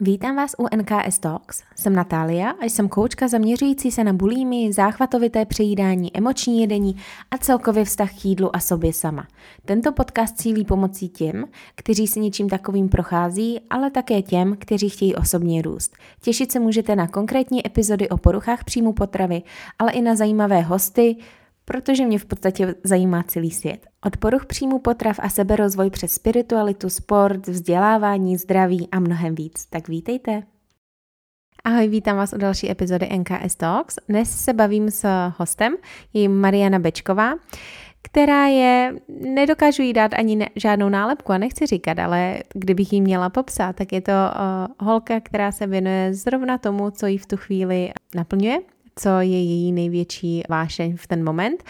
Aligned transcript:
Vítám 0.00 0.36
vás 0.36 0.54
u 0.58 0.76
NKS 0.76 1.18
Talks. 1.18 1.62
Jsem 1.76 1.92
Natália 1.92 2.50
a 2.50 2.64
jsem 2.64 2.88
koučka 2.88 3.28
zaměřující 3.28 3.90
se 3.90 4.04
na 4.04 4.12
bulími, 4.12 4.72
záchvatovité 4.72 5.44
přejídání, 5.44 6.16
emoční 6.16 6.60
jedení 6.60 6.96
a 7.30 7.38
celkově 7.38 7.84
vztah 7.84 8.10
k 8.20 8.24
jídlu 8.24 8.56
a 8.56 8.60
sobě 8.60 8.92
sama. 8.92 9.26
Tento 9.64 9.92
podcast 9.92 10.36
cílí 10.36 10.64
pomocí 10.64 11.08
těm, 11.08 11.44
kteří 11.74 12.06
si 12.06 12.20
něčím 12.20 12.48
takovým 12.48 12.88
prochází, 12.88 13.60
ale 13.70 13.90
také 13.90 14.22
těm, 14.22 14.56
kteří 14.58 14.88
chtějí 14.88 15.14
osobně 15.14 15.62
růst. 15.62 15.96
Těšit 16.20 16.52
se 16.52 16.60
můžete 16.60 16.96
na 16.96 17.08
konkrétní 17.08 17.66
epizody 17.66 18.08
o 18.08 18.16
poruchách 18.16 18.64
příjmu 18.64 18.92
potravy, 18.92 19.42
ale 19.78 19.92
i 19.92 20.02
na 20.02 20.14
zajímavé 20.16 20.60
hosty, 20.60 21.16
protože 21.64 22.06
mě 22.06 22.18
v 22.18 22.24
podstatě 22.24 22.74
zajímá 22.84 23.22
celý 23.22 23.50
svět. 23.50 23.86
Od 24.06 24.16
poruch 24.16 24.46
příjmu 24.46 24.78
potrav 24.78 25.16
a 25.22 25.28
seberozvoj 25.28 25.90
přes 25.90 26.12
spiritualitu, 26.12 26.90
sport, 26.90 27.46
vzdělávání, 27.46 28.36
zdraví 28.36 28.88
a 28.92 29.00
mnohem 29.00 29.34
víc. 29.34 29.66
Tak 29.66 29.88
vítejte! 29.88 30.42
Ahoj, 31.64 31.88
vítám 31.88 32.16
vás 32.16 32.32
u 32.32 32.38
další 32.38 32.70
epizody 32.70 33.08
NKS 33.18 33.54
Talks. 33.56 33.96
Dnes 34.08 34.44
se 34.44 34.52
bavím 34.52 34.90
s 34.90 35.08
hostem, 35.38 35.76
je 36.12 36.28
Mariana 36.28 36.78
Bečková, 36.78 37.34
která 38.02 38.46
je, 38.46 38.94
nedokážu 39.08 39.82
jí 39.82 39.92
dát 39.92 40.14
ani 40.14 40.36
ne, 40.36 40.48
žádnou 40.56 40.88
nálepku 40.88 41.32
a 41.32 41.38
nechci 41.38 41.66
říkat, 41.66 41.98
ale 41.98 42.38
kdybych 42.54 42.92
jí 42.92 43.00
měla 43.00 43.30
popsat, 43.30 43.76
tak 43.76 43.92
je 43.92 44.00
to 44.00 44.12
uh, 44.12 44.86
holka, 44.86 45.20
která 45.20 45.52
se 45.52 45.66
věnuje 45.66 46.14
zrovna 46.14 46.58
tomu, 46.58 46.90
co 46.90 47.06
jí 47.06 47.18
v 47.18 47.26
tu 47.26 47.36
chvíli 47.36 47.92
naplňuje 48.14 48.58
co 48.96 49.08
je 49.08 49.42
její 49.42 49.72
největší 49.72 50.42
vášeň 50.48 50.96
v 50.96 51.06
ten 51.06 51.24
moment. 51.24 51.64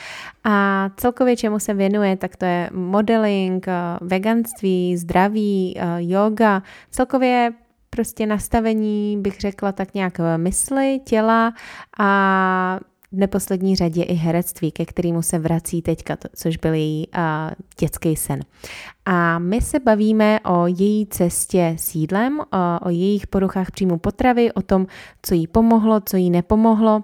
A 0.45 0.91
celkově 0.97 1.37
čemu 1.37 1.59
se 1.59 1.75
věnuje, 1.75 2.17
tak 2.17 2.37
to 2.37 2.45
je 2.45 2.71
modeling, 2.73 3.69
eh, 3.69 3.73
veganství, 4.01 4.97
zdraví, 4.97 5.75
eh, 5.77 5.85
yoga, 5.99 6.63
celkově 6.91 7.53
prostě 7.91 8.27
nastavení, 8.27 9.19
bych 9.21 9.41
řekla 9.41 9.73
tak 9.73 9.95
nějak 9.95 10.21
mysli, 10.37 11.01
těla 11.05 11.53
a 11.99 12.81
v 13.15 13.17
neposlední 13.17 13.77
řadě 13.77 14.03
i 14.03 14.15
herectví, 14.15 14.73
ke 14.73 14.85
kterému 14.85 15.23
se 15.23 15.39
vrací 15.39 15.83
teďka, 15.83 16.17
což 16.37 16.57
byl 16.57 16.75
její 16.75 17.09
uh, 17.09 17.23
dětský 17.79 18.17
sen. 18.17 18.41
A 19.05 19.39
my 19.39 19.61
se 19.61 19.81
bavíme 19.81 20.41
o 20.41 20.67
její 20.67 21.07
cestě 21.07 21.77
s 21.79 21.95
jídlem, 21.95 22.41
o, 22.41 22.87
o 22.87 22.91
jejich 22.91 23.27
poruchách 23.27 23.71
příjmu 23.71 23.99
potravy, 23.99 24.53
o 24.53 24.63
tom, 24.63 24.87
co 25.23 25.35
jí 25.35 25.47
pomohlo, 25.47 26.01
co 26.01 26.17
jí 26.17 26.31
nepomohlo, 26.31 27.03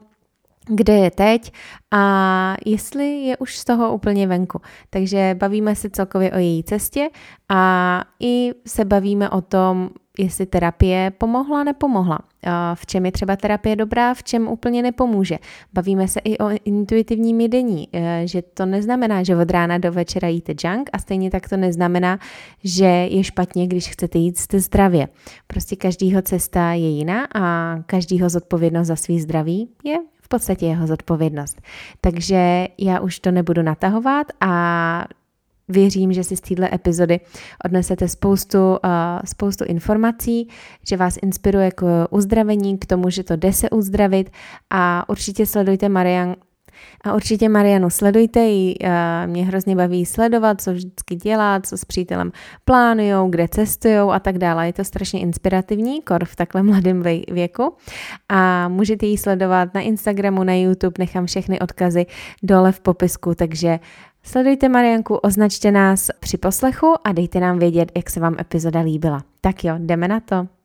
kde 0.70 0.94
je 0.94 1.10
teď 1.10 1.52
a 1.90 2.56
jestli 2.66 3.22
je 3.22 3.36
už 3.36 3.58
z 3.58 3.64
toho 3.64 3.94
úplně 3.94 4.26
venku. 4.26 4.60
Takže 4.90 5.36
bavíme 5.38 5.74
se 5.74 5.90
celkově 5.90 6.32
o 6.32 6.38
její 6.38 6.64
cestě 6.64 7.08
a 7.48 8.04
i 8.20 8.50
se 8.66 8.84
bavíme 8.84 9.30
o 9.30 9.40
tom, 9.40 9.90
jestli 10.18 10.46
terapie 10.46 11.12
pomohla, 11.18 11.64
nepomohla. 11.64 12.18
V 12.74 12.86
čem 12.86 13.06
je 13.06 13.12
třeba 13.12 13.36
terapie 13.36 13.76
dobrá, 13.76 14.14
v 14.14 14.22
čem 14.22 14.48
úplně 14.48 14.82
nepomůže. 14.82 15.38
Bavíme 15.72 16.08
se 16.08 16.20
i 16.20 16.38
o 16.38 16.48
intuitivním 16.64 17.40
jedení, 17.40 17.88
e, 17.92 18.22
že 18.24 18.42
to 18.42 18.66
neznamená, 18.66 19.22
že 19.22 19.36
od 19.36 19.50
rána 19.50 19.78
do 19.78 19.92
večera 19.92 20.28
jíte 20.28 20.52
junk 20.64 20.90
a 20.92 20.98
stejně 20.98 21.30
tak 21.30 21.48
to 21.48 21.56
neznamená, 21.56 22.18
že 22.64 22.84
je 22.84 23.24
špatně, 23.24 23.66
když 23.66 23.88
chcete 23.88 24.18
jít 24.18 24.38
jste 24.38 24.60
zdravě. 24.60 25.08
Prostě 25.46 25.76
každýho 25.76 26.22
cesta 26.22 26.72
je 26.72 26.88
jiná 26.88 27.28
a 27.34 27.76
každýho 27.86 28.28
zodpovědnost 28.28 28.86
za 28.86 28.96
svý 28.96 29.20
zdraví 29.20 29.68
je 29.84 29.96
podstatě 30.30 30.66
jeho 30.66 30.86
zodpovědnost. 30.86 31.60
Takže 32.00 32.68
já 32.78 33.00
už 33.00 33.18
to 33.18 33.30
nebudu 33.30 33.62
natahovat 33.62 34.26
a 34.40 35.04
Věřím, 35.70 36.12
že 36.12 36.24
si 36.24 36.36
z 36.36 36.40
této 36.40 36.74
epizody 36.74 37.20
odnesete 37.64 38.08
spoustu, 38.08 38.58
uh, 38.58 38.78
spoustu 39.24 39.64
informací, 39.64 40.48
že 40.88 40.96
vás 40.96 41.18
inspiruje 41.22 41.70
k 41.70 42.06
uzdravení, 42.10 42.78
k 42.78 42.86
tomu, 42.86 43.10
že 43.10 43.22
to 43.22 43.36
jde 43.36 43.52
se 43.52 43.70
uzdravit 43.70 44.30
a 44.70 45.08
určitě 45.08 45.46
sledujte 45.46 45.88
Marian, 45.88 46.36
a 47.04 47.14
určitě 47.14 47.48
Marianu 47.48 47.90
sledujte 47.90 48.40
ji, 48.40 48.74
mě 49.26 49.44
hrozně 49.44 49.76
baví 49.76 50.06
sledovat, 50.06 50.60
co 50.60 50.72
vždycky 50.72 51.16
dělá, 51.16 51.60
co 51.60 51.78
s 51.78 51.84
přítelem 51.84 52.32
plánujou, 52.64 53.30
kde 53.30 53.48
cestují 53.48 53.94
a 53.94 54.18
tak 54.18 54.38
dále. 54.38 54.66
Je 54.66 54.72
to 54.72 54.84
strašně 54.84 55.20
inspirativní, 55.20 56.02
kor 56.02 56.24
v 56.24 56.36
takhle 56.36 56.62
mladém 56.62 57.02
věku. 57.32 57.74
A 58.28 58.68
můžete 58.68 59.06
ji 59.06 59.18
sledovat 59.18 59.74
na 59.74 59.80
Instagramu, 59.80 60.44
na 60.44 60.54
YouTube, 60.54 60.94
nechám 60.98 61.26
všechny 61.26 61.60
odkazy 61.60 62.06
dole 62.42 62.72
v 62.72 62.80
popisku, 62.80 63.34
takže 63.34 63.78
Sledujte 64.22 64.68
Marianku, 64.68 65.16
označte 65.16 65.70
nás 65.70 66.10
při 66.20 66.38
poslechu 66.38 66.94
a 67.04 67.12
dejte 67.12 67.40
nám 67.40 67.58
vědět, 67.58 67.92
jak 67.96 68.10
se 68.10 68.20
vám 68.20 68.36
epizoda 68.40 68.80
líbila. 68.80 69.22
Tak 69.40 69.64
jo, 69.64 69.74
jdeme 69.78 70.08
na 70.08 70.20
to. 70.20 70.59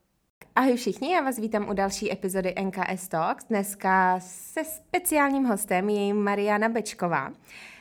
Ahoj 0.57 0.75
všichni, 0.75 1.13
já 1.13 1.21
vás 1.21 1.39
vítám 1.39 1.69
u 1.69 1.73
další 1.73 2.11
epizody 2.11 2.55
NKS 2.63 3.07
Talks. 3.07 3.45
Dneska 3.45 4.19
se 4.19 4.63
speciálním 4.63 5.43
hostem 5.45 5.89
je 5.89 6.13
Mariana 6.13 6.69
Bečková, 6.69 7.31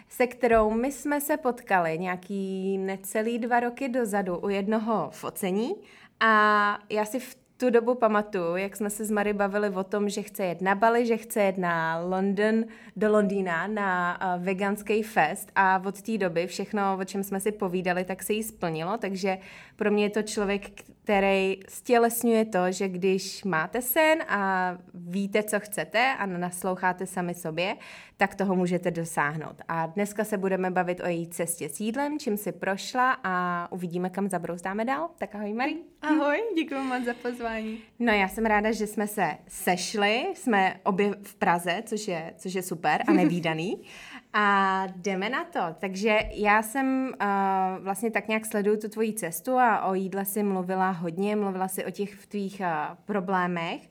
se 0.09 0.27
kterou 0.27 0.71
my 0.71 0.93
jsme 0.93 1.21
se 1.21 1.37
potkali 1.37 1.99
nějaký 1.99 2.79
necelý 2.79 3.39
dva 3.39 3.61
roky 3.61 3.89
dozadu 3.89 4.39
u 4.39 4.49
jednoho 4.49 5.11
focení 5.11 5.75
a 6.21 6.79
já 6.91 7.05
si 7.05 7.21
v 7.21 7.37
tu 7.57 7.71
dobu 7.71 7.95
pamatuju, 7.95 8.57
jak 8.57 8.77
jsme 8.77 8.91
se 8.91 9.05
s 9.05 9.11
Mary 9.11 9.33
bavili 9.33 9.69
o 9.69 9.85
tom, 9.85 10.09
že 10.09 10.23
chce 10.23 10.45
jet 10.45 10.61
na 10.61 10.75
Bali, 10.75 11.07
že 11.07 11.17
chce 11.17 11.43
jet 11.43 11.59
na 11.59 11.99
London, 11.99 12.65
do 12.97 13.13
Londýna 13.13 13.67
na 13.67 14.19
uh, 14.37 14.45
veganský 14.45 15.03
fest. 15.03 15.53
A 15.55 15.83
od 15.87 16.03
té 16.03 16.19
doby 16.19 16.47
všechno, 16.47 16.99
o 17.01 17.05
čem 17.05 17.25
jsme 17.25 17.41
si 17.41 17.53
povídali, 17.53 18.05
tak 18.05 18.23
se 18.23 18.33
jí 18.33 18.43
splnilo, 18.43 18.99
takže 18.99 19.39
pro 19.77 19.91
mě 19.91 20.05
je 20.05 20.11
to 20.11 20.23
člověk, 20.23 20.71
který 21.05 21.61
stělesňuje 21.69 22.45
to, 22.45 22.73
že 22.73 22.89
když 22.89 23.45
máte 23.45 23.83
sen 23.83 24.23
a 24.29 24.75
víte, 24.95 25.43
co 25.43 25.61
chcete 25.61 26.15
a 26.19 26.27
nasloucháte 26.27 27.07
sami 27.07 27.35
sobě, 27.35 27.77
tak 28.17 28.35
toho 28.35 28.57
můžete 28.57 28.91
dosáhnout. 28.91 29.63
A 29.69 29.87
dneska 29.87 30.25
se 30.25 30.39
budeme 30.39 30.71
bavit 30.71 31.01
o 31.01 31.07
její 31.07 31.29
cestě 31.29 31.69
s 31.69 31.81
jídlem, 31.81 32.19
čím 32.19 32.37
si 32.37 32.53
prošla 32.53 33.17
a 33.25 33.69
uvidíme, 33.73 34.11
kam 34.11 34.29
zabrouzdáme 34.29 34.85
dál. 34.85 35.09
Tak 35.19 35.35
ahoj, 35.35 35.53
Marí. 35.53 35.77
Ahoj, 36.03 36.43
děkuji 36.57 36.83
moc 36.83 37.05
za 37.05 37.15
pozvání. 37.23 37.79
No 37.99 38.13
já 38.13 38.29
jsem 38.29 38.47
ráda, 38.47 38.73
že 38.73 38.87
jsme 38.87 39.07
se 39.07 39.31
sešli, 39.49 40.27
jsme 40.35 40.81
obě 40.85 41.15
v 41.23 41.35
Praze, 41.35 41.83
což 41.87 42.09
je, 42.09 42.35
což 42.37 42.55
je 42.55 42.63
super 42.63 43.03
a 43.09 43.13
nevýdaný. 43.13 43.83
A 44.37 44.87
jdeme 44.97 45.29
na 45.29 45.45
to. 45.45 45.61
Takže 45.79 46.19
já 46.33 46.63
jsem 46.63 47.15
uh, 47.23 47.85
vlastně 47.85 48.11
tak 48.11 48.29
nějak 48.29 48.47
sleduju 48.47 48.77
tu 48.77 48.89
tvoji 48.89 49.13
cestu 49.13 49.59
a 49.59 49.85
o 49.85 49.95
jídle 49.95 50.25
si 50.25 50.43
mluvila 50.43 50.91
hodně, 50.91 51.37
mluvila 51.37 51.69
si 51.69 51.85
o 51.85 51.91
těch 51.91 52.27
tvých 52.27 52.61
uh, 52.61 52.97
problémech. 53.05 53.91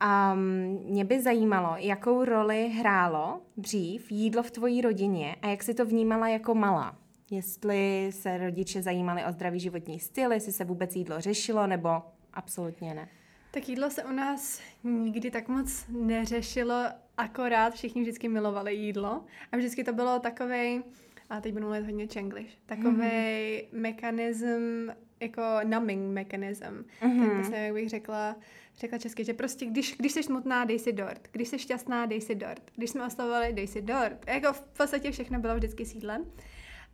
A 0.00 0.32
um, 0.32 0.40
mě 0.84 1.04
by 1.04 1.22
zajímalo, 1.22 1.74
jakou 1.78 2.24
roli 2.24 2.68
hrálo 2.68 3.40
dřív 3.56 4.10
jídlo 4.10 4.42
v 4.42 4.50
tvojí 4.50 4.80
rodině 4.80 5.36
a 5.42 5.48
jak 5.48 5.62
si 5.62 5.74
to 5.74 5.86
vnímala 5.86 6.28
jako 6.28 6.54
malá. 6.54 6.96
Jestli 7.30 8.10
se 8.12 8.38
rodiče 8.38 8.82
zajímali 8.82 9.24
o 9.24 9.32
zdravý 9.32 9.60
životní 9.60 10.00
styl, 10.00 10.32
jestli 10.32 10.52
se 10.52 10.64
vůbec 10.64 10.96
jídlo 10.96 11.20
řešilo, 11.20 11.66
nebo 11.66 12.02
absolutně 12.32 12.94
ne. 12.94 13.08
Tak 13.50 13.68
jídlo 13.68 13.90
se 13.90 14.04
u 14.04 14.12
nás 14.12 14.60
nikdy 14.84 15.30
tak 15.30 15.48
moc 15.48 15.86
neřešilo, 15.88 16.84
akorát 17.16 17.74
všichni 17.74 18.02
vždycky 18.02 18.28
milovali 18.28 18.74
jídlo 18.74 19.24
a 19.52 19.56
vždycky 19.56 19.84
to 19.84 19.92
bylo 19.92 20.18
takovej, 20.18 20.82
a 21.30 21.40
teď 21.40 21.52
budu 21.52 21.64
mluvit 21.64 21.84
hodně 21.84 22.06
čenglish, 22.06 22.50
takový 22.66 22.96
mm-hmm. 22.96 23.64
mechanism, 23.72 24.88
jako 25.20 25.42
numbing 25.64 26.12
mechanism. 26.12 26.84
Mm-hmm. 27.02 27.36
Tak 27.36 27.44
se, 27.44 27.56
jak 27.56 27.74
bych 27.74 27.88
řekla, 27.88 28.36
řekla 28.78 28.98
česky, 28.98 29.24
že 29.24 29.34
prostě 29.34 29.66
když, 29.66 29.96
když 29.98 30.12
jsi 30.12 30.22
smutná, 30.22 30.64
dej 30.64 30.78
si 30.78 30.92
dort. 30.92 31.28
Když 31.32 31.48
jsi 31.48 31.58
šťastná, 31.58 32.06
dej 32.06 32.20
si 32.20 32.34
dort. 32.34 32.70
Když 32.76 32.90
jsme 32.90 33.06
oslavovali, 33.06 33.52
dej 33.52 33.66
si 33.66 33.82
dort. 33.82 34.24
Jako 34.26 34.52
v 34.52 34.60
podstatě 34.60 35.10
všechno 35.10 35.38
bylo 35.38 35.56
vždycky 35.56 35.86
sídlem. 35.86 36.24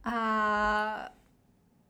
A 0.04 1.10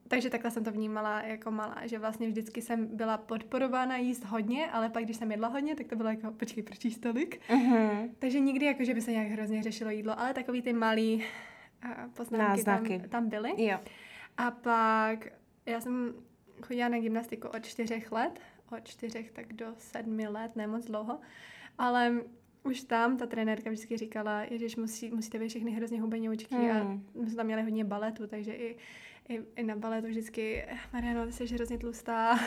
takže 0.08 0.30
takhle 0.30 0.50
jsem 0.50 0.64
to 0.64 0.72
vnímala 0.72 1.22
jako 1.22 1.50
malá, 1.50 1.76
že 1.84 1.98
vlastně 1.98 2.28
vždycky 2.28 2.62
jsem 2.62 2.96
byla 2.96 3.18
podporována 3.18 3.96
jíst 3.96 4.24
hodně, 4.24 4.70
ale 4.70 4.88
pak 4.88 5.04
když 5.04 5.16
jsem 5.16 5.30
jedla 5.30 5.48
hodně, 5.48 5.76
tak 5.76 5.86
to 5.86 5.96
bylo 5.96 6.08
jako, 6.08 6.30
počkej, 6.30 6.62
proč 6.62 6.84
jíst 6.84 6.98
tolik? 6.98 7.40
Uh-huh. 7.48 8.10
Takže 8.18 8.40
nikdy 8.40 8.66
jako, 8.66 8.84
že 8.84 8.94
by 8.94 9.00
se 9.00 9.12
nějak 9.12 9.28
hrozně 9.28 9.62
řešilo 9.62 9.90
jídlo, 9.90 10.20
ale 10.20 10.34
takový 10.34 10.62
ty 10.62 10.72
malý 10.72 11.24
uh, 11.84 12.12
poznámky 12.12 12.64
tam, 12.64 12.86
tam 13.08 13.28
byly. 13.28 13.64
Jo. 13.64 13.78
A 14.36 14.50
pak 14.50 15.26
já 15.66 15.80
jsem 15.80 16.14
chodila 16.62 16.88
na 16.88 16.98
gymnastiku 16.98 17.48
od 17.48 17.66
čtyřech 17.66 18.12
let, 18.12 18.40
od 18.72 18.88
čtyřech 18.88 19.30
tak 19.30 19.52
do 19.52 19.66
sedmi 19.78 20.28
let, 20.28 20.56
ne 20.56 20.66
moc 20.66 20.86
dlouho, 20.86 21.20
ale 21.78 22.20
už 22.62 22.82
tam 22.82 23.16
ta 23.16 23.26
trenérka 23.26 23.70
vždycky 23.70 23.96
říkala, 23.96 24.44
že 24.50 24.66
musí, 24.80 25.10
musíte 25.10 25.38
být 25.38 25.48
všechny 25.48 25.70
hrozně 25.70 26.00
hubenoučky 26.00 26.54
mm. 26.54 26.70
a 26.70 26.74
hmm. 26.74 27.06
my 27.14 27.26
jsme 27.26 27.36
tam 27.36 27.46
měli 27.46 27.62
hodně 27.62 27.84
baletu, 27.84 28.26
takže 28.26 28.54
i 28.54 28.76
i, 29.30 29.42
i 29.56 29.62
na 29.62 29.76
baletu 29.76 30.08
vždycky, 30.08 30.66
Mariano, 30.92 31.26
ty 31.26 31.32
jsi 31.32 31.46
hrozně 31.46 31.78
tlustá 31.78 32.38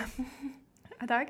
a 0.99 1.07
tak. 1.07 1.27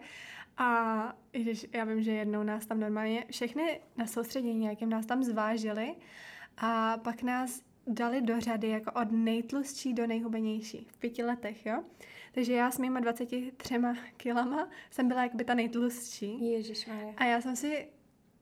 A 0.58 1.18
i 1.34 1.42
když 1.42 1.66
já 1.74 1.84
vím, 1.84 2.02
že 2.02 2.12
jednou 2.12 2.44
nás 2.44 2.66
tam 2.66 2.80
normálně 2.80 3.26
všechny 3.32 3.82
na 3.98 4.08
soustředění 4.08 4.60
nějakým 4.60 4.90
nás 4.90 5.06
tam 5.06 5.24
zvážili 5.24 5.96
a 6.58 6.98
pak 6.98 7.24
nás 7.24 7.62
dali 7.88 8.22
do 8.22 8.40
řady 8.40 8.70
jako 8.70 8.92
od 8.92 9.12
nejtlustší 9.12 9.94
do 9.94 10.08
nejhubenější 10.08 10.88
v 10.92 10.98
pěti 10.98 11.24
letech, 11.24 11.66
jo. 11.66 11.84
Takže 12.34 12.54
já 12.54 12.72
s 12.72 12.78
mýma 12.78 13.00
23 13.00 13.52
kilama 14.18 14.70
jsem 14.92 15.08
byla 15.08 15.24
jakby 15.24 15.44
ta 15.44 15.54
nejtlustší. 15.54 16.52
Ježišmarja. 16.52 17.14
A 17.18 17.26
já 17.26 17.42
jsem 17.42 17.56
si 17.56 17.88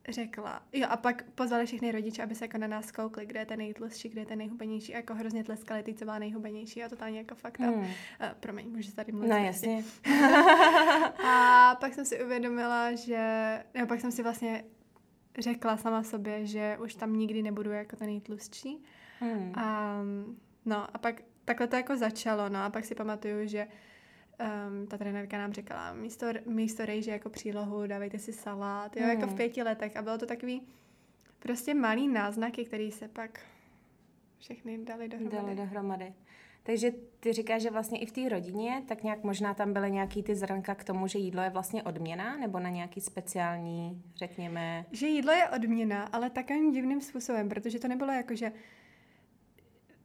řekla, 0.10 0.64
jo 0.74 0.88
a 0.90 0.98
pak 0.98 1.24
pozvali 1.32 1.66
všechny 1.66 1.92
rodiče, 1.92 2.24
aby 2.24 2.36
se 2.36 2.46
jako 2.46 2.58
na 2.58 2.68
nás 2.68 2.92
koukli, 2.92 3.26
kde 3.26 3.40
je 3.40 3.46
ten 3.46 3.60
nejtlustší, 3.60 4.10
kde 4.10 4.22
je 4.22 4.26
ten 4.26 4.38
nejhubenější, 4.38 4.94
a 4.94 4.98
jako 4.98 5.14
hrozně 5.14 5.44
tleskali 5.44 5.84
ty, 5.84 5.94
co 5.94 6.06
byla 6.06 6.20
nejhubenější 6.20 6.84
a 6.84 6.90
totálně 6.90 7.18
jako 7.18 7.36
fakt 7.36 7.60
Hmm. 7.60 7.74
uh, 7.80 7.86
promiň, 8.40 8.70
můžu 8.70 8.92
tady 8.92 9.12
mluvit. 9.12 9.30
No 9.30 9.36
jasně. 9.36 9.84
A 11.28 11.76
pak 11.80 11.94
jsem 11.94 12.06
si 12.06 12.24
uvědomila, 12.24 12.94
že, 12.94 13.20
nebo 13.74 13.88
pak 13.88 14.02
jsem 14.02 14.12
si 14.12 14.24
vlastně 14.24 14.64
řekla 15.40 15.78
sama 15.78 16.04
sobě, 16.04 16.46
že 16.46 16.78
už 16.84 16.96
tam 16.96 17.14
nikdy 17.16 17.42
nebudu 17.42 17.72
jako 17.72 17.96
ten 17.96 18.08
nejtlustší. 18.08 18.84
Hmm. 19.20 19.52
A, 19.56 19.98
no 20.66 20.96
a 20.96 20.98
pak 20.98 21.22
takhle 21.52 21.68
to 21.68 21.76
jako 21.76 21.98
začalo, 21.98 22.50
no 22.50 22.60
a 22.64 22.70
pak 22.70 22.86
si 22.86 22.96
pamatuju, 22.96 23.48
že 23.48 23.68
um, 23.68 24.88
ta 24.88 24.98
trenérka 24.98 25.38
nám 25.38 25.54
říkala, 25.54 25.94
místo, 25.94 26.26
místo 26.46 26.86
rejže 26.86 27.12
jako 27.12 27.30
přílohu 27.30 27.88
dávejte 27.88 28.20
si 28.20 28.34
salát, 28.34 28.98
jo, 28.98 29.08
jako 29.08 29.22
v 29.22 29.26
Mhm. 29.28 29.36
pěti 29.38 29.64
letech 29.64 29.98
a 29.98 30.02
bylo 30.02 30.18
to 30.18 30.26
takový 30.26 30.62
prostě 31.40 31.74
malý 31.74 32.08
náznaky, 32.08 32.66
který 32.66 32.92
se 32.92 33.08
pak 33.08 33.40
všechny 34.40 34.78
dali 34.78 35.08
dohromady. 35.08 35.36
Dali 35.38 35.56
dohromady. 35.56 36.14
Takže 36.64 36.92
ty 37.20 37.34
říkáš, 37.34 37.62
že 37.62 37.70
vlastně 37.70 38.00
i 38.00 38.06
v 38.06 38.12
té 38.12 38.30
rodině, 38.30 38.84
tak 38.88 39.04
nějak 39.04 39.24
možná 39.24 39.54
tam 39.54 39.74
byly 39.74 39.92
nějaký 39.92 40.24
ty 40.24 40.36
zrnka 40.36 40.76
k 40.76 40.84
tomu, 40.84 41.08
že 41.08 41.20
jídlo 41.20 41.42
je 41.42 41.50
vlastně 41.50 41.84
odměna, 41.84 42.38
nebo 42.38 42.60
na 42.60 42.70
nějaký 42.70 43.02
speciální, 43.02 44.04
řekněme... 44.16 44.86
Že 44.92 45.08
jídlo 45.08 45.32
je 45.32 45.50
odměna, 45.50 46.04
ale 46.04 46.30
takovým 46.30 46.72
divným 46.72 47.02
způsobem, 47.02 47.50
protože 47.50 47.80
to 47.80 47.88
nebylo 47.88 48.12
jako, 48.12 48.36
že 48.36 48.52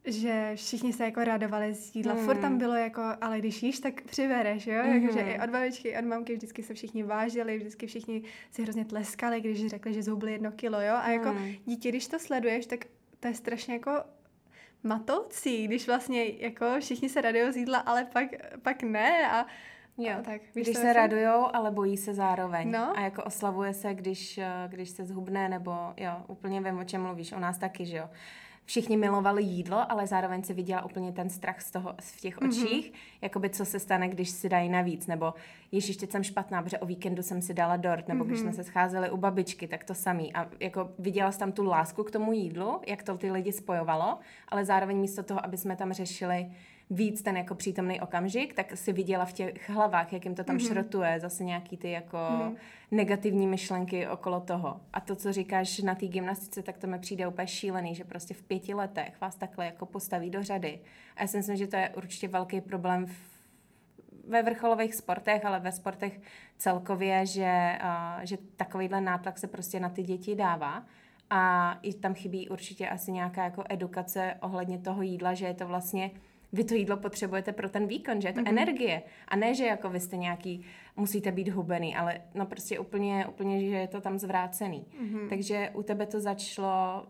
že 0.07 0.51
všichni 0.55 0.93
se 0.93 1.03
jako 1.05 1.23
radovali 1.23 1.73
z 1.73 1.95
jídla. 1.95 2.13
Hmm. 2.13 2.25
Furt 2.25 2.37
tam 2.37 2.57
bylo 2.57 2.73
jako, 2.73 3.01
ale 3.21 3.39
když 3.39 3.63
jíš, 3.63 3.79
tak 3.79 4.01
přibereš, 4.01 4.67
jo? 4.67 4.73
Mhm. 4.83 4.91
Mm-hmm. 4.91 5.01
Jakože 5.01 5.21
i 5.21 5.39
od 5.43 5.49
babičky, 5.49 5.87
i 5.89 5.97
od 5.97 6.05
mamky 6.05 6.35
vždycky 6.35 6.63
se 6.63 6.73
všichni 6.73 7.03
vážili, 7.03 7.57
vždycky 7.57 7.87
všichni 7.87 8.23
si 8.51 8.63
hrozně 8.63 8.85
tleskali, 8.85 9.41
když 9.41 9.67
řekli, 9.67 9.93
že 9.93 10.03
zhubli 10.03 10.31
jedno 10.31 10.51
kilo, 10.51 10.81
jo? 10.81 10.93
A 10.95 11.09
jako 11.09 11.29
Hmm. 11.29 11.51
dítě, 11.65 11.89
když 11.89 12.07
to 12.07 12.19
sleduješ, 12.19 12.65
tak 12.65 12.79
to 13.19 13.27
je 13.27 13.33
strašně 13.33 13.73
jako 13.73 13.91
matoucí, 14.83 15.67
když 15.67 15.87
vlastně 15.87 16.25
jako 16.39 16.65
všichni 16.79 17.09
se 17.09 17.21
radují 17.21 17.51
z 17.53 17.57
jídla, 17.57 17.77
ale 17.79 18.05
pak, 18.05 18.27
pak 18.61 18.83
ne 18.83 19.31
a, 19.31 19.45
Jo, 19.99 20.13
a 20.19 20.21
tak. 20.21 20.41
víš, 20.55 20.65
když 20.67 20.77
se 20.77 20.93
radujou, 20.93 21.55
ale 21.55 21.71
bojí 21.71 21.97
se 21.97 22.13
zároveň. 22.13 22.71
No. 22.71 22.97
A 22.97 23.01
jako 23.01 23.23
oslavuje 23.23 23.73
se, 23.73 23.93
když, 23.93 24.37
eh, 24.37 24.47
když 24.67 24.89
se 24.89 25.05
zhubne, 25.05 25.49
nebo 25.49 25.71
jo, 25.97 26.11
úplně 26.27 26.61
vím, 26.61 26.77
o 26.77 26.83
čem 26.83 27.01
mluvíš. 27.01 27.31
U 27.33 27.39
nás 27.39 27.57
taky, 27.57 27.85
že 27.85 27.97
jo. 27.97 28.09
Všichni 28.67 28.97
milovali 28.97 29.43
jídlo, 29.43 29.91
ale 29.91 30.07
zároveň 30.07 30.43
se 30.43 30.53
viděla 30.53 30.85
úplně 30.85 31.11
ten 31.11 31.29
strach 31.29 31.61
z 31.61 31.71
toho, 31.71 31.95
v 32.01 32.21
těch 32.21 32.41
Mhm. 32.41 32.49
očích, 32.49 32.93
jakoby 33.21 33.49
co 33.49 33.65
se 33.65 33.79
stane, 33.79 34.09
když 34.09 34.29
si 34.29 34.49
dají 34.49 34.69
navíc, 34.69 35.07
nebo 35.07 35.33
ježiš, 35.71 35.97
teď 35.97 36.11
jsem 36.11 36.23
špatná, 36.23 36.61
protože 36.63 36.77
o 36.79 36.85
víkendu 36.85 37.23
jsem 37.23 37.41
si 37.41 37.53
dala 37.53 37.77
dort, 37.77 38.07
nebo 38.07 38.23
když 38.23 38.39
Mhm. 38.41 38.53
jsme 38.53 38.63
se 38.63 38.69
scházeli 38.69 39.09
u 39.11 39.17
babičky, 39.17 39.67
tak 39.67 39.83
to 39.83 39.93
samý. 39.93 40.33
A 40.33 40.49
jako 40.59 40.89
viděla 40.99 41.31
jsi 41.31 41.39
tam 41.39 41.51
tu 41.51 41.63
lásku 41.65 42.03
k 42.03 42.11
tomu 42.11 42.33
jídlu, 42.33 42.81
jak 42.87 43.03
to 43.03 43.17
ty 43.17 43.31
lidi 43.31 43.51
spojovalo, 43.51 44.19
ale 44.47 44.65
zároveň 44.65 44.97
místo 44.97 45.23
toho, 45.23 45.45
aby 45.45 45.57
jsme 45.57 45.75
tam 45.75 45.93
řešili 45.93 46.51
víc 46.89 47.21
ten 47.21 47.37
jako 47.37 47.55
přítomný 47.55 48.01
okamžik, 48.01 48.53
tak 48.53 48.77
si 48.77 48.93
viděla 48.93 49.25
v 49.25 49.33
těch 49.33 49.69
hlavách, 49.69 50.13
jak 50.13 50.25
jim 50.25 50.35
to 50.35 50.43
tam 50.43 50.55
Mhm. 50.55 50.65
mm-hmm. 50.65 50.67
šrotuje, 50.73 51.19
zase 51.19 51.43
nějaký 51.43 51.77
ty 51.77 51.91
jako 51.91 52.17
Mhm. 52.31 52.41
mm-hmm. 52.41 52.57
negativní 52.91 53.47
myšlenky 53.47 54.07
okolo 54.07 54.39
toho. 54.39 54.81
A 54.93 54.99
to, 54.99 55.15
co 55.15 55.33
říkáš 55.33 55.79
na 55.79 55.95
té 55.95 56.07
gymnastice, 56.07 56.63
tak 56.63 56.77
to 56.77 56.87
mi 56.87 56.99
přijde 56.99 57.27
úplně 57.27 57.47
šílený, 57.47 57.95
že 57.95 58.03
prostě 58.03 58.33
v 58.33 58.43
pěti 58.43 58.73
letech 58.73 59.21
vás 59.21 59.35
takhle 59.35 59.65
jako 59.65 59.85
postaví 59.85 60.29
do 60.29 60.43
řady. 60.43 60.79
A 61.15 61.21
já 61.21 61.27
si 61.27 61.37
myslím, 61.37 61.57
že 61.57 61.67
to 61.67 61.75
je 61.75 61.89
určitě 61.89 62.27
velký 62.27 62.61
problém 62.61 63.05
v, 63.05 63.11
ve 64.27 64.43
vrcholových 64.43 64.95
sportech, 64.95 65.45
ale 65.45 65.59
ve 65.59 65.71
sportech 65.71 66.19
celkově, 66.57 67.25
že, 67.25 67.77
uh, 67.83 68.23
že 68.23 68.37
takovýhle 68.57 69.01
nátlak 69.01 69.37
se 69.37 69.47
prostě 69.47 69.79
na 69.79 69.89
ty 69.89 70.03
děti 70.03 70.35
dává. 70.35 70.83
A 71.29 71.73
i 71.81 71.93
tam 71.93 72.13
chybí 72.13 72.49
určitě 72.49 72.89
asi 72.89 73.11
nějaká 73.11 73.43
jako 73.43 73.63
edukace 73.69 74.35
ohledně 74.41 74.77
toho 74.77 75.01
jídla, 75.01 75.33
že 75.33 75.45
je 75.45 75.53
to 75.53 75.67
vlastně 75.67 76.11
vy 76.57 76.63
to 76.63 76.73
jídlo 76.75 76.97
potřebujete 76.97 77.51
pro 77.53 77.69
ten 77.69 77.87
výkon, 77.87 78.21
že 78.21 78.27
je 78.27 78.33
to 78.33 78.39
Mhm. 78.41 78.45
mm-hmm. 78.49 78.61
energie. 78.61 79.03
A 79.27 79.35
ne, 79.35 79.53
že 79.53 79.65
jako 79.65 79.89
vy 79.89 79.99
jste 79.99 80.17
nějaký, 80.17 80.65
musíte 80.95 81.31
být 81.31 81.49
hubený, 81.49 81.95
ale 81.95 82.21
no 82.33 82.45
prostě 82.45 82.79
úplně, 82.79 83.25
úplně 83.27 83.59
že 83.69 83.75
je 83.75 83.87
to 83.87 84.01
tam 84.01 84.19
zvrácený. 84.19 84.85
Mhm. 84.99 85.15
Mm-hmm. 85.17 85.29
Takže 85.29 85.69
u 85.73 85.83
tebe 85.83 86.05
to 86.05 86.19
začalo, 86.19 87.07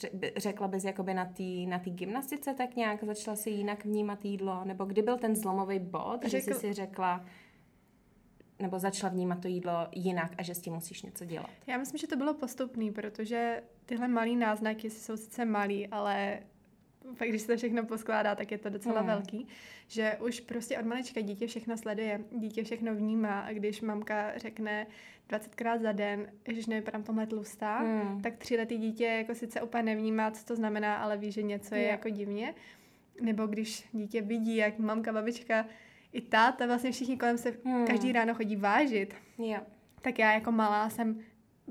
ře- 0.00 0.32
řekla 0.36 0.68
bys 0.68 0.84
jakoby 0.84 1.14
na 1.14 1.24
té 1.24 1.42
na 1.66 1.78
tý 1.78 1.90
gymnastice 1.90 2.54
tak 2.54 2.76
nějak, 2.76 3.04
začala 3.04 3.36
si 3.36 3.50
jinak 3.50 3.84
vnímat 3.84 4.24
jídlo, 4.24 4.64
nebo 4.64 4.84
kdy 4.84 5.02
byl 5.02 5.18
ten 5.18 5.36
zlomový 5.36 5.78
bod, 5.78 6.18
Řekl... 6.24 6.30
že 6.30 6.40
jsi 6.40 6.54
si 6.54 6.72
řekla, 6.72 7.24
nebo 8.58 8.78
začala 8.78 9.12
vnímat 9.12 9.40
to 9.42 9.48
jídlo 9.48 9.72
jinak 9.94 10.32
a 10.38 10.42
že 10.42 10.54
s 10.54 10.60
tím 10.60 10.72
musíš 10.74 11.02
něco 11.02 11.24
dělat. 11.24 11.50
Já 11.66 11.78
myslím, 11.78 11.98
že 11.98 12.06
to 12.06 12.16
bylo 12.16 12.34
postupný, 12.34 12.92
protože 12.92 13.62
tyhle 13.86 14.08
malý 14.08 14.36
náznaky 14.36 14.90
jsou 14.90 15.16
sice 15.16 15.44
malý, 15.44 15.86
ale 15.88 16.40
pak 17.18 17.28
když 17.28 17.42
se 17.42 17.46
to 17.48 17.56
všechno 17.56 17.84
poskládá, 17.84 18.34
tak 18.34 18.52
je 18.52 18.58
to 18.58 18.68
docela 18.70 18.98
Hmm. 19.00 19.06
velký, 19.06 19.46
že 19.88 20.16
už 20.26 20.40
prostě 20.40 20.78
od 20.78 20.86
malička 20.86 21.20
dítě 21.20 21.46
všechno 21.46 21.76
sleduje, 21.76 22.20
dítě 22.32 22.64
všechno 22.64 22.94
vnímá 22.94 23.40
a 23.40 23.52
když 23.52 23.80
mamka 23.80 24.38
řekne 24.38 24.86
20krát 25.30 25.78
za 25.80 25.92
den, 25.92 26.32
že 26.52 26.62
nevypadám 26.68 27.02
tomhle 27.02 27.26
tlustá, 27.26 27.78
Hmm. 27.78 28.22
tak 28.22 28.36
tříletý 28.36 28.78
dítě 28.78 29.04
jako 29.04 29.34
sice 29.34 29.62
úplně 29.62 29.82
nevnímá, 29.82 30.30
co 30.30 30.44
to 30.44 30.56
znamená, 30.56 30.96
ale 30.96 31.16
ví, 31.16 31.32
že 31.32 31.42
něco 31.42 31.74
je 31.74 31.82
Jo. 31.82 31.88
jako 31.88 32.08
divně. 32.08 32.54
Nebo 33.20 33.46
když 33.46 33.84
dítě 33.92 34.22
vidí, 34.22 34.56
jak 34.56 34.78
mamka, 34.78 35.12
babička 35.12 35.66
i 36.12 36.20
táta, 36.20 36.66
vlastně 36.66 36.92
všichni 36.92 37.16
kolem 37.16 37.38
se 37.38 37.54
Hmm. 37.64 37.86
každý 37.86 38.12
ráno 38.12 38.34
chodí 38.34 38.56
vážit, 38.56 39.14
Jo. 39.38 39.58
tak 40.02 40.18
já 40.18 40.32
jako 40.32 40.52
malá 40.52 40.90
jsem 40.90 41.20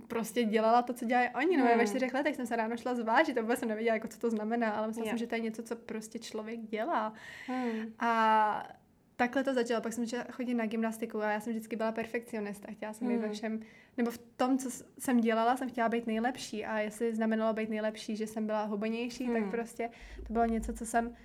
prostě 0.08 0.44
dělala 0.44 0.82
to, 0.82 0.94
co 0.94 1.06
dělají 1.06 1.30
oni. 1.36 1.58
No, 1.58 1.64
Hmm. 1.64 1.72
hmm. 1.72 1.80
ve 1.80 1.88
čtyřech 1.88 2.14
letech 2.14 2.36
jsem 2.36 2.46
se 2.46 2.56
ráno 2.56 2.78
šla 2.78 2.96
zvážit 2.96 3.38
a 3.38 3.42
vůbec 3.42 3.60
jsem 3.60 3.70
nevěděla, 3.70 3.94
jako, 3.96 4.08
co 4.08 4.20
to 4.20 4.30
znamená, 4.30 4.72
ale 4.72 4.88
myslela 4.88 5.06
Jo. 5.06 5.10
jsem, 5.10 5.18
že 5.18 5.28
to 5.28 5.36
je 5.36 5.42
něco, 5.42 5.64
co 5.64 5.76
prostě 5.76 6.20
člověk 6.20 6.60
dělá. 6.60 7.14
Hmm. 7.48 7.94
A 8.00 8.68
takhle 9.16 9.44
to 9.44 9.54
začalo. 9.54 9.82
Pak 9.82 9.94
jsem 9.94 10.06
začala 10.06 10.24
chodit 10.32 10.54
na 10.54 10.66
gymnastiku 10.66 11.22
a 11.22 11.32
já 11.32 11.40
jsem 11.40 11.54
vždycky 11.54 11.76
byla 11.76 11.92
perfekcionista. 11.92 12.72
Chtěla 12.72 12.94
jsem 12.94 13.08
být 13.08 13.14
Hmm. 13.14 13.24
ve 13.24 13.30
všem, 13.30 13.60
nebo 13.98 14.12
v 14.12 14.18
tom, 14.18 14.58
co 14.58 14.70
jsem 15.00 15.20
dělala, 15.20 15.58
jsem 15.58 15.70
chtěla 15.70 15.90
být 15.90 16.08
nejlepší. 16.08 16.66
A 16.66 16.80
jestli 16.80 17.16
znamenalo 17.16 17.54
být 17.54 17.70
nejlepší, 17.70 18.16
že 18.16 18.28
jsem 18.28 18.46
byla 18.46 18.64
hubenější, 18.64 19.26
Hmm. 19.26 19.34
tak 19.34 19.52
prostě 19.52 19.90
to 20.28 20.34
bylo 20.34 20.46
něco, 20.46 20.74
co 20.74 20.86
jsem 20.86 21.16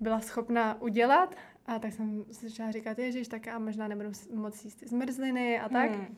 byla 0.00 0.20
schopná 0.20 0.80
udělat. 0.82 1.34
A 1.66 1.78
tak 1.78 1.92
jsem 1.92 2.24
začala 2.30 2.70
říkat, 2.70 2.98
ježiš, 2.98 3.28
tak 3.28 3.48
a 3.48 3.58
možná 3.58 3.88
nebudu 3.88 4.10
moc 4.34 4.64
jíst 4.64 4.82
zmrzliny 4.88 5.60
a 5.60 5.68
tak. 5.68 5.90
Hmm. 5.90 6.16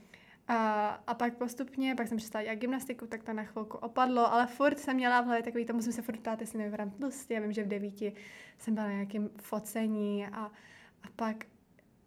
A, 0.49 0.88
a 1.07 1.14
pak 1.14 1.37
postupně, 1.37 1.95
pak 1.95 2.09
jsem 2.09 2.19
přestala 2.19 2.43
dělat 2.43 2.59
gymnastiku, 2.59 3.07
tak 3.07 3.23
to 3.23 3.33
na 3.33 3.45
chvilku 3.45 3.76
opadlo, 3.78 4.33
ale 4.33 4.47
furt 4.47 4.78
jsem 4.78 4.97
měla 4.97 5.21
v 5.21 5.25
hlavě 5.25 5.43
takový, 5.43 5.64
to 5.64 5.73
musím 5.73 5.93
se 5.93 6.02
furt 6.02 6.16
ptát, 6.21 6.40
jestli 6.40 6.59
nevypadám 6.59 6.90
tlustě. 6.90 7.35
Já 7.35 7.40
vím, 7.40 7.52
že 7.52 7.64
v 7.64 7.69
devíti 7.69 8.12
jsem 8.59 8.75
byla 8.75 8.87
na 8.87 8.93
nějakém 8.93 9.31
focení 9.43 10.26
a, 10.26 10.45
a 11.02 11.09
pak 11.16 11.37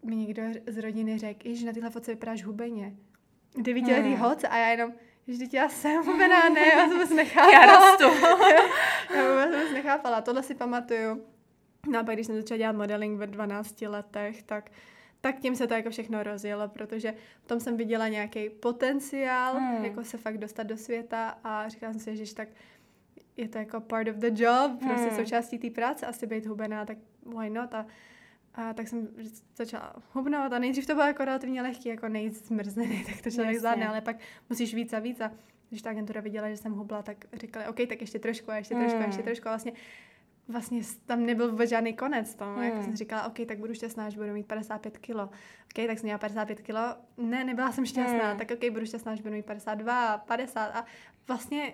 mi 0.04 0.16
někdo 0.16 0.44
z 0.68 0.78
rodiny 0.78 1.18
řekl, 1.18 1.50
že 1.56 1.66
na 1.66 1.74
tyhle 1.74 1.90
foce 1.90 2.12
vypadáš 2.12 2.44
hubeně. 2.44 2.96
Devítiletý 3.58 4.10
Hmm. 4.10 4.18
hoc 4.18 4.44
a 4.44 4.58
já 4.58 4.68
jenom, 4.68 4.94
že 5.28 5.46
já 5.54 5.70
jsem 5.70 6.06
hubená, 6.06 6.50
ne, 6.50 6.68
já 6.68 6.80
jsem 6.80 6.92
vůbec 6.92 7.10
nechápala. 7.10 7.52
Já 7.52 7.66
rostu. 7.66 8.04
já 9.16 9.30
vůbec 9.30 9.46
vůbec 9.46 9.72
nechápala, 9.74 10.22
tohle 10.22 10.44
si 10.44 10.56
pamatuju. 10.56 11.26
No 11.88 12.00
a 12.00 12.04
pak, 12.04 12.16
když 12.16 12.28
jsem 12.28 12.36
začala 12.36 12.58
dělat 12.58 12.76
modeling 12.76 13.20
ve 13.20 13.28
12 13.28 13.82
letech, 13.82 14.44
tak 14.44 14.72
tak 15.26 15.40
tím 15.40 15.56
se 15.56 15.68
to 15.68 15.74
jako 15.74 15.90
všechno 15.90 16.24
rozjelo, 16.24 16.68
protože 16.68 17.14
v 17.44 17.48
tom 17.48 17.60
jsem 17.60 17.78
viděla 17.78 18.08
nějaký 18.08 18.50
potenciál, 18.50 19.56
Hmm. 19.60 19.86
jako 19.86 20.04
se 20.04 20.18
fakt 20.18 20.38
dostat 20.38 20.64
do 20.64 20.78
světa 20.78 21.40
a 21.44 21.70
říkala 21.70 21.94
jsem 21.94 22.00
si, 22.00 22.26
že 22.26 22.36
tak 22.36 22.48
je 23.38 23.48
to 23.48 23.58
jako 23.58 23.80
part 23.82 24.08
of 24.08 24.16
the 24.16 24.44
job, 24.44 24.72
prostě 24.80 25.08
Hmm. 25.08 25.16
součástí 25.18 25.58
té 25.58 25.70
práce, 25.70 26.06
asi 26.06 26.28
být 26.28 26.46
hubená, 26.46 26.86
tak 26.86 26.98
why 27.40 27.50
not? 27.50 27.74
A, 27.74 27.86
a 28.54 28.74
tak 28.74 28.88
jsem 28.88 29.08
začala 29.56 29.96
hubnout 30.14 30.54
a 30.54 30.60
nejdřív 30.60 30.88
to 30.88 30.94
bylo 30.94 31.08
jako 31.08 31.26
relativně 31.26 31.62
lehký, 31.62 31.90
jako 31.90 32.08
nejít 32.08 32.46
zmrzlený, 32.46 33.04
tak 33.10 33.22
to 33.22 33.32
člověk 33.32 33.58
zvládne, 33.60 33.88
ale 33.88 34.02
pak 34.02 34.16
musíš 34.50 34.76
víc 34.76 34.94
a 34.94 35.00
víc 35.00 35.22
a 35.22 35.32
když 35.70 35.82
ta 35.82 35.90
agentura 35.90 36.22
viděla, 36.22 36.50
že 36.50 36.58
jsem 36.58 36.74
hubla, 36.74 37.04
tak 37.04 37.26
říkali, 37.34 37.68
OK, 37.68 37.78
tak 37.90 38.02
ještě 38.02 38.20
trošku 38.20 38.52
a 38.52 38.56
ještě 38.58 38.76
trošku 38.76 38.98
a 39.00 39.06
ještě 39.06 39.18
Hmm. 39.22 39.26
trošku 39.26 39.48
a 39.48 39.52
vlastně 39.52 39.72
vlastně 40.48 40.82
tam 41.06 41.26
nebyl 41.26 41.52
vůbec 41.52 41.70
žádný 41.70 41.94
konec 41.94 42.36
tomu. 42.36 42.52
Hmm. 42.52 42.64
Hmm. 42.64 42.74
Jak 42.76 42.84
jsem 42.84 42.96
říkala, 42.96 43.28
OK, 43.28 43.36
tak 43.48 43.60
budu 43.60 43.74
šťastná, 43.74 44.06
až 44.06 44.16
budu 44.16 44.34
mít 44.34 44.48
55 44.48 44.98
kilo. 44.98 45.24
OK, 45.24 45.88
tak 45.88 46.00
jsem 46.00 46.04
měla 46.08 46.18
55 46.18 46.62
kilo. 46.62 46.82
Ne, 47.18 47.44
nebyla 47.44 47.72
jsem 47.72 47.86
šťastná. 47.86 48.30
Hmm. 48.30 48.38
Tak 48.38 48.52
OK, 48.52 48.72
budu 48.72 48.86
šťastná, 48.86 49.12
až 49.12 49.22
budu 49.22 49.34
mít 49.34 49.46
52, 49.46 50.18
50 50.18 50.66
a 50.66 50.86
vlastně 51.28 51.74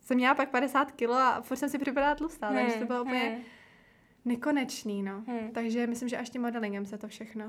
jsem 0.00 0.16
měla 0.16 0.34
pak 0.34 0.50
50 0.50 0.90
kilo 0.92 1.14
a 1.14 1.40
furt 1.40 1.56
jsem 1.56 1.68
si 1.68 1.78
připadala 1.78 2.14
tlustá, 2.14 2.52
takže 2.52 2.78
to 2.78 2.84
bylo 2.86 3.02
úplně 3.02 3.20
Hmm. 3.20 3.42
Nekonečný, 4.26 5.02
no. 5.02 5.24
Hmm. 5.26 5.50
Takže 5.50 5.86
myslím, 5.86 6.08
že 6.08 6.18
až 6.18 6.30
tím 6.30 6.42
modelingem 6.42 6.86
se 6.86 6.98
to 6.98 7.08
všechno. 7.08 7.48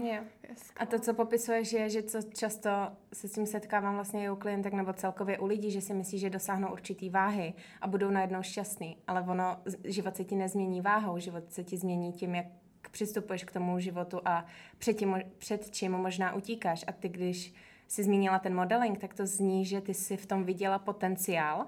A 0.77 0.85
to, 0.85 0.99
co 0.99 1.13
popisuješ, 1.13 1.73
je, 1.73 1.89
že 1.89 2.03
co 2.03 2.21
často 2.21 2.69
se 3.13 3.27
s 3.27 3.31
tím 3.31 3.45
setkávám 3.45 3.95
vlastně 3.95 4.23
i 4.23 4.29
u 4.29 4.35
klientek 4.35 4.73
nebo 4.73 4.93
celkově 4.93 5.39
u 5.39 5.45
lidí, 5.45 5.71
že 5.71 5.81
si 5.81 5.93
myslí, 5.93 6.19
že 6.19 6.29
dosáhnou 6.29 6.71
určitý 6.71 7.09
váhy 7.09 7.53
a 7.81 7.87
budou 7.87 8.09
najednou 8.09 8.43
šťastný, 8.43 8.97
ale 9.07 9.21
ono, 9.21 9.57
život 9.83 10.15
se 10.15 10.23
ti 10.23 10.35
nezmění 10.35 10.81
váhou, 10.81 11.19
život 11.19 11.43
se 11.51 11.63
ti 11.63 11.77
změní 11.77 12.13
tím, 12.13 12.35
jak 12.35 12.45
přistupuješ 12.91 13.43
k 13.43 13.51
tomu 13.51 13.79
životu 13.79 14.21
a 14.25 14.45
před, 14.77 14.93
tím, 14.93 15.17
před 15.37 15.71
čím 15.71 15.91
možná 15.91 16.35
utíkáš. 16.35 16.85
A 16.87 16.91
ty, 16.91 17.09
když 17.09 17.53
jsi 17.87 18.03
zmínila 18.03 18.39
ten 18.39 18.55
modeling, 18.55 18.97
tak 18.97 19.13
to 19.13 19.25
zní, 19.25 19.65
že 19.65 19.81
ty 19.81 19.93
si 19.93 20.17
v 20.17 20.25
tom 20.25 20.43
viděla 20.43 20.79
potenciál, 20.79 21.67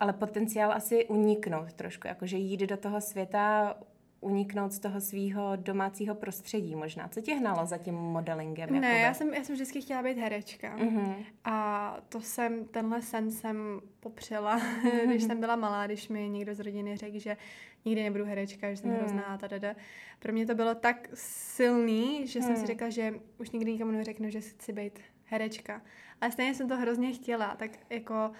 ale 0.00 0.12
potenciál 0.12 0.72
asi 0.72 1.06
uniknout 1.06 1.72
trošku, 1.72 2.08
jakože 2.08 2.36
jít 2.36 2.60
do 2.60 2.76
toho 2.76 3.00
světa, 3.00 3.76
uniknout 4.20 4.72
z 4.72 4.78
toho 4.78 5.00
svého 5.00 5.56
domácího 5.56 6.14
prostředí 6.14 6.76
možná. 6.76 7.08
Co 7.08 7.20
tě 7.20 7.34
hnalo 7.34 7.66
za 7.66 7.78
tím 7.78 7.94
modelingem? 7.94 8.80
Ne, 8.80 8.88
jakoby? 8.88 9.02
já 9.02 9.14
jsem, 9.14 9.34
já 9.34 9.44
jsem 9.44 9.54
vždycky 9.54 9.80
chtěla 9.80 10.02
být 10.02 10.18
herečka. 10.18 10.76
Mm-hmm. 10.76 11.14
A 11.44 11.96
to 12.08 12.20
jsem, 12.20 12.64
tenhle 12.64 13.02
sen 13.02 13.30
jsem 13.30 13.80
popřela, 14.00 14.58
mm-hmm. 14.58 15.06
když 15.06 15.22
jsem 15.22 15.40
byla 15.40 15.56
malá, 15.56 15.86
když 15.86 16.08
mi 16.08 16.28
někdo 16.28 16.54
z 16.54 16.60
rodiny 16.60 16.96
řekl, 16.96 17.18
že 17.18 17.36
nikdy 17.84 18.02
nebudu 18.02 18.24
herečka, 18.24 18.70
že 18.70 18.76
jsem 18.76 18.90
mm. 18.90 18.96
hrozná 18.96 19.38
a. 19.42 19.76
Pro 20.18 20.32
mě 20.32 20.46
to 20.46 20.54
bylo 20.54 20.74
tak 20.74 21.08
silný, 21.14 22.26
že 22.26 22.40
mm. 22.40 22.46
jsem 22.46 22.56
si 22.56 22.60
mm. 22.60 22.66
řekla, 22.66 22.88
že 22.88 23.14
už 23.38 23.50
nikdy 23.50 23.72
nikomu 23.72 23.90
neřeknu, 23.90 24.30
že 24.30 24.40
chci 24.40 24.72
být 24.72 24.98
herečka. 25.24 25.82
Ale 26.20 26.30
stejně 26.30 26.54
jsem 26.54 26.68
to 26.68 26.76
hrozně 26.76 27.12
chtěla, 27.12 27.56
tak 27.56 27.70
jako 27.90 28.30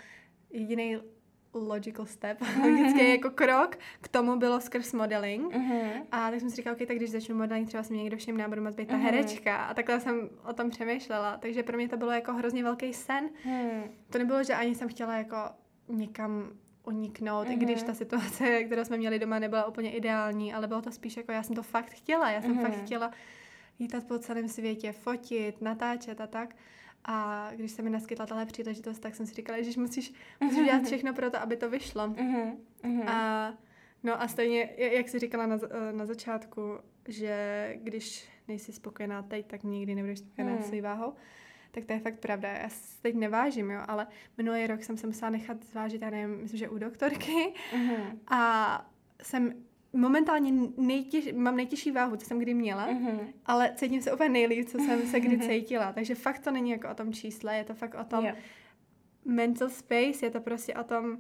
jediný 0.50 0.96
logical 1.58 2.06
step, 2.06 2.40
logický 2.62 3.10
jako 3.10 3.30
krok 3.30 3.76
k 4.00 4.08
tomu 4.08 4.36
bylo 4.36 4.60
skrz 4.60 4.92
modeling. 4.92 5.54
Uh-huh. 5.54 6.02
A 6.12 6.30
tak 6.30 6.40
jsem 6.40 6.50
si 6.50 6.56
říkala, 6.56 6.76
okay, 6.76 6.86
tak 6.86 6.96
když 6.96 7.10
začnu 7.10 7.36
modeling, 7.36 7.68
třeba 7.68 7.82
se 7.82 7.92
mě 7.92 8.02
někdo 8.02 8.16
všimne 8.16 8.44
a 8.44 8.48
budu 8.48 8.62
moc 8.62 8.74
být 8.74 8.88
ta 8.88 8.94
uh-huh. 8.94 9.02
herečka. 9.02 9.56
A 9.56 9.74
takhle 9.74 10.00
jsem 10.00 10.30
o 10.48 10.52
tom 10.52 10.70
přemýšlela. 10.70 11.36
Takže 11.36 11.62
pro 11.62 11.76
mě 11.76 11.88
to 11.88 11.96
bylo 11.96 12.10
jako 12.10 12.32
hrozně 12.32 12.62
velký 12.62 12.92
sen. 12.92 13.30
Uh-huh. 13.46 13.82
To 14.10 14.18
nebylo, 14.18 14.44
že 14.44 14.54
ani 14.54 14.74
jsem 14.74 14.88
chtěla 14.88 15.16
jako 15.16 15.36
někam 15.88 16.50
uniknout, 16.84 17.48
uh-huh. 17.48 17.52
i 17.52 17.56
když 17.56 17.82
ta 17.82 17.94
situace, 17.94 18.64
kterou 18.66 18.84
jsme 18.84 18.96
měli 18.96 19.18
doma, 19.18 19.38
nebyla 19.38 19.66
úplně 19.66 19.92
ideální, 19.92 20.54
ale 20.54 20.66
bylo 20.66 20.82
to 20.82 20.92
spíš 20.92 21.16
jako, 21.16 21.32
já 21.32 21.42
jsem 21.42 21.56
to 21.56 21.62
fakt 21.62 21.90
chtěla. 21.90 22.30
Já 22.30 22.42
jsem 22.42 22.58
uh-huh. 22.58 22.62
fakt 22.62 22.84
chtěla 22.84 23.10
lítat 23.80 24.04
po 24.04 24.18
celém 24.18 24.48
světě, 24.48 24.92
fotit, 24.92 25.62
natáčet 25.62 26.20
a 26.20 26.26
tak. 26.26 26.54
A 27.08 27.50
když 27.54 27.70
se 27.70 27.82
mi 27.82 27.90
naskytla 27.90 28.26
tahle 28.26 28.46
příležitost, 28.46 28.98
tak 28.98 29.14
jsem 29.14 29.26
si 29.26 29.34
říkala, 29.34 29.62
že 29.62 29.80
musíš, 29.80 30.12
musíš 30.40 30.64
dělat 30.64 30.84
všechno 30.84 31.14
pro 31.14 31.30
to, 31.30 31.40
aby 31.40 31.56
to 31.56 31.70
vyšlo. 31.70 32.08
Uh-huh, 32.08 32.56
uh-huh. 32.84 33.08
A, 33.08 33.54
no 34.02 34.22
a 34.22 34.28
stejně, 34.28 34.70
jak 34.78 35.08
jsi 35.08 35.18
říkala 35.18 35.46
na, 35.46 35.58
na 35.92 36.06
začátku, 36.06 36.78
že 37.08 37.74
když 37.82 38.28
nejsi 38.48 38.72
spokojená 38.72 39.22
teď, 39.22 39.46
tak 39.46 39.62
nikdy 39.62 39.94
nebudeš 39.94 40.18
spokojená 40.18 40.56
uh-huh. 40.56 40.62
svým 40.62 40.84
váhou, 40.84 41.14
tak 41.70 41.84
to 41.84 41.92
je 41.92 42.00
fakt 42.00 42.18
pravda. 42.18 42.48
Já 42.52 42.68
se 42.68 43.02
teď 43.02 43.14
nevážím, 43.14 43.70
jo, 43.70 43.80
ale 43.88 44.06
minulý 44.38 44.66
rok 44.66 44.82
jsem 44.82 44.96
se 44.96 45.06
musela 45.06 45.30
nechat 45.30 45.64
zvážit, 45.64 46.02
já 46.02 46.10
nevím, 46.10 46.38
myslím, 46.42 46.58
že 46.58 46.68
u 46.68 46.78
doktorky 46.78 47.54
uh-huh. 47.74 48.18
a 48.28 48.90
jsem 49.22 49.65
momentálně 49.92 50.52
nejtěž, 50.76 51.32
mám 51.32 51.56
nejtěžší 51.56 51.90
váhu, 51.90 52.16
co 52.16 52.26
jsem 52.26 52.38
kdy 52.38 52.54
měla, 52.54 52.88
mm-hmm. 52.88 53.18
ale 53.46 53.72
cítím 53.76 54.02
se 54.02 54.12
úplně 54.12 54.28
nejlíp, 54.28 54.68
co 54.68 54.78
jsem 54.78 55.06
se 55.06 55.20
kdy 55.20 55.38
cítila. 55.48 55.92
Takže 55.92 56.14
fakt 56.14 56.38
to 56.38 56.50
není 56.50 56.70
jako 56.70 56.88
o 56.90 56.94
tom 56.94 57.12
čísle, 57.12 57.56
je 57.56 57.64
to 57.64 57.74
fakt 57.74 57.94
o 58.00 58.04
tom 58.04 58.24
yeah. 58.24 58.36
mental 59.24 59.68
space, 59.68 60.26
je 60.26 60.30
to 60.30 60.40
prostě 60.40 60.74
o 60.74 60.84
tom, 60.84 61.18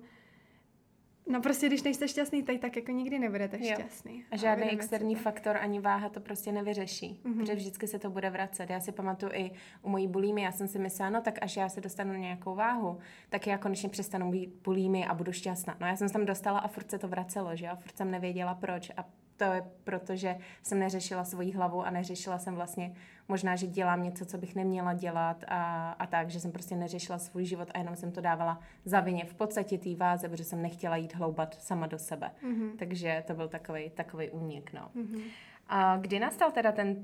No 1.28 1.40
prostě, 1.40 1.66
když 1.66 1.82
nejste 1.82 2.08
šťastný, 2.08 2.42
tak, 2.42 2.58
tak 2.58 2.76
jako 2.76 2.92
nikdy 2.92 3.18
nebudete 3.18 3.58
jo. 3.60 3.74
šťastný. 3.74 4.24
A 4.30 4.36
žádný 4.36 4.70
externí 4.70 5.14
to. 5.14 5.20
faktor 5.20 5.56
ani 5.56 5.80
váha 5.80 6.08
to 6.08 6.20
prostě 6.20 6.52
nevyřeší, 6.52 7.20
mm-hmm. 7.24 7.36
protože 7.36 7.54
vždycky 7.54 7.86
se 7.86 7.98
to 7.98 8.10
bude 8.10 8.30
vracet. 8.30 8.70
Já 8.70 8.80
si 8.80 8.92
pamatuju 8.92 9.32
i 9.34 9.50
u 9.82 9.88
mojí 9.88 10.08
bulímy, 10.08 10.42
já 10.42 10.52
jsem 10.52 10.68
si 10.68 10.78
myslela, 10.78 11.10
no 11.10 11.20
tak 11.20 11.38
až 11.42 11.56
já 11.56 11.68
se 11.68 11.80
dostanu 11.80 12.12
na 12.12 12.18
nějakou 12.18 12.54
váhu, 12.54 12.98
tak 13.28 13.46
já 13.46 13.58
konečně 13.58 13.88
přestanu 13.88 14.30
být 14.30 14.54
bulímy 14.64 15.06
a 15.06 15.14
budu 15.14 15.32
šťastná. 15.32 15.76
No 15.80 15.86
já 15.86 15.96
jsem 15.96 16.08
se 16.08 16.12
tam 16.12 16.26
dostala 16.26 16.58
a 16.58 16.68
furt 16.68 16.90
se 16.90 16.98
to 16.98 17.08
vracelo, 17.08 17.56
že 17.56 17.68
a 17.68 17.76
furt 17.76 17.96
jsem 17.96 18.10
nevěděla 18.10 18.54
proč 18.54 18.90
a 18.96 19.04
to 19.36 19.44
je 19.44 19.64
proto, 19.84 20.16
že 20.16 20.38
jsem 20.62 20.78
neřešila 20.78 21.24
svoji 21.24 21.52
hlavu 21.52 21.82
a 21.82 21.90
neřešila 21.90 22.38
jsem 22.38 22.54
vlastně 22.54 22.94
možná, 23.28 23.56
že 23.56 23.66
dělám 23.66 24.02
něco, 24.02 24.26
co 24.26 24.38
bych 24.38 24.54
neměla 24.54 24.94
dělat 24.94 25.44
a, 25.48 25.92
a 25.92 26.06
tak, 26.06 26.30
že 26.30 26.40
jsem 26.40 26.52
prostě 26.52 26.76
neřešila 26.76 27.18
svůj 27.18 27.44
život 27.44 27.68
a 27.74 27.78
jenom 27.78 27.96
jsem 27.96 28.12
to 28.12 28.20
dávala 28.20 28.60
za 28.84 29.00
vině 29.00 29.24
v 29.24 29.34
podstatě 29.34 29.78
té 29.78 29.94
váze, 29.94 30.28
protože 30.28 30.44
jsem 30.44 30.62
nechtěla 30.62 30.96
jít 30.96 31.14
hloubat 31.14 31.54
sama 31.54 31.86
do 31.86 31.98
sebe. 31.98 32.30
Mm-hmm. 32.42 32.70
Takže 32.78 33.24
to 33.26 33.34
byl 33.34 33.48
takový 33.48 33.90
takový 33.90 34.30
únik, 34.30 34.72
no. 34.72 34.90
Mm-hmm. 34.96 35.22
A 35.68 35.96
kdy 35.96 36.20
nastal 36.20 36.52
teda 36.52 36.72
ten 36.72 36.88
uh, 36.88 37.02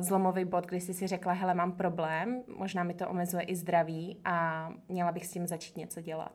zlomový 0.00 0.44
bod, 0.44 0.66
kdy 0.66 0.80
jsi 0.80 0.94
si 0.94 1.06
řekla, 1.06 1.32
hele, 1.32 1.54
mám 1.54 1.72
problém, 1.72 2.42
možná 2.56 2.82
mi 2.82 2.94
to 2.94 3.08
omezuje 3.08 3.42
i 3.42 3.56
zdraví 3.56 4.20
a 4.24 4.68
měla 4.88 5.12
bych 5.12 5.26
s 5.26 5.30
tím 5.30 5.46
začít 5.46 5.76
něco 5.76 6.00
dělat? 6.00 6.32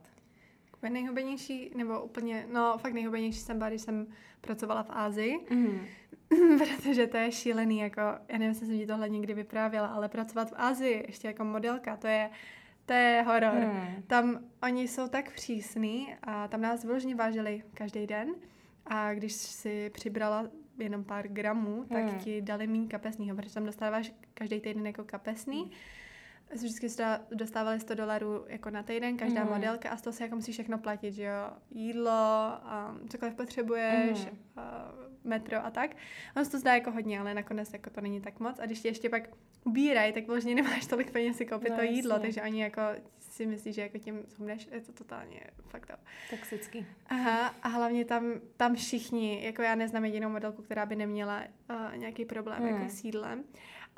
Úplně 0.78 0.94
nejhubenější, 0.94 1.72
nebo 1.76 2.02
úplně, 2.02 2.46
no 2.54 2.78
fakt 2.78 2.94
nejhubenější 2.94 3.40
jsem 3.40 3.58
byla, 3.58 3.70
když 3.70 3.82
jsem 3.82 4.08
pracovala 4.42 4.84
v 4.84 4.90
Ázii, 4.90 5.40
mm. 5.50 5.80
protože 6.58 7.08
to 7.08 7.18
je 7.18 7.32
šílený, 7.32 7.80
jako, 7.80 8.02
já 8.02 8.18
nevím, 8.30 8.48
jestli 8.48 8.68
jsem 8.68 8.78
ti 8.78 8.88
tohle 8.88 9.10
někdy 9.10 9.34
vyprávěla, 9.34 9.88
ale 9.88 10.10
pracovat 10.10 10.52
v 10.52 10.54
Ázii, 10.58 11.04
ještě 11.08 11.28
jako 11.28 11.44
modelka, 11.44 11.98
to 11.98 12.08
je, 12.08 12.30
to 12.86 12.94
je 12.94 13.24
horor. 13.28 13.54
Mm. 13.54 14.04
Tam 14.08 14.40
oni 14.64 14.88
jsou 14.88 15.08
tak 15.08 15.32
přísní 15.32 16.16
a 16.24 16.48
tam 16.48 16.62
nás 16.62 16.84
vyloženě 16.84 17.16
vážili 17.16 17.64
každý 17.74 18.08
den 18.08 18.30
a 18.86 19.14
když 19.14 19.34
si 19.34 19.90
přibrala 19.90 20.50
jenom 20.78 21.04
pár 21.04 21.28
gramů, 21.28 21.86
tak 21.94 22.04
mm. 22.04 22.20
ti 22.20 22.42
dali 22.42 22.68
méně 22.68 22.88
kapesního, 22.88 23.36
protože 23.36 23.54
tam 23.54 23.66
dostáváš 23.66 24.14
každý 24.34 24.60
týden 24.60 24.88
jako 24.88 25.04
kapesný. 25.04 25.64
Mm 25.64 25.72
vždycky 26.54 26.88
dostávali 27.32 27.80
100 27.80 27.96
dolarů 27.96 28.46
jako 28.48 28.70
na 28.70 28.84
týden, 28.84 29.18
každá 29.18 29.44
mm. 29.44 29.50
modelka 29.50 29.90
a 29.90 29.98
z 29.98 30.02
toho 30.02 30.14
se 30.14 30.24
jako 30.24 30.36
musíš 30.36 30.56
všechno 30.56 30.78
platit, 30.78 31.12
že 31.12 31.24
jo, 31.24 31.52
jídlo, 31.72 32.52
um, 32.92 33.10
cokoliv 33.10 33.36
potřebuješ, 33.36 34.26
mm. 34.26 34.32
uh, 34.58 34.64
metro 35.24 35.66
a 35.66 35.72
tak. 35.72 35.92
Ono 36.36 36.46
se 36.46 36.52
to 36.52 36.60
zdá 36.60 36.74
jako 36.74 36.92
hodně, 36.92 37.20
ale 37.20 37.34
nakonec 37.34 37.74
jako 37.74 37.90
to 37.90 38.02
není 38.02 38.22
tak 38.22 38.40
moc 38.40 38.60
a 38.60 38.66
když 38.66 38.80
ti 38.80 38.88
ještě 38.88 39.10
pak 39.10 39.30
ubírají, 39.64 40.14
tak 40.14 40.28
vlastně 40.28 40.56
nemáš 40.62 40.86
tolik 40.86 41.12
peněz 41.12 41.38
si 41.38 41.46
koupit 41.46 41.70
no, 41.70 41.76
to 41.76 41.82
jídlo, 41.82 42.12
jasně. 42.12 42.24
takže 42.24 42.42
oni 42.42 42.62
jako 42.62 42.82
si 43.20 43.46
myslí, 43.46 43.74
že 43.74 43.82
jako 43.82 43.98
tím 43.98 44.24
zhubneš, 44.28 44.68
je 44.72 44.82
to 44.82 44.94
totálně 44.94 45.40
fakt 45.68 45.92
up. 45.94 46.00
Toxický. 46.30 46.86
Aha, 47.08 47.48
a 47.48 47.68
hlavně 47.68 48.06
tam, 48.06 48.34
tam 48.58 48.76
všichni, 48.76 49.46
jako 49.46 49.62
já 49.62 49.76
neznám 49.76 50.06
jedinou 50.06 50.30
modelku, 50.30 50.62
která 50.62 50.86
by 50.86 50.96
neměla 50.96 51.44
uh, 51.70 51.98
nějaký 51.98 52.26
problém 52.26 52.62
mm. 52.62 52.68
jako 52.68 52.90
s 52.90 53.04
jídlem. 53.04 53.44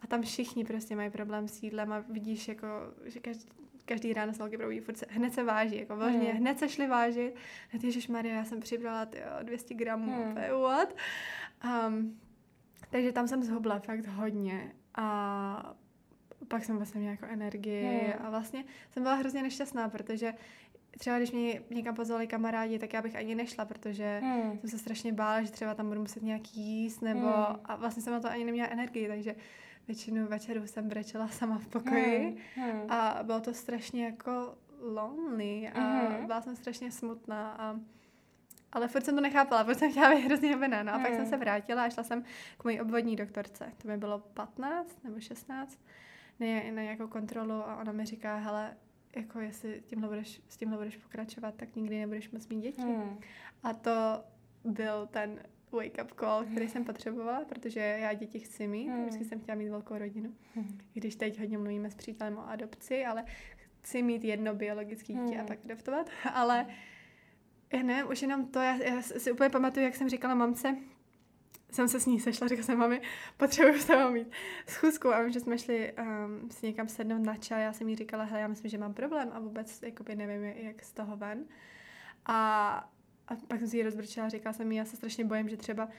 A 0.02 0.08
tam 0.08 0.22
všichni 0.22 0.66
prostě 0.66 0.96
mají 0.96 1.10
problém 1.10 1.48
s 1.48 1.64
jídlem 1.64 1.94
a 1.94 2.00
vidíš, 2.00 2.48
jako, 2.48 2.68
že 3.06 3.20
každý, 3.20 3.46
každý 3.86 4.14
ráno 4.14 4.34
se 4.34 4.40
velký 4.40 4.58
probudí, 4.58 4.80
furt 4.80 4.98
se, 4.98 5.06
hned 5.10 5.34
se 5.34 5.44
váží, 5.44 5.78
jako 5.78 5.96
vlastně, 5.96 6.34
mm. 6.34 6.38
hned 6.38 6.60
se 6.60 6.70
šli 6.70 6.88
vážit, 6.88 7.36
hned 7.70 7.84
Ježíš 7.84 8.08
Maria, 8.08 8.36
já 8.36 8.46
jsem 8.46 8.60
přibrala 8.60 9.06
tyjo, 9.06 9.26
200 9.44 9.74
gramů, 9.74 10.26
mm. 10.26 10.34
to 10.34 10.40
je 10.40 10.54
what? 10.54 10.96
Um, 11.88 12.20
takže 12.90 13.12
tam 13.12 13.28
jsem 13.28 13.44
zhubla 13.44 13.80
fakt 13.80 14.08
hodně 14.08 14.72
a 14.96 15.76
pak 16.48 16.66
jsem 16.66 16.78
vlastně 16.78 17.00
měla 17.00 17.12
jako 17.12 17.26
energii 17.26 18.02
mm. 18.08 18.26
a 18.26 18.30
vlastně 18.30 18.64
jsem 18.92 19.04
byla 19.04 19.16
hrozně 19.16 19.44
nešťastná, 19.44 19.90
protože 19.90 20.34
třeba 20.98 21.18
když 21.18 21.32
mě 21.32 21.62
někam 21.70 21.96
pozvali 21.96 22.28
kamarádi, 22.28 22.80
tak 22.80 22.94
já 22.94 23.02
bych 23.02 23.16
ani 23.16 23.36
nešla, 23.36 23.66
protože 23.66 24.22
mm. 24.24 24.60
jsem 24.60 24.70
se 24.70 24.78
strašně 24.78 25.14
bála, 25.14 25.42
že 25.42 25.52
třeba 25.52 25.76
tam 25.76 25.88
budu 25.88 26.02
muset 26.02 26.24
nějak 26.24 26.56
jíst, 26.56 27.02
nebo 27.02 27.28
mm. 27.28 27.56
a 27.66 27.76
vlastně 27.76 28.04
jsem 28.04 28.14
na 28.14 28.20
to 28.20 28.30
ani 28.30 28.46
neměla 28.46 28.70
energii, 28.70 29.08
takže 29.08 29.36
většinu 29.90 30.28
večerů 30.28 30.68
jsem 30.68 30.90
brečela 30.90 31.28
sama 31.28 31.58
v 31.58 31.68
pokoji 31.68 32.38
hmm, 32.56 32.72
hmm. 32.72 32.92
a 32.92 33.20
bylo 33.24 33.40
to 33.40 33.54
strašně 33.54 34.06
jako 34.06 34.56
lonely 34.82 35.70
a 35.70 35.80
hmm. 35.80 36.26
byla 36.26 36.42
jsem 36.42 36.56
strašně 36.56 36.92
smutná 36.92 37.52
a 37.52 37.80
ale 38.72 38.88
furt 38.88 39.06
jsem 39.06 39.16
to 39.16 39.22
nechápala, 39.22 39.64
protože 39.64 39.80
jsem 39.80 39.92
chtěla 39.92 40.10
být 40.10 40.22
hrozně 40.22 40.54
hubená. 40.54 40.84
No 40.84 40.94
a 40.94 40.96
hmm. 40.96 41.06
pak 41.06 41.16
jsem 41.16 41.26
se 41.26 41.38
vrátila 41.38 41.84
a 41.84 41.90
šla 41.90 42.04
jsem 42.04 42.24
k 42.58 42.64
mojí 42.64 42.82
obvodní 42.82 43.16
doktorce. 43.16 43.72
To 43.78 43.88
mi 43.88 43.98
bylo 43.98 44.20
15 44.20 45.04
nebo 45.04 45.20
16 45.20 45.80
na, 46.40 46.48
na 46.48 46.82
nějakou 46.82 47.08
kontrolu 47.08 47.54
a 47.54 47.76
ona 47.76 47.92
mi 47.92 48.06
říká, 48.06 48.36
hele, 48.36 48.78
jako 49.16 49.40
jestli 49.40 49.84
tímhle 49.86 50.10
budeš, 50.10 50.42
s 50.48 50.58
tímhle 50.58 50.78
budeš 50.78 50.98
pokračovat, 50.98 51.56
tak 51.56 51.76
nikdy 51.76 52.00
nebudeš 52.00 52.32
moc 52.32 52.48
mít 52.48 52.62
děti. 52.62 52.82
Hmm. 52.82 53.20
A 53.64 53.74
to 53.74 54.24
byl 54.64 55.08
ten 55.12 55.40
wake-up 55.72 56.08
call, 56.20 56.46
který 56.46 56.68
jsem 56.68 56.84
potřebovala, 56.84 57.46
protože 57.46 57.80
já 57.80 58.14
děti 58.14 58.40
chci 58.40 58.68
mít, 58.68 58.88
hmm. 58.88 59.02
vždycky 59.02 59.26
jsem 59.26 59.40
chtěla 59.40 59.56
mít 59.56 59.70
velkou 59.70 59.98
rodinu. 59.98 60.34
Hmm. 60.56 60.78
Když 60.94 61.16
teď 61.16 61.40
hodně 61.40 61.58
mluvíme 61.58 61.92
s 61.92 61.96
přítelem 61.96 62.38
o 62.38 62.50
adopci, 62.50 63.06
ale 63.06 63.26
chci 63.82 64.02
mít 64.02 64.24
jedno 64.24 64.56
biologické 64.56 65.14
dítě 65.14 65.36
hmm. 65.36 65.42
a 65.42 65.44
pak 65.44 65.60
adoptovat, 65.66 66.10
ale 66.34 66.68
já 67.74 67.84
nevím, 67.84 68.12
už 68.12 68.22
jenom 68.22 68.46
to, 68.46 68.60
já, 68.60 68.76
já 68.76 69.02
si 69.02 69.32
úplně 69.32 69.50
pamatuju, 69.50 69.86
jak 69.86 69.96
jsem 69.96 70.10
říkala 70.10 70.36
mamce, 70.36 70.78
jsem 71.72 71.88
se 71.88 72.00
s 72.00 72.06
ní 72.06 72.20
sešla, 72.20 72.48
řekla 72.48 72.64
jsem 72.64 72.78
mami, 72.78 73.02
potřebuji 73.38 73.80
s 73.80 73.86
tebou 73.86 74.12
mít 74.12 74.32
schůzku 74.68 75.14
a 75.14 75.30
že 75.30 75.40
jsme 75.40 75.58
šli 75.58 75.94
um, 75.94 76.52
si 76.52 76.66
někam 76.66 76.88
sednout 76.88 77.24
na 77.24 77.36
čaj, 77.36 77.64
já 77.64 77.74
jsem 77.74 77.90
jí 77.90 77.96
říkala, 77.96 78.24
hele, 78.24 78.42
já 78.42 78.48
myslím, 78.48 78.72
že 78.72 78.78
mám 78.78 78.94
problém 78.94 79.30
a 79.34 79.40
vůbec 79.40 79.82
jakoby 79.82 80.16
nevím, 80.16 80.44
jak 80.44 80.84
z 80.84 80.92
toho 80.92 81.18
ven. 81.18 81.46
A 82.26 82.92
a 83.30 83.36
pak 83.48 83.60
jsem 83.60 83.68
si 83.68 83.78
ji 83.78 83.84
rozbrčela 83.84 84.26
a 84.26 84.30
říkala 84.30 84.54
jsem 84.54 84.72
jí, 84.72 84.78
já 84.78 84.86
se 84.86 84.96
strašně 84.96 85.26
bojím, 85.26 85.50
že 85.50 85.58
třeba 85.58 85.90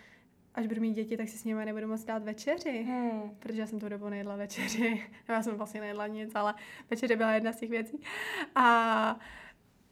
až 0.54 0.66
budu 0.66 0.80
mít 0.80 0.94
děti, 0.94 1.16
tak 1.16 1.28
si 1.28 1.38
s 1.38 1.44
nimi 1.44 1.64
nebudu 1.64 1.87
moc 1.87 2.04
dát 2.04 2.22
večeři, 2.22 2.82
hmm. 2.82 3.37
protože 3.38 3.60
já 3.60 3.66
jsem 3.66 3.80
tu 3.80 3.88
dobu 3.88 4.08
nejedla 4.08 4.37
večeři. 4.37 5.06
já 5.28 5.42
jsem 5.42 5.54
vlastně 5.54 5.80
nejedla 5.80 6.06
nic, 6.06 6.34
ale 6.34 6.54
večeře 6.90 7.16
byla 7.16 7.32
jedna 7.32 7.52
z 7.52 7.56
těch 7.56 7.70
věcí. 7.70 8.00
A 8.54 9.18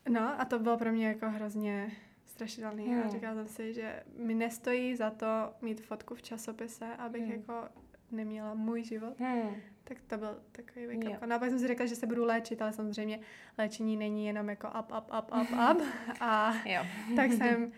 no 0.08 0.40
a 0.40 0.44
to 0.44 0.58
bylo 0.58 0.78
pro 0.78 0.92
mě 0.92 1.06
jako 1.06 1.30
hrozně 1.30 1.90
strašidelný. 2.24 2.86
Hmm. 2.86 3.02
A 3.02 3.08
říkala 3.08 3.34
jsem 3.34 3.48
si, 3.48 3.74
že 3.74 4.02
mi 4.16 4.34
nestojí 4.34 4.96
za 4.96 5.10
to 5.10 5.26
mít 5.62 5.80
fotku 5.80 6.14
v 6.14 6.22
časopise, 6.22 6.86
abych 6.86 7.22
hmm. 7.22 7.32
jako 7.32 7.68
neměla 8.10 8.54
můj 8.54 8.84
život. 8.84 9.20
Hmm. 9.20 9.56
Tak 9.84 9.98
to 10.06 10.18
byl 10.18 10.38
takový 10.52 10.86
wake 10.86 11.16
up. 11.16 11.26
No 11.26 11.36
a 11.36 11.38
pak 11.38 11.50
jsem 11.50 11.58
si 11.58 11.66
řekla, 11.66 11.86
že 11.86 11.96
se 11.96 12.06
budu 12.06 12.24
léčit, 12.24 12.62
ale 12.62 12.72
samozřejmě 12.72 13.20
léčení 13.58 13.96
není 13.96 14.26
jenom 14.26 14.48
jako 14.48 14.68
up, 14.68 14.92
up, 14.98 15.10
up, 15.18 15.30
up, 15.42 15.50
up. 15.72 15.82
A 16.20 16.54
jo. 16.64 16.82
tak 17.16 17.32
jsem 17.32 17.72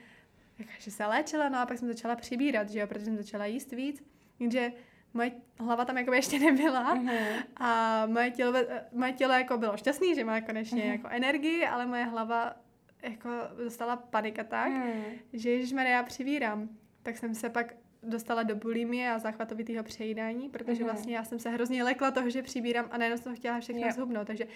že 0.79 0.91
se 0.91 1.07
léčila, 1.07 1.49
no 1.49 1.59
a 1.59 1.67
pak 1.67 1.79
jsem 1.79 1.89
začala 1.89 2.17
přibírat, 2.17 2.71
že 2.71 2.79
jo, 2.79 2.87
protože 2.87 3.05
jsem 3.05 3.17
začala 3.17 3.47
jíst 3.47 3.73
víc. 3.73 4.05
Takže 4.39 4.73
moje 5.15 5.33
hlava 5.59 5.85
tam 5.85 5.99
jako 5.99 6.13
ještě 6.13 6.39
nebyla 6.39 6.95
uh-huh. 6.97 7.43
a 7.57 8.07
moje 8.07 8.31
tělo, 8.31 8.53
moje 8.93 9.13
tělo 9.13 9.33
jako 9.33 9.59
bylo 9.59 9.77
šťastný, 9.77 10.15
že 10.15 10.25
má 10.25 10.41
konečně 10.41 10.83
uh-huh. 10.83 10.93
jako 10.93 11.09
energii, 11.09 11.67
ale 11.67 11.87
moje 11.87 12.05
hlava 12.05 12.57
jako 13.03 13.29
dostala 13.65 13.97
panika 13.97 14.45
tak, 14.45 14.73
uh-huh. 14.73 15.19
že 15.33 15.75
Maria 15.75 16.03
přivírám. 16.03 16.69
Tak 17.03 17.17
jsem 17.19 17.35
se 17.35 17.51
pak 17.51 17.75
dostala 18.02 18.42
do 18.42 18.57
bulimie 18.57 19.11
a 19.11 19.19
záchvatovitého 19.19 19.85
přejídání, 19.85 20.49
protože 20.49 20.83
uh-huh. 20.83 20.85
vlastně 20.85 21.16
já 21.16 21.25
jsem 21.25 21.38
se 21.38 21.50
hrozně 21.50 21.85
lekla 21.85 22.11
toho, 22.11 22.30
že 22.30 22.42
přibírám 22.42 22.88
a 22.90 22.99
najednou 22.99 23.19
jsem 23.19 23.37
chtěla 23.37 23.61
všechno 23.61 23.80
yeah. 23.83 23.95
zhubnout, 23.95 24.26
takže 24.26 24.47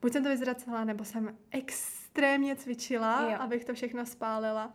buď 0.00 0.12
jsem 0.12 0.22
to 0.22 0.28
vyzracela, 0.28 0.84
nebo 0.84 1.04
jsem 1.04 1.36
extrémně 1.50 2.56
cvičila, 2.56 3.26
yeah. 3.28 3.40
abych 3.40 3.64
to 3.64 3.74
všechno 3.74 4.06
spálila. 4.06 4.74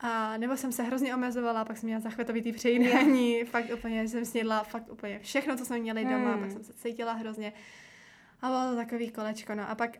A 0.00 0.36
nebo 0.36 0.56
jsem 0.56 0.72
se 0.72 0.82
hrozně 0.82 1.14
omezovala, 1.14 1.64
pak 1.64 1.76
jsem 1.76 1.86
měla 1.86 2.00
zachvatovitý 2.00 2.52
přejídání, 2.52 3.32
yeah. 3.32 3.48
fakt 3.48 3.70
úplně, 3.74 4.02
že 4.02 4.08
jsem 4.08 4.24
snědla 4.24 4.64
fakt 4.64 4.92
úplně 4.92 5.18
všechno, 5.18 5.56
co 5.56 5.64
jsme 5.64 5.78
měli 5.78 6.04
doma, 6.04 6.32
hmm. 6.32 6.40
pak 6.40 6.50
jsem 6.50 6.64
se 6.64 6.72
cítila 6.72 7.12
hrozně. 7.12 7.52
A 8.42 8.48
bylo 8.48 8.70
to 8.70 8.76
takový 8.76 9.10
kolečko, 9.10 9.54
no 9.54 9.70
a 9.70 9.74
pak, 9.74 9.96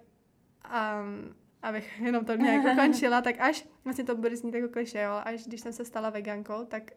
um, 0.64 1.34
abych 1.62 2.00
jenom 2.00 2.24
to 2.24 2.36
nějak 2.36 2.64
ukončila, 2.72 3.20
tak 3.20 3.40
až, 3.40 3.64
vlastně 3.84 4.04
to 4.04 4.16
bude 4.16 4.36
znít 4.36 4.54
jako 4.54 4.68
kliše, 4.68 5.00
jo, 5.00 5.20
až 5.24 5.46
když 5.46 5.60
jsem 5.60 5.72
se 5.72 5.84
stala 5.84 6.10
vegankou, 6.10 6.64
tak 6.64 6.90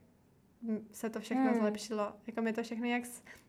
se 0.92 1.10
to 1.10 1.20
všechno 1.20 1.44
hmm. 1.44 1.60
zlepšilo. 1.60 2.14
Jako 2.28 2.42
mi 2.42 2.54
to 2.54 2.64
všechno 2.64 2.86
jak 2.86 3.04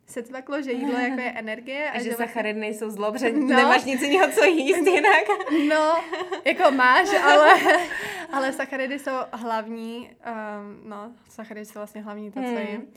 se 0.06 0.22
tvaklo, 0.22 0.62
že 0.62 0.72
jídlo 0.72 0.98
jako 0.98 1.20
je 1.20 1.32
energie. 1.36 1.90
A, 1.90 1.92
a 1.92 1.98
že, 1.98 2.04
že 2.04 2.16
sacharidy 2.16 2.60
vlastně... 2.60 2.60
nejsou 2.60 2.90
zlo, 2.90 3.12
protože 3.12 3.32
no. 3.32 3.46
nemáš 3.46 3.84
nic 3.84 4.02
jiného, 4.02 4.32
co 4.32 4.44
jíst 4.44 4.86
jinak. 4.86 5.24
No, 5.68 6.04
jako 6.44 6.70
máš, 6.70 7.08
ale, 7.24 7.52
ale 8.32 8.52
sacharidy 8.52 8.98
jsou 8.98 9.12
hlavní, 9.32 10.10
um, 10.10 10.90
no, 10.90 11.12
sacharidy 11.28 11.66
jsou 11.66 11.78
vlastně 11.78 12.00
hlavní 12.00 12.30
to, 12.30 12.40
co 12.40 12.46
hmm. 12.46 12.58
jím. 12.58 12.92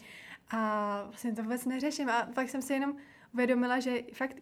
A 0.51 1.03
vlastně 1.07 1.35
to 1.35 1.43
vůbec 1.43 1.65
neřeším. 1.65 2.09
A 2.09 2.27
pak 2.35 2.49
jsem 2.49 2.61
si 2.61 2.73
jenom 2.73 2.95
uvědomila, 3.33 3.79
že 3.79 4.01
fakt 4.13 4.37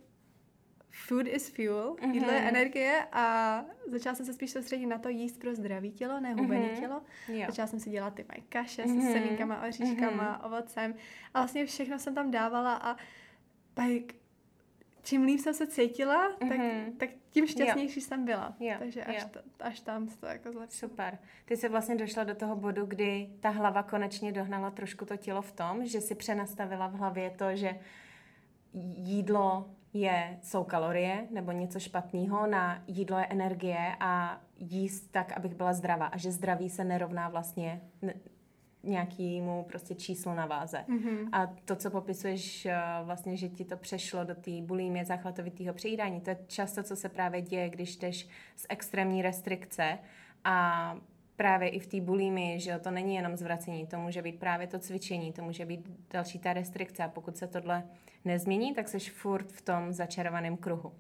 food 0.96 1.28
is 1.28 1.50
fuel, 1.50 1.96
mm-hmm. 1.96 2.14
jídlo 2.14 2.32
je 2.32 2.40
energie 2.40 3.08
a 3.12 3.66
začala 3.88 4.16
jsem 4.16 4.26
se 4.26 4.34
spíš 4.34 4.52
soustředit 4.52 4.86
na 4.86 4.98
to 4.98 5.10
jíst 5.10 5.40
pro 5.40 5.56
zdravý 5.56 5.92
tělo, 5.92 6.20
ne 6.20 6.34
hubený 6.34 6.66
mm-hmm. 6.66 6.80
tělo. 6.80 7.02
Jo. 7.28 7.46
Začala 7.48 7.68
jsem 7.68 7.80
si 7.80 7.90
dělat 7.90 8.14
ty 8.14 8.26
moje 8.32 8.44
kaše 8.50 8.84
mm-hmm. 8.84 9.06
se 9.06 9.12
semínkama, 9.12 9.64
oříškama, 9.68 10.40
mm-hmm. 10.40 10.46
ovocem 10.46 10.96
a 11.34 11.40
vlastně 11.40 11.66
všechno 11.66 12.00
jsem 12.00 12.16
tam 12.16 12.32
dávala 12.32 12.76
a 12.76 12.98
pak 13.74 14.16
čím 15.04 15.24
líp 15.24 15.40
jsem 15.40 15.54
se 15.54 15.68
cítila, 15.68 16.32
mm-hmm. 16.32 16.50
tak, 16.50 16.58
mhm. 16.58 16.98
tak 16.98 17.10
tím 17.32 17.48
šťastnější 17.48 18.00
jo. 18.00 18.06
jsem 18.06 18.26
byla. 18.26 18.56
Jo. 18.60 18.76
Takže 18.80 19.04
až, 19.04 19.22
jo. 19.22 19.30
To, 19.32 19.40
až 19.60 19.80
tam 19.80 20.10
se 20.10 20.20
to 20.20 20.26
jako 20.26 20.52
zlepšilo. 20.52 20.90
Super. 20.90 21.18
Ty 21.46 21.58
jsi 21.58 21.70
vlastně 21.70 21.96
došla 21.96 22.24
do 22.24 22.36
toho 22.36 22.56
bodu, 22.56 22.86
kdy 22.86 23.30
ta 23.40 23.50
hlava 23.50 23.84
konečně 23.84 24.32
dohnala 24.32 24.72
trošku 24.72 25.06
to 25.06 25.18
tělo 25.18 25.42
v 25.42 25.52
tom, 25.52 25.86
že 25.86 26.02
si 26.02 26.16
přenastavila 26.16 26.88
v 26.88 26.94
hlavě 26.94 27.30
to, 27.30 27.56
že 27.56 27.80
jídlo 28.98 29.70
je, 29.96 30.40
jsou 30.44 30.64
kalorie 30.64 31.28
nebo 31.32 31.52
něco 31.52 31.80
špatného, 31.80 32.48
na 32.48 32.84
jídlo 32.88 33.18
je 33.18 33.26
energie 33.26 33.96
a 34.00 34.42
jíst 34.58 35.12
tak, 35.12 35.32
abych 35.32 35.56
byla 35.56 35.74
zdravá. 35.74 36.06
A 36.06 36.18
že 36.18 36.32
zdraví 36.32 36.70
se 36.70 36.84
nerovná 36.84 37.30
vlastně 37.30 37.82
nějakému 38.86 39.66
prostě 39.70 39.96
číslu 39.96 40.34
na 40.34 40.46
váze. 40.46 40.86
Mm-hmm. 40.88 41.30
A 41.32 41.48
to, 41.66 41.76
co 41.76 41.90
popisuješ, 41.90 42.66
eh, 42.66 42.78
vlastně, 43.04 43.38
že 43.38 43.50
ti 43.50 43.66
to 43.66 43.78
přešlo 43.78 44.24
do 44.24 44.36
té 44.36 44.52
bulímě 44.62 45.06
záchvatovitého 45.06 45.74
přejídání, 45.74 46.22
to 46.22 46.30
je 46.30 46.38
často, 46.48 46.84
co 46.84 46.96
se 46.96 47.10
právě 47.10 47.42
děje, 47.42 47.70
když 47.70 47.98
jdeš 47.98 48.28
z 48.56 48.66
extrémní 48.70 49.22
restrikce 49.22 49.98
a 50.44 50.98
právě 51.36 51.70
i 51.70 51.80
v 51.80 51.88
té 51.88 52.02
bulími, 52.02 52.60
že 52.60 52.72
jo, 52.72 52.80
to 52.80 52.92
není 52.92 53.16
jenom 53.16 53.38
zvracení, 53.38 53.88
to 53.88 54.00
může 54.00 54.22
být 54.22 54.40
právě 54.40 54.68
to 54.68 54.80
cvičení, 54.80 55.34
to 55.34 55.44
může 55.44 55.66
být 55.66 55.92
další 56.14 56.40
ta 56.40 56.54
restrikce 56.54 57.04
a 57.04 57.08
pokud 57.08 57.38
se 57.38 57.48
tohle 57.48 57.84
nezmění, 58.26 58.74
tak 58.74 58.88
jsi 58.88 59.00
furt 59.00 59.52
v 59.52 59.62
tom 59.62 59.94
začarovaném 59.94 60.58
kruhu. 60.58 60.92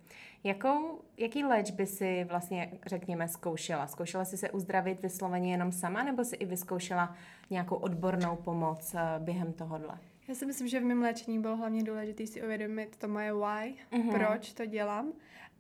Jakou, 0.43 1.01
jaký 1.17 1.43
léč 1.43 1.71
by 1.71 1.85
si 1.85 2.23
vlastně, 2.23 2.71
řekněme, 2.85 3.27
zkoušela? 3.27 3.87
Zkoušela 3.87 4.25
jsi 4.25 4.37
se 4.37 4.51
uzdravit 4.51 5.01
vysloveně 5.01 5.51
jenom 5.51 5.71
sama, 5.71 6.03
nebo 6.03 6.23
si 6.23 6.35
i 6.35 6.45
vyzkoušela 6.45 7.15
nějakou 7.49 7.75
odbornou 7.75 8.35
pomoc 8.35 8.95
eh, 8.95 8.99
během 9.19 9.53
tohohle? 9.53 9.97
Já 10.27 10.35
si 10.35 10.45
myslím, 10.45 10.67
že 10.67 10.79
v 10.79 10.83
mém 10.83 11.01
léčení 11.01 11.39
bylo 11.39 11.55
hlavně 11.55 11.83
důležité 11.83 12.27
si 12.27 12.43
uvědomit 12.43 12.97
to 12.97 13.07
moje 13.07 13.33
why, 13.33 13.39
uh-huh. 13.91 14.11
proč 14.11 14.53
to 14.53 14.65
dělám. 14.65 15.13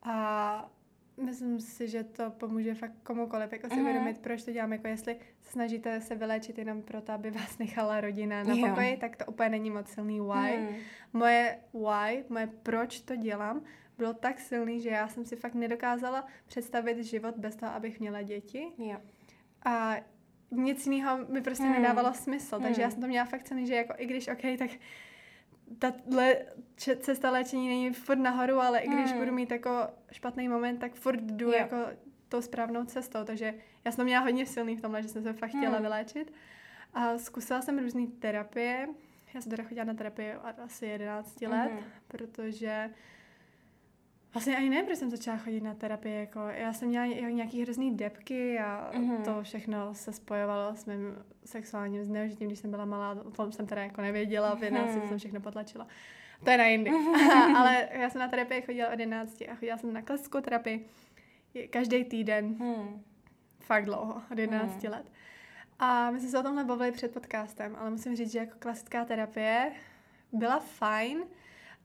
A 0.03 0.69
Myslím 1.17 1.59
si, 1.59 1.87
že 1.87 2.03
to 2.03 2.31
pomůže 2.31 2.73
fakt 2.73 2.93
komukoliv, 3.03 3.51
jako 3.51 3.69
si 3.69 3.75
mhm. 3.75 3.81
uvědomit, 3.83 4.17
proč 4.17 4.43
to 4.43 4.51
dělám, 4.51 4.73
jako 4.73 4.87
jestli 4.87 5.17
snažíte 5.41 6.01
se 6.01 6.15
vyléčit 6.15 6.57
jenom 6.57 6.81
proto, 6.81 7.11
aby 7.11 7.31
vás 7.31 7.57
nechala 7.57 8.01
rodina 8.01 8.43
na 8.43 8.53
jo. 8.53 8.67
pokoji, 8.67 8.97
tak 8.97 9.15
to 9.15 9.25
úplně 9.25 9.49
není 9.49 9.69
moc 9.69 9.87
silný 9.87 10.19
why. 10.19 10.57
Mm. 10.57 10.75
Moje 11.13 11.59
why, 11.73 12.23
moje 12.29 12.47
proč 12.63 12.99
to 12.99 13.15
dělám, 13.15 13.61
bylo 13.97 14.13
tak 14.13 14.39
silný, 14.39 14.81
že 14.81 14.89
já 14.89 15.07
jsem 15.07 15.25
si 15.25 15.35
fakt 15.35 15.53
nedokázala 15.53 16.27
představit 16.45 17.03
život 17.03 17.35
bez 17.37 17.55
toho, 17.55 17.71
abych 17.71 17.99
měla 17.99 18.21
děti. 18.21 18.67
Jo. 18.77 18.97
A 19.65 19.95
nic 20.51 20.87
jiného 20.87 21.25
mi 21.29 21.41
prostě 21.41 21.63
mm. 21.63 21.71
nedávalo 21.71 22.13
smysl, 22.13 22.59
takže 22.59 22.81
mm. 22.81 22.83
já 22.83 22.91
jsem 22.91 23.01
to 23.01 23.07
měla 23.07 23.25
fakt 23.25 23.43
cený, 23.43 23.67
že 23.67 23.75
jako 23.75 23.93
i 23.97 24.05
když, 24.05 24.27
ok, 24.27 24.41
tak 24.59 24.69
tahle 25.79 26.37
cesta 26.99 27.31
léčení 27.31 27.67
není 27.67 27.93
furt 27.93 28.17
nahoru, 28.17 28.59
ale 28.61 28.79
i 28.79 28.87
když 28.87 29.11
mm. 29.11 29.19
budu 29.19 29.31
mít 29.31 29.51
jako 29.51 29.87
špatný 30.11 30.47
moment, 30.47 30.77
tak 30.77 30.93
furt 30.93 31.21
jdu 31.21 31.45
jo. 31.45 31.57
jako 31.57 31.77
tou 32.29 32.41
správnou 32.41 32.85
cestou, 32.85 33.23
takže 33.23 33.53
já 33.85 33.91
jsem 33.91 33.97
to 33.97 34.03
měla 34.03 34.23
hodně 34.23 34.45
silný 34.45 34.75
v 34.75 34.81
tomhle, 34.81 35.01
že 35.01 35.07
jsem 35.07 35.23
se 35.23 35.33
fakt 35.33 35.49
chtěla 35.49 35.77
mm. 35.77 35.81
vyléčit. 35.81 36.33
A 36.93 37.17
zkusila 37.17 37.61
jsem 37.61 37.79
různé 37.79 38.07
terapie. 38.19 38.87
Já 39.33 39.41
jsem 39.41 39.49
teda 39.49 39.63
chodila 39.63 39.85
na 39.85 39.93
terapii 39.93 40.35
od 40.49 40.59
asi 40.59 40.85
11 40.85 41.41
let, 41.41 41.71
mm. 41.71 41.79
protože 42.07 42.89
Vlastně 44.35 44.57
ani 44.57 44.69
ne, 44.69 44.83
protože 44.83 44.95
jsem 44.95 45.09
začala 45.09 45.37
chodit 45.37 45.61
na 45.61 45.73
terapii, 45.73 46.19
jako 46.19 46.39
já 46.39 46.73
jsem 46.73 46.87
měla 46.87 47.05
nějaký 47.05 47.61
hrozný 47.61 47.97
depky 47.97 48.59
a 48.59 48.91
mm-hmm. 48.93 49.21
to 49.21 49.43
všechno 49.43 49.93
se 49.93 50.13
spojovalo 50.13 50.75
s 50.75 50.85
mým 50.85 51.15
sexuálním 51.45 52.05
zneužitím, 52.05 52.47
když 52.47 52.59
jsem 52.59 52.71
byla 52.71 52.85
malá, 52.85 53.17
o 53.25 53.31
tom 53.31 53.51
jsem 53.51 53.67
teda 53.67 53.83
jako 53.83 54.01
nevěděla, 54.01 54.55
v 54.55 54.63
11 54.63 54.89
mm-hmm. 54.89 55.07
jsem 55.07 55.17
všechno 55.17 55.39
potlačila. 55.39 55.87
To 56.43 56.49
je 56.49 56.57
na 56.57 56.65
jindy. 56.65 56.91
Ale 57.57 57.89
já 57.91 58.09
jsem 58.09 58.21
na 58.21 58.27
terapii 58.27 58.61
chodila 58.61 58.89
od 58.89 58.99
11 58.99 59.41
a 59.41 59.55
chodila 59.55 59.77
jsem 59.77 59.93
na 59.93 60.01
klasickou 60.01 60.41
terapii 60.41 60.85
každý 61.69 62.03
týden. 62.03 62.45
Mm. 62.45 63.03
Fakt 63.59 63.85
dlouho, 63.85 64.21
od 64.31 64.39
11 64.39 64.83
mm. 64.83 64.91
let. 64.91 65.11
A 65.79 66.11
my 66.11 66.19
jsme 66.19 66.29
se 66.29 66.39
o 66.39 66.43
tomhle 66.43 66.63
bavili 66.63 66.91
před 66.91 67.13
podcastem, 67.13 67.75
ale 67.79 67.89
musím 67.89 68.15
říct, 68.15 68.31
že 68.31 68.39
jako 68.39 68.53
klasická 68.59 69.05
terapie 69.05 69.71
byla 70.31 70.59
fajn, 70.59 71.23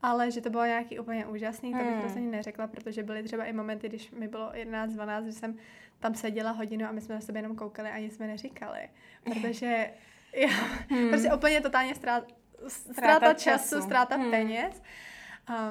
ale 0.03 0.31
že 0.31 0.41
to 0.41 0.51
bylo 0.51 0.65
nějaký 0.65 0.99
úplně 0.99 1.27
úžasný, 1.27 1.73
to 1.73 1.79
bych 1.79 1.87
hmm. 1.87 2.03
to 2.03 2.17
ani 2.17 2.27
neřekla, 2.27 2.67
protože 2.67 3.03
byly 3.03 3.23
třeba 3.23 3.45
i 3.45 3.53
momenty, 3.53 3.89
když 3.89 4.11
mi 4.11 4.29
bylo 4.29 4.51
11, 4.55 4.93
12, 4.93 5.25
že 5.25 5.33
jsem 5.33 5.57
tam 6.01 6.15
seděla 6.15 6.51
hodinu 6.51 6.87
a 6.87 6.93
my 6.93 7.01
jsme 7.01 7.15
na 7.15 7.21
sebe 7.21 7.39
jenom 7.39 7.57
koukali 7.57 7.89
a 7.89 7.99
nic 7.99 8.17
jsme 8.17 8.27
neříkali. 8.27 8.89
Protože 9.25 9.91
já, 10.35 10.49
hmm. 10.89 11.09
prostě 11.09 11.33
úplně 11.33 11.61
totálně 11.61 11.95
ztrát, 11.95 12.25
ztráta 12.69 13.35
času, 13.35 13.83
ztráta 13.83 14.17
hmm. 14.17 14.31
peněz. 14.31 14.83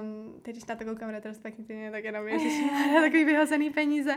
Um, 0.01 0.39
teď, 0.41 0.55
když 0.55 0.65
na 0.65 0.75
to 0.75 0.85
koukám 0.85 1.09
retrospektivně, 1.09 1.91
tak 1.91 2.03
jenom 2.03 2.27
ježiš, 2.27 2.63
takový 3.01 3.25
vyhozený 3.25 3.69
peníze. 3.69 4.15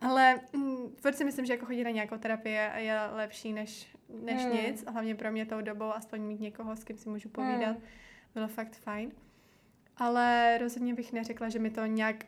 Ale 0.00 0.40
um, 0.54 0.94
furt 0.96 1.14
si 1.14 1.24
myslím, 1.24 1.46
že 1.46 1.52
jako 1.52 1.66
chodit 1.66 1.84
na 1.84 1.90
nějakou 1.90 2.16
terapii 2.16 2.58
je 2.76 3.00
lepší 3.12 3.52
než, 3.52 3.88
než 4.22 4.44
hmm. 4.44 4.52
nic. 4.52 4.84
A 4.86 4.90
hlavně 4.90 5.14
pro 5.14 5.32
mě 5.32 5.46
tou 5.46 5.60
dobou 5.60 5.92
aspoň 5.92 6.20
mít 6.20 6.40
někoho, 6.40 6.76
s 6.76 6.84
kým 6.84 6.98
si 6.98 7.08
můžu 7.08 7.28
povídat, 7.28 7.76
hmm. 7.76 7.82
bylo 8.34 8.48
fakt 8.48 8.76
fajn 8.76 9.12
ale 9.98 10.58
rozhodně 10.58 10.94
bych 10.94 11.12
neřekla, 11.12 11.48
že 11.48 11.58
mi 11.58 11.70
to 11.70 11.86
nějak 11.86 12.24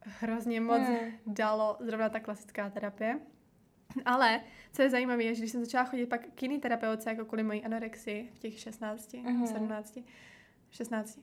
hrozně 0.00 0.60
moc 0.60 0.82
hmm. 0.82 0.98
dalo 1.26 1.76
zrovna 1.80 2.08
ta 2.08 2.20
klasická 2.20 2.70
terapie. 2.70 3.20
Ale 4.04 4.40
co 4.72 4.82
je 4.82 4.90
zajímavé, 4.90 5.22
je, 5.22 5.34
že 5.34 5.40
když 5.40 5.52
jsem 5.52 5.64
začala 5.64 5.84
chodit 5.84 6.06
pak 6.06 6.20
k 6.34 6.42
jiný 6.42 6.58
terapeutce, 6.58 7.10
jako 7.10 7.24
kvůli 7.24 7.42
mojí 7.42 7.64
anorexii 7.64 8.30
v 8.34 8.38
těch 8.38 8.58
16, 8.58 9.12
mm-hmm. 9.12 9.46
17, 9.46 9.98
16, 10.70 11.18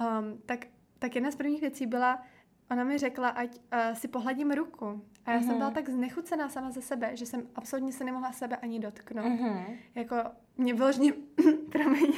um, 0.00 0.42
tak, 0.46 0.66
tak 0.98 1.14
jedna 1.14 1.30
z 1.30 1.36
prvních 1.36 1.60
věcí 1.60 1.86
byla, 1.86 2.22
ona 2.70 2.84
mi 2.84 2.98
řekla, 2.98 3.28
ať 3.28 3.56
uh, 3.56 3.94
si 3.94 4.08
pohladím 4.08 4.50
ruku. 4.50 5.04
A 5.26 5.30
já 5.30 5.38
mm-hmm. 5.38 5.46
jsem 5.46 5.58
byla 5.58 5.70
tak 5.70 5.88
znechucená 5.88 6.48
sama 6.48 6.70
ze 6.70 6.82
sebe, 6.82 7.16
že 7.16 7.26
jsem 7.26 7.42
absolutně 7.54 7.92
se 7.92 8.04
nemohla 8.04 8.32
sebe 8.32 8.56
ani 8.56 8.80
dotknout. 8.80 9.26
Mm-hmm. 9.26 9.64
Jako 9.94 10.16
mě 10.56 10.74
vyloženě, 10.74 11.12
promiň, 11.72 12.12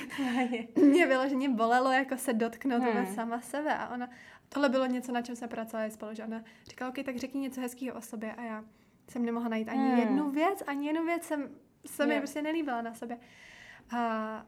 mě 0.83 1.07
vyloženě 1.07 1.49
bolelo 1.49 1.93
jako 1.93 2.17
se 2.17 2.33
dotknout 2.33 2.83
mm. 2.83 3.07
sama 3.15 3.41
sebe. 3.41 3.75
A 3.75 3.89
ona, 3.95 4.09
tohle 4.49 4.69
bylo 4.69 4.87
něco, 4.87 5.13
na 5.13 5.23
čem 5.23 5.37
se 5.37 5.49
pracovala 5.49 5.91
spolu, 5.91 6.15
že 6.15 6.25
ona 6.25 6.43
říkala, 6.69 6.91
ok, 6.91 7.05
tak 7.05 7.17
řekni 7.17 7.41
něco 7.41 7.61
hezkého 7.61 7.99
o 7.99 8.01
sobě. 8.01 8.33
A 8.33 8.43
já, 8.43 8.65
jsem 9.11 9.25
nemohla 9.25 9.49
najít 9.49 9.69
ani 9.69 9.89
Hmm. 9.89 9.99
jednu 9.99 10.31
věc, 10.31 10.63
ani 10.67 10.87
jednu 10.87 11.05
věc 11.05 11.25
jsem, 11.25 11.49
se 11.87 12.07
mi 12.07 12.15
Jo. 12.15 12.21
prostě 12.21 12.43
nelíbila 12.43 12.83
na 12.83 12.95
sobě. 12.95 13.19
A, 13.91 13.99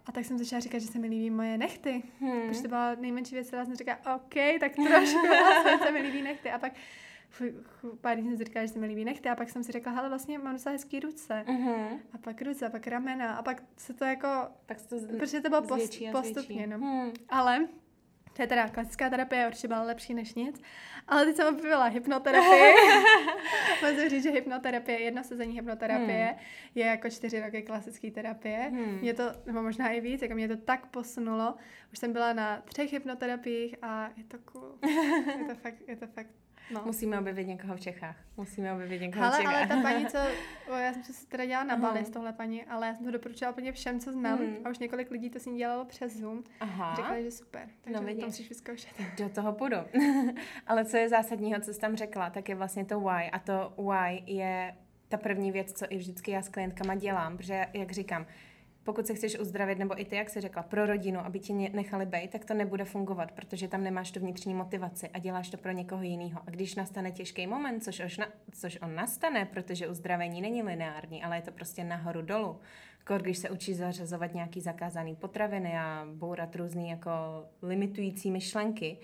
a 0.06 0.12
tak 0.12 0.24
jsem 0.24 0.38
začala 0.38 0.60
říkat, 0.60 0.78
že 0.78 0.86
se 0.86 0.98
mi 0.98 1.06
líbí 1.06 1.30
moje 1.30 1.58
nechty. 1.58 2.02
Hmm. 2.20 2.48
Protože 2.48 2.62
to 2.62 2.68
byla 2.68 2.94
nejmenší 2.94 3.34
věc, 3.34 3.46
která 3.46 3.64
jsem 3.64 3.74
říkala, 3.74 3.98
OK, 4.14 4.34
tak 4.60 4.72
trošku 4.74 5.18
se 5.82 5.90
mi 5.90 6.00
líbí 6.00 6.22
nechty. 6.22 6.50
A 6.50 6.58
pak 6.58 6.72
pár 8.00 8.16
dní 8.16 8.28
jsem 8.28 8.38
si 8.38 8.44
říkala, 8.44 8.66
že 8.66 8.72
se 8.72 8.78
mi 8.78 8.86
líbí 8.86 9.04
nechty. 9.04 9.28
A 9.28 9.36
pak 9.36 9.50
jsem 9.50 9.64
si 9.64 9.72
řekla, 9.72 9.92
hele, 9.92 10.08
vlastně 10.08 10.38
mám 10.38 10.52
docela 10.52 10.72
hezký 10.72 11.00
ruce. 11.00 11.44
Mhm. 11.46 11.98
A 12.12 12.18
pak 12.18 12.42
ruce, 12.42 12.66
a 12.66 12.70
pak 12.70 12.86
ramena. 12.86 13.34
A 13.36 13.42
pak 13.42 13.62
se 13.76 13.94
to 13.94 14.04
jako, 14.04 14.28
Tak 14.66 14.78
se 14.80 14.88
to 14.88 14.98
z- 14.98 15.18
protože 15.18 15.40
to 15.40 15.48
bylo 15.48 15.62
post, 15.62 15.92
postupně, 16.12 16.66
no. 16.66 16.78
Hmm. 16.78 17.10
Ale 17.28 17.68
to 18.32 18.42
je 18.42 18.48
teda 18.48 18.68
klasická 18.68 19.10
terapie, 19.10 19.46
určitě 19.46 19.68
byla 19.68 19.82
lepší 19.82 20.14
než 20.14 20.34
nic. 20.34 20.62
Ale 21.08 21.24
teď 21.24 21.36
jsem 21.36 21.54
objevila 21.54 21.84
hypnoterapii. 21.84 22.74
Můžu 23.94 24.08
říct, 24.08 24.22
že 24.22 24.30
hypnoterapie, 24.30 25.00
jedno 25.00 25.24
sezení 25.24 25.54
hypnoterapie 25.54 26.26
Hmm. 26.26 26.38
je 26.74 26.86
jako 26.86 27.10
čtyři 27.10 27.40
roky 27.40 27.62
klasické 27.62 28.10
terapie. 28.10 28.58
Hmm. 28.58 28.98
Mě 29.00 29.14
to, 29.14 29.22
nebo 29.46 29.62
možná 29.62 29.88
i 29.90 30.00
víc, 30.00 30.22
jako 30.22 30.34
mě 30.34 30.48
to 30.48 30.56
tak 30.56 30.86
posunulo. 30.86 31.54
Už 31.92 31.98
jsem 31.98 32.12
byla 32.12 32.32
na 32.32 32.60
třech 32.64 32.92
hypnoterapiích 32.92 33.74
a 33.82 34.10
je 34.16 34.24
to 34.24 34.38
cool. 34.38 34.78
je 35.38 35.44
to 35.48 35.54
fakt, 35.54 35.76
je 35.88 35.96
to 35.96 36.06
fakt, 36.06 36.30
no. 36.74 36.82
Musíme 36.84 37.18
objevit 37.20 37.46
někoho 37.46 37.76
v 37.76 37.80
Čechách. 37.80 38.16
Musíme 38.36 38.72
objevit 38.72 39.00
někoho 39.00 39.22
v 39.24 39.26
Ale, 39.28 39.36
Čechách. 39.36 39.54
ale 39.54 39.66
ta 39.66 39.82
paní, 39.82 40.06
co, 40.06 40.18
o, 40.72 40.74
já 40.76 40.92
jsem 40.92 41.02
se 41.02 41.26
teda 41.26 41.44
dělala 41.44 41.64
na. 41.66 41.76
Bali 41.76 42.04
s 42.04 42.10
tohle 42.10 42.32
paní, 42.32 42.64
ale 42.64 42.86
já 42.86 42.94
jsem 42.94 43.04
to 43.04 43.10
doporučila 43.10 43.50
úplně 43.50 43.72
všem, 43.72 44.00
co 44.00 44.12
znám 44.12 44.38
Hmm. 44.38 44.56
a 44.64 44.68
už 44.70 44.78
několik 44.78 45.10
lidí 45.10 45.30
to 45.30 45.38
s 45.40 45.46
ní 45.46 45.58
dělalo 45.58 45.84
přes 45.84 46.16
Zoom. 46.16 46.42
Aha. 46.60 46.94
Říkali, 46.96 47.22
že 47.22 47.30
super, 47.30 47.68
takže 47.84 48.00
No, 48.00 48.06
no, 48.06 48.14
to 48.20 48.26
musíš 48.26 48.48
vyzkoušet. 48.48 48.90
Do 49.18 49.28
toho 49.28 49.52
půjdu. 49.52 49.76
Ale 50.66 50.84
co 50.84 50.96
je 50.96 51.08
zásadního, 51.08 51.60
co 51.60 51.74
jsi 51.74 51.80
tam 51.80 51.96
řekla, 51.96 52.30
tak 52.30 52.48
je 52.48 52.54
vlastně 52.54 52.84
to 52.84 53.00
why. 53.00 53.30
A 53.32 53.38
to 53.38 53.72
why 53.78 54.22
je 54.26 54.74
ta 55.08 55.16
první 55.16 55.52
věc, 55.52 55.72
co 55.72 55.86
i 55.88 55.96
vždycky 55.96 56.30
já 56.30 56.42
s 56.42 56.48
klientkama 56.48 56.94
dělám, 56.94 57.36
protože, 57.36 57.66
jak 57.72 57.90
říkám, 57.90 58.26
pokud 58.84 59.06
se 59.06 59.14
chceš 59.14 59.38
uzdravit, 59.38 59.78
nebo 59.78 60.00
i 60.00 60.04
ty, 60.04 60.16
jak 60.16 60.30
jsi 60.30 60.40
řekla, 60.40 60.62
pro 60.62 60.86
rodinu, 60.86 61.20
aby 61.20 61.40
ně- 61.48 61.70
nechali 61.72 62.06
být, 62.06 62.30
tak 62.30 62.44
to 62.44 62.54
nebude 62.54 62.84
fungovat, 62.84 63.32
protože 63.32 63.68
tam 63.68 63.84
nemáš 63.84 64.10
tu 64.10 64.20
vnitřní 64.20 64.54
motivaci 64.54 65.08
a 65.08 65.18
děláš 65.18 65.50
to 65.50 65.56
pro 65.56 65.72
někoho 65.72 66.02
jiného. 66.02 66.40
A 66.46 66.50
když 66.50 66.74
nastane 66.74 67.10
těžký 67.12 67.46
moment, 67.46 67.80
což, 67.80 68.18
na, 68.18 68.26
což 68.52 68.78
on 68.82 68.94
nastane, 68.94 69.44
protože 69.44 69.88
uzdravení 69.88 70.40
není 70.40 70.62
lineární, 70.62 71.22
ale 71.22 71.36
je 71.36 71.42
to 71.42 71.52
prostě 71.52 71.84
nahoru 71.84 72.22
dolů. 72.22 72.60
Kor, 73.04 73.22
když 73.22 73.38
se 73.38 73.50
učí 73.50 73.74
zařazovat 73.74 74.34
nějaký 74.34 74.60
zakázaný 74.60 75.16
potraviny 75.16 75.78
a 75.78 76.06
bourat 76.14 76.56
různý 76.56 76.88
jako 76.88 77.10
limitující 77.62 78.30
myšlenky, 78.30 78.98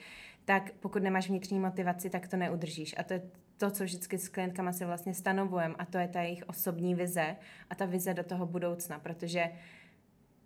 tak 0.45 0.71
pokud 0.81 1.03
nemáš 1.03 1.29
vnitřní 1.29 1.61
motivaci, 1.61 2.11
tak 2.11 2.29
to 2.29 2.37
neudržíš. 2.37 2.95
A 2.99 3.03
to 3.03 3.13
je 3.13 3.23
to, 3.59 3.71
co 3.71 3.85
vždycky 3.85 4.19
s 4.19 4.29
klientkama 4.29 4.73
si 4.73 4.85
vlastně 4.85 5.15
stanovujeme, 5.15 5.75
a 5.79 5.85
to 5.85 5.99
je 5.99 6.09
ta 6.09 6.23
jejich 6.23 6.45
osobní 6.47 6.95
vize 6.95 7.37
a 7.71 7.75
ta 7.75 7.85
vize 7.85 8.15
do 8.15 8.25
toho 8.25 8.47
budoucna, 8.47 8.99
protože 8.99 9.51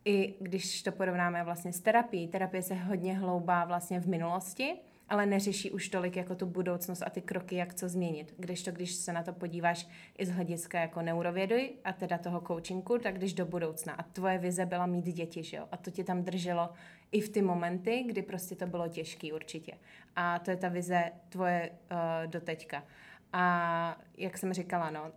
i 0.04 0.34
když 0.40 0.82
to 0.82 0.92
porovnáme 0.92 1.44
vlastně 1.44 1.72
s 1.72 1.80
terapií, 1.80 2.28
terapie 2.28 2.62
se 2.62 2.74
hodně 2.74 3.18
hloubá 3.18 3.64
vlastně 3.64 4.00
v 4.00 4.06
minulosti, 4.06 4.76
ale 5.08 5.26
neřeší 5.26 5.70
už 5.70 5.88
tolik 5.88 6.16
jako 6.16 6.34
tu 6.34 6.46
budoucnost 6.46 7.02
a 7.02 7.10
ty 7.10 7.20
kroky, 7.20 7.56
jak 7.56 7.74
co 7.74 7.88
změnit. 7.88 8.34
Když 8.38 8.62
to, 8.62 8.72
když 8.72 8.92
se 8.92 9.12
na 9.12 9.22
to 9.22 9.32
podíváš 9.32 9.88
i 10.18 10.26
z 10.26 10.30
hlediska 10.30 10.80
jako 10.80 11.02
neurovědy 11.02 11.70
a 11.84 11.92
teda 11.92 12.18
toho 12.18 12.40
coachingu, 12.46 12.98
tak 12.98 13.14
když 13.14 13.34
do 13.34 13.46
budoucna. 13.46 13.92
A 13.92 14.02
tvoje 14.02 14.38
vize 14.38 14.66
byla 14.66 14.86
mít 14.86 15.04
děti, 15.04 15.42
že 15.42 15.56
jo? 15.56 15.68
A 15.72 15.76
to 15.76 15.90
tě 15.90 16.04
tam 16.04 16.22
drželo 16.22 16.70
i 17.12 17.20
v 17.20 17.28
ty 17.28 17.42
momenty, 17.42 18.02
kdy 18.02 18.22
prostě 18.22 18.54
to 18.54 18.66
bylo 18.66 18.88
těžký 18.88 19.32
určitě. 19.32 19.72
A 20.16 20.38
to 20.38 20.50
je 20.50 20.56
ta 20.56 20.68
vize 20.68 21.12
tvoje 21.28 21.70
uh, 21.70 22.30
doteďka. 22.30 22.84
A 23.32 23.96
jak 24.16 24.38
jsem 24.38 24.52
říkala, 24.52 24.90
no, 24.90 25.02
uh, 25.02 25.08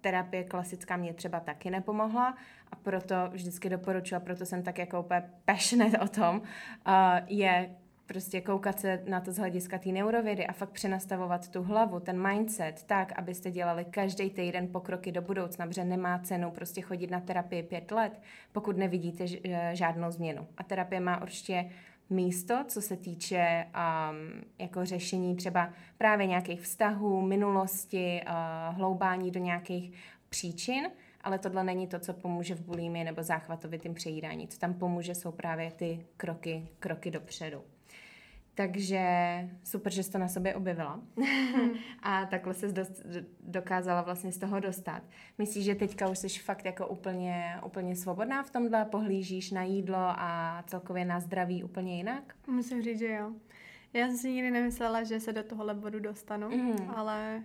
terapie 0.00 0.44
klasická 0.44 0.96
mě 0.96 1.14
třeba 1.14 1.40
taky 1.40 1.70
nepomohla 1.70 2.36
a 2.72 2.76
proto 2.76 3.14
vždycky 3.30 3.68
doporučuji, 3.68 4.14
a 4.14 4.20
proto 4.20 4.46
jsem 4.46 4.62
tak 4.62 4.78
jako 4.78 5.00
úplně 5.00 5.30
passionate 5.44 5.98
o 5.98 6.08
tom, 6.08 6.36
uh, 6.36 6.42
je 7.26 7.76
prostě 8.06 8.40
koukat 8.40 8.80
se 8.80 9.02
na 9.08 9.20
to 9.20 9.32
z 9.32 9.38
hlediska 9.38 9.78
té 9.78 9.88
neurovědy 9.88 10.46
a 10.46 10.52
fakt 10.52 10.70
přenastavovat 10.70 11.48
tu 11.48 11.62
hlavu, 11.62 12.00
ten 12.00 12.28
mindset 12.28 12.82
tak, 12.82 13.12
abyste 13.18 13.50
dělali 13.50 13.84
každý 13.84 14.30
týden 14.30 14.68
pokroky 14.68 15.12
do 15.12 15.22
budoucna, 15.22 15.66
protože 15.66 15.84
nemá 15.84 16.18
cenu 16.18 16.50
prostě 16.50 16.80
chodit 16.80 17.10
na 17.10 17.20
terapii 17.20 17.62
pět 17.62 17.90
let, 17.90 18.20
pokud 18.52 18.76
nevidíte 18.76 19.24
eh, 19.44 19.70
žádnou 19.72 20.10
změnu. 20.10 20.46
A 20.56 20.62
terapie 20.62 21.00
má 21.00 21.22
určitě 21.22 21.70
místo, 22.10 22.64
co 22.68 22.80
se 22.80 22.96
týče 22.96 23.66
um, 23.66 24.42
jako 24.58 24.84
řešení 24.84 25.36
třeba 25.36 25.72
právě 25.98 26.26
nějakých 26.26 26.60
vztahů, 26.60 27.22
minulosti, 27.22 28.20
uh, 28.26 28.76
hloubání 28.76 29.30
do 29.30 29.40
nějakých 29.40 29.92
příčin, 30.28 30.90
ale 31.20 31.38
tohle 31.38 31.64
není 31.64 31.86
to, 31.86 31.98
co 31.98 32.12
pomůže 32.12 32.54
v 32.54 32.60
bulími 32.60 33.04
nebo 33.04 33.22
záchvatovitým 33.22 33.94
přejídání. 33.94 34.48
Co 34.48 34.58
tam 34.58 34.74
pomůže, 34.74 35.14
jsou 35.14 35.32
právě 35.32 35.70
ty 35.70 36.06
kroky, 36.16 36.68
kroky 36.78 37.10
dopředu. 37.10 37.62
Takže 38.54 39.00
super, 39.64 39.92
že 39.92 40.02
jsi 40.02 40.12
to 40.12 40.18
na 40.18 40.28
sobě 40.28 40.54
objevila. 40.54 41.00
a 42.02 42.26
takhle 42.26 42.54
se 42.54 42.68
dost, 42.72 43.02
dokázala 43.40 44.02
vlastně 44.02 44.32
z 44.32 44.38
toho 44.38 44.60
dostat. 44.60 45.02
Myslíš, 45.38 45.64
že 45.64 45.74
teďka 45.74 46.08
už 46.08 46.18
jsi 46.18 46.28
fakt 46.28 46.64
jako 46.64 46.86
úplně, 46.88 47.54
úplně 47.66 47.96
svobodná 47.96 48.42
v 48.42 48.50
tomhle? 48.50 48.84
Pohlížíš 48.84 49.50
na 49.50 49.62
jídlo 49.62 49.98
a 49.98 50.62
celkově 50.66 51.04
na 51.04 51.20
zdraví 51.20 51.64
úplně 51.64 51.96
jinak? 51.96 52.34
Musím 52.46 52.82
říct, 52.82 52.98
že 52.98 53.12
jo. 53.12 53.32
Já 53.92 54.06
jsem 54.06 54.16
si 54.16 54.32
nikdy 54.32 54.50
nemyslela, 54.50 55.02
že 55.02 55.20
se 55.20 55.32
do 55.32 55.42
tohohle 55.42 55.74
bodu 55.74 56.00
dostanu, 56.00 56.48
Mhm. 56.50 56.90
ale 56.96 57.42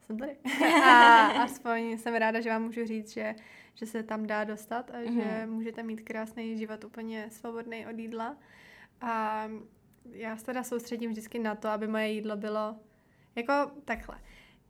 jsem 0.00 0.18
tady. 0.18 0.36
a 0.84 1.26
aspoň 1.26 1.98
jsem 1.98 2.14
ráda, 2.14 2.40
že 2.40 2.50
vám 2.50 2.62
můžu 2.62 2.86
říct, 2.86 3.12
že, 3.12 3.34
že 3.74 3.86
se 3.86 4.02
tam 4.02 4.26
dá 4.26 4.44
dostat 4.44 4.90
a 4.90 5.02
že 5.04 5.10
Mhm. 5.44 5.50
můžete 5.54 5.82
mít 5.82 6.00
krásný 6.00 6.58
život 6.58 6.84
úplně 6.84 7.26
svobodný 7.30 7.86
od 7.86 7.98
jídla. 7.98 8.36
A 9.00 9.44
já 10.12 10.36
se 10.36 10.44
teda 10.44 10.62
soustředím 10.62 11.10
vždycky 11.10 11.38
na 11.38 11.54
to, 11.54 11.68
aby 11.68 11.86
moje 11.86 12.08
jídlo 12.08 12.36
bylo 12.36 12.76
jako 13.36 13.52
takhle. 13.84 14.18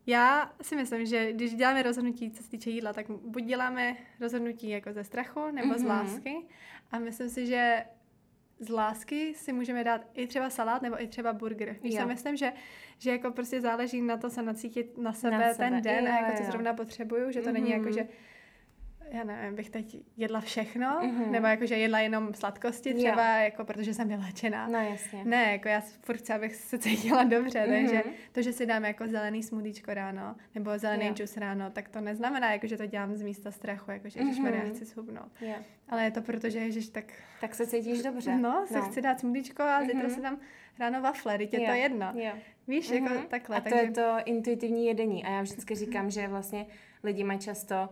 Já 0.06 0.52
si 0.62 0.76
myslím, 0.76 1.06
že 1.06 1.32
když 1.32 1.54
děláme 1.54 1.82
rozhodnutí, 1.82 2.30
co 2.30 2.42
se 2.42 2.50
týče 2.50 2.70
jídla, 2.70 2.92
tak 2.92 3.10
buď 3.10 3.44
děláme 3.44 3.96
rozhodnutí 4.20 4.68
jako 4.68 4.92
ze 4.92 5.04
strachu 5.04 5.50
nebo 5.50 5.74
z 5.74 5.82
Mhm. 5.82 5.90
lásky. 5.90 6.36
A 6.90 6.98
myslím 6.98 7.28
si, 7.28 7.46
že 7.46 7.84
z 8.60 8.68
lásky 8.68 9.34
si 9.34 9.52
můžeme 9.52 9.84
dát 9.84 10.00
i 10.14 10.26
třeba 10.26 10.50
salát 10.50 10.82
nebo 10.82 11.02
i 11.02 11.06
třeba 11.06 11.32
burger. 11.32 11.76
Víš, 11.82 11.94
já 11.94 12.06
myslím, 12.06 12.36
že, 12.36 12.52
že 12.98 13.10
jako 13.10 13.30
prostě 13.30 13.60
záleží 13.60 14.02
na 14.02 14.16
to 14.16 14.30
se 14.30 14.42
nacítit 14.42 14.98
na 14.98 15.12
sebe, 15.12 15.38
Na 15.38 15.54
sebe. 15.54 15.70
ten 15.70 15.82
den 15.82 16.06
Jo, 16.06 16.12
a 16.12 16.20
jako 16.22 16.36
co 16.38 16.50
zrovna 16.50 16.74
potřebuju, 16.74 17.30
že 17.30 17.40
to 17.42 17.52
není 17.52 17.70
jako, 17.70 17.84
Mhm. 17.84 17.92
že 17.92 18.08
já 19.10 19.24
nevím, 19.24 19.56
bych 19.56 19.70
teď 19.70 19.96
jedla 20.16 20.40
všechno, 20.40 21.00
Mhm. 21.02 21.32
nebo 21.32 21.46
jako, 21.46 21.66
že 21.66 21.74
jedla 21.76 21.98
jenom 22.00 22.34
sladkosti 22.34 22.90
Jo. 22.90 22.96
třeba, 22.96 23.26
jako 23.36 23.64
protože 23.64 23.94
jsem 23.94 24.08
vylečená. 24.08 24.68
No 24.68 24.78
jasně. 24.78 25.24
Ne, 25.24 25.52
jako 25.52 25.68
já 25.68 25.80
furt 25.80 26.16
chci, 26.16 26.32
abych 26.32 26.54
se 26.54 26.78
cítila 26.78 27.24
dobře, 27.24 27.66
Mhm. 27.66 27.70
takže 27.86 28.02
to, 28.32 28.42
že 28.42 28.52
si 28.52 28.66
dám 28.66 28.84
jako 28.84 29.06
zelený 29.08 29.42
smoothíčko 29.42 29.94
ráno, 29.94 30.36
nebo 30.54 30.78
zelený 30.78 31.06
Jo. 31.06 31.14
džus 31.14 31.36
ráno, 31.36 31.70
tak 31.70 31.88
to 31.88 32.00
neznamená, 32.00 32.52
jako, 32.52 32.66
že 32.66 32.76
to 32.76 32.86
dělám 32.86 33.16
z 33.16 33.22
místa 33.22 33.50
strachu, 33.50 33.90
jako, 33.90 34.08
že 34.08 34.20
Mhm. 34.24 34.46
já 34.46 34.60
chci 34.68 34.84
zhubnout. 34.84 35.32
Jo. 35.40 35.54
Ale 35.88 36.04
je 36.04 36.10
to 36.10 36.22
proto, 36.22 36.50
že 36.50 36.58
ježiš, 36.58 36.88
tak 36.88 37.04
Tak 37.40 37.54
se 37.54 37.66
cítíš 37.66 38.02
dobře. 38.02 38.36
no, 38.36 38.66
se 38.66 38.80
chci 38.80 39.02
dát 39.02 39.20
smoothíčko 39.20 39.62
a 39.62 39.82
zítra 39.82 39.98
Mhm. 40.02 40.10
si 40.10 40.20
dám 40.20 40.38
ráno 40.78 41.02
wafle, 41.02 41.38
teď 41.38 41.52
je 41.52 41.58
to 41.60 41.64
Jo. 41.66 41.74
jedno. 41.74 42.12
Jo. 42.14 42.32
Víš, 42.68 42.90
Mhm. 42.90 43.04
jako 43.06 43.28
takhle. 43.28 43.56
A 43.56 43.60
to 43.60 43.70
takže... 43.70 43.84
je 43.84 43.90
to 43.90 44.16
intuitivní 44.24 44.86
jedení. 44.86 45.24
A 45.24 45.30
já 45.30 45.42
vždycky 45.42 45.74
říkám, 45.74 46.10
že 46.10 46.28
vlastně 46.28 46.66
lidi 47.04 47.24
mají 47.24 47.38
často 47.38 47.88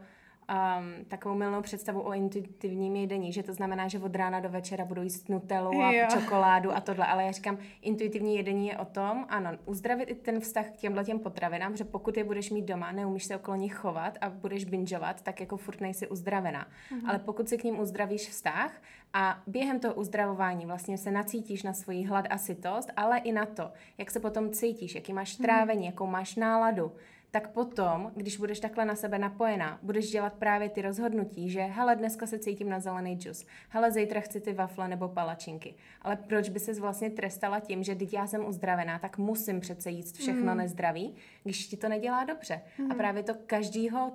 um, 0.51 1.05
takovou 1.05 1.35
milnou 1.35 1.63
představu 1.63 2.01
o 2.01 2.13
intuitivním 2.13 2.97
jedení, 2.97 3.33
že 3.33 3.43
to 3.43 3.55
znamená, 3.55 3.89
že 3.89 3.99
od 3.99 4.17
rána 4.17 4.41
do 4.41 4.49
večera 4.49 4.85
budou 4.85 5.03
jíst 5.03 5.29
nutelu 5.29 5.81
a 5.83 5.93
Jo. 5.93 6.07
čokoládu 6.13 6.77
a 6.77 6.81
tohle. 6.81 7.07
Ale 7.07 7.25
já 7.25 7.33
říkám, 7.33 7.59
intuitivní 7.83 8.37
jedení 8.37 8.69
je 8.69 8.79
o 8.79 8.85
tom, 8.85 9.27
ano, 9.29 9.51
uzdravit 9.65 10.11
i 10.11 10.15
ten 10.15 10.41
vztah 10.41 10.67
k 10.67 10.77
těmhle 10.77 11.05
těm 11.05 11.19
potravinám, 11.19 11.77
že 11.77 11.85
pokud 11.85 12.17
je 12.17 12.25
budeš 12.25 12.51
mít 12.51 12.65
doma, 12.65 12.93
neumíš 12.93 13.25
se 13.25 13.37
okolo 13.37 13.57
nich 13.57 13.75
chovat 13.75 14.19
a 14.21 14.31
budeš 14.31 14.65
bingeovat, 14.65 15.23
tak 15.23 15.41
jako 15.41 15.57
furt 15.57 15.81
nejsi 15.81 16.09
uzdravená. 16.09 16.67
Mhm. 16.93 17.11
Ale 17.11 17.19
pokud 17.19 17.49
si 17.49 17.59
k 17.59 17.65
ním 17.65 17.81
uzdravíš 17.81 18.29
vztah 18.29 18.73
a 19.13 19.43
během 19.47 19.81
toho 19.81 19.95
uzdravování 19.95 20.67
vlastně 20.67 20.99
se 20.99 21.11
nacítíš 21.11 21.63
na 21.63 21.73
svoji 21.73 22.05
hlad 22.05 22.25
a 22.31 22.39
sytost, 22.39 22.93
ale 22.97 23.19
i 23.19 23.33
na 23.33 23.47
to, 23.47 23.71
jak 23.99 24.11
se 24.11 24.21
potom 24.21 24.51
cítíš, 24.51 24.95
jaký 24.95 25.13
máš 25.13 25.37
trávení, 25.37 25.87
jakou 25.87 26.07
máš 26.07 26.37
náladu, 26.37 26.93
tak 27.37 27.49
potom, 27.49 28.13
když 28.15 28.37
budeš 28.37 28.61
takhle 28.61 28.85
na 28.85 28.95
sebe 28.95 29.19
napojená, 29.19 29.79
budeš 29.83 30.11
dělat 30.11 30.33
právě 30.35 30.69
ty 30.69 30.83
rozhodnutí, 30.83 31.51
že 31.51 31.61
hele, 31.61 31.97
dneska 31.97 32.27
se 32.27 32.39
cítím 32.39 32.69
na 32.69 32.81
zelený 32.81 33.15
džus, 33.17 33.47
hele, 33.69 33.93
zítra 33.93 34.21
chci 34.21 34.41
ty 34.41 34.53
wafle 34.53 34.89
nebo 34.89 35.09
palačinky. 35.09 35.75
Ale 36.03 36.17
proč 36.17 36.49
by 36.49 36.61
ses 36.61 36.79
vlastně 36.79 37.11
trestala 37.11 37.61
tím, 37.61 37.83
že 37.83 37.95
teď 37.95 38.13
já 38.13 38.27
jsem 38.27 38.47
uzdravená, 38.47 38.99
tak 38.99 39.19
musím 39.19 39.61
přece 39.61 39.91
jíst 39.91 40.17
všechno 40.17 40.53
Mm. 40.53 40.59
nezdravý, 40.59 41.15
když 41.45 41.67
ti 41.67 41.77
to 41.77 41.89
nedělá 41.89 42.25
dobře. 42.25 42.61
A 42.91 42.95
právě 42.95 43.23
to 43.23 43.33
každýho 43.47 44.13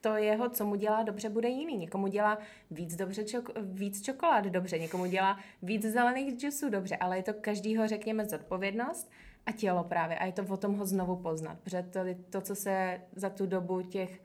to 0.00 0.16
jeho, 0.16 0.48
co 0.48 0.66
mu 0.66 0.74
dělá 0.74 1.02
dobře, 1.02 1.28
bude 1.28 1.48
jiný. 1.48 1.76
Někomu 1.78 2.06
dělá 2.06 2.38
víc, 2.70 2.96
dobře 2.96 3.22
čok- 3.22 3.52
víc 3.62 4.02
čokolád 4.02 4.44
dobře, 4.44 4.78
někomu 4.78 5.06
dělá 5.06 5.38
víc 5.62 5.82
zelených 5.82 6.36
džusů 6.40 6.70
dobře, 6.70 6.96
ale 6.96 7.16
je 7.16 7.22
to 7.22 7.32
každýho, 7.34 7.88
řekněme, 7.88 8.24
zodpovědnost 8.24 9.10
a 9.46 9.52
tělo 9.52 9.84
právě. 9.84 10.18
A 10.18 10.24
je 10.24 10.32
to 10.32 10.42
o 10.42 10.56
tom 10.56 10.74
ho 10.74 10.86
znovu 10.86 11.16
poznat, 11.16 11.58
protože 11.64 11.82
to, 11.82 12.00
to 12.30 12.40
co 12.40 12.54
se 12.54 13.00
za 13.16 13.30
tu 13.30 13.46
dobu 13.46 13.82
těch 13.82 14.20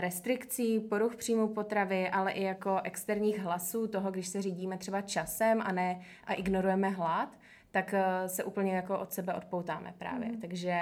restrikcí, 0.00 0.80
poruch 0.80 1.16
příjmu 1.16 1.48
potravy, 1.48 2.10
ale 2.10 2.32
i 2.32 2.42
jako 2.42 2.80
externích 2.84 3.38
hlasů 3.38 3.86
toho, 3.86 4.10
když 4.10 4.28
se 4.28 4.42
řídíme 4.42 4.78
třeba 4.78 5.00
časem 5.00 5.62
a 5.62 5.72
ne 5.72 6.00
a 6.24 6.32
ignorujeme 6.32 6.88
hlad, 6.88 7.38
tak 7.70 7.94
eh, 7.94 8.28
se 8.28 8.44
úplně 8.44 8.72
jako 8.72 8.98
od 8.98 9.12
sebe 9.12 9.34
odpoutáme 9.34 9.94
právě. 9.98 10.28
Mm. 10.28 10.40
Takže 10.40 10.80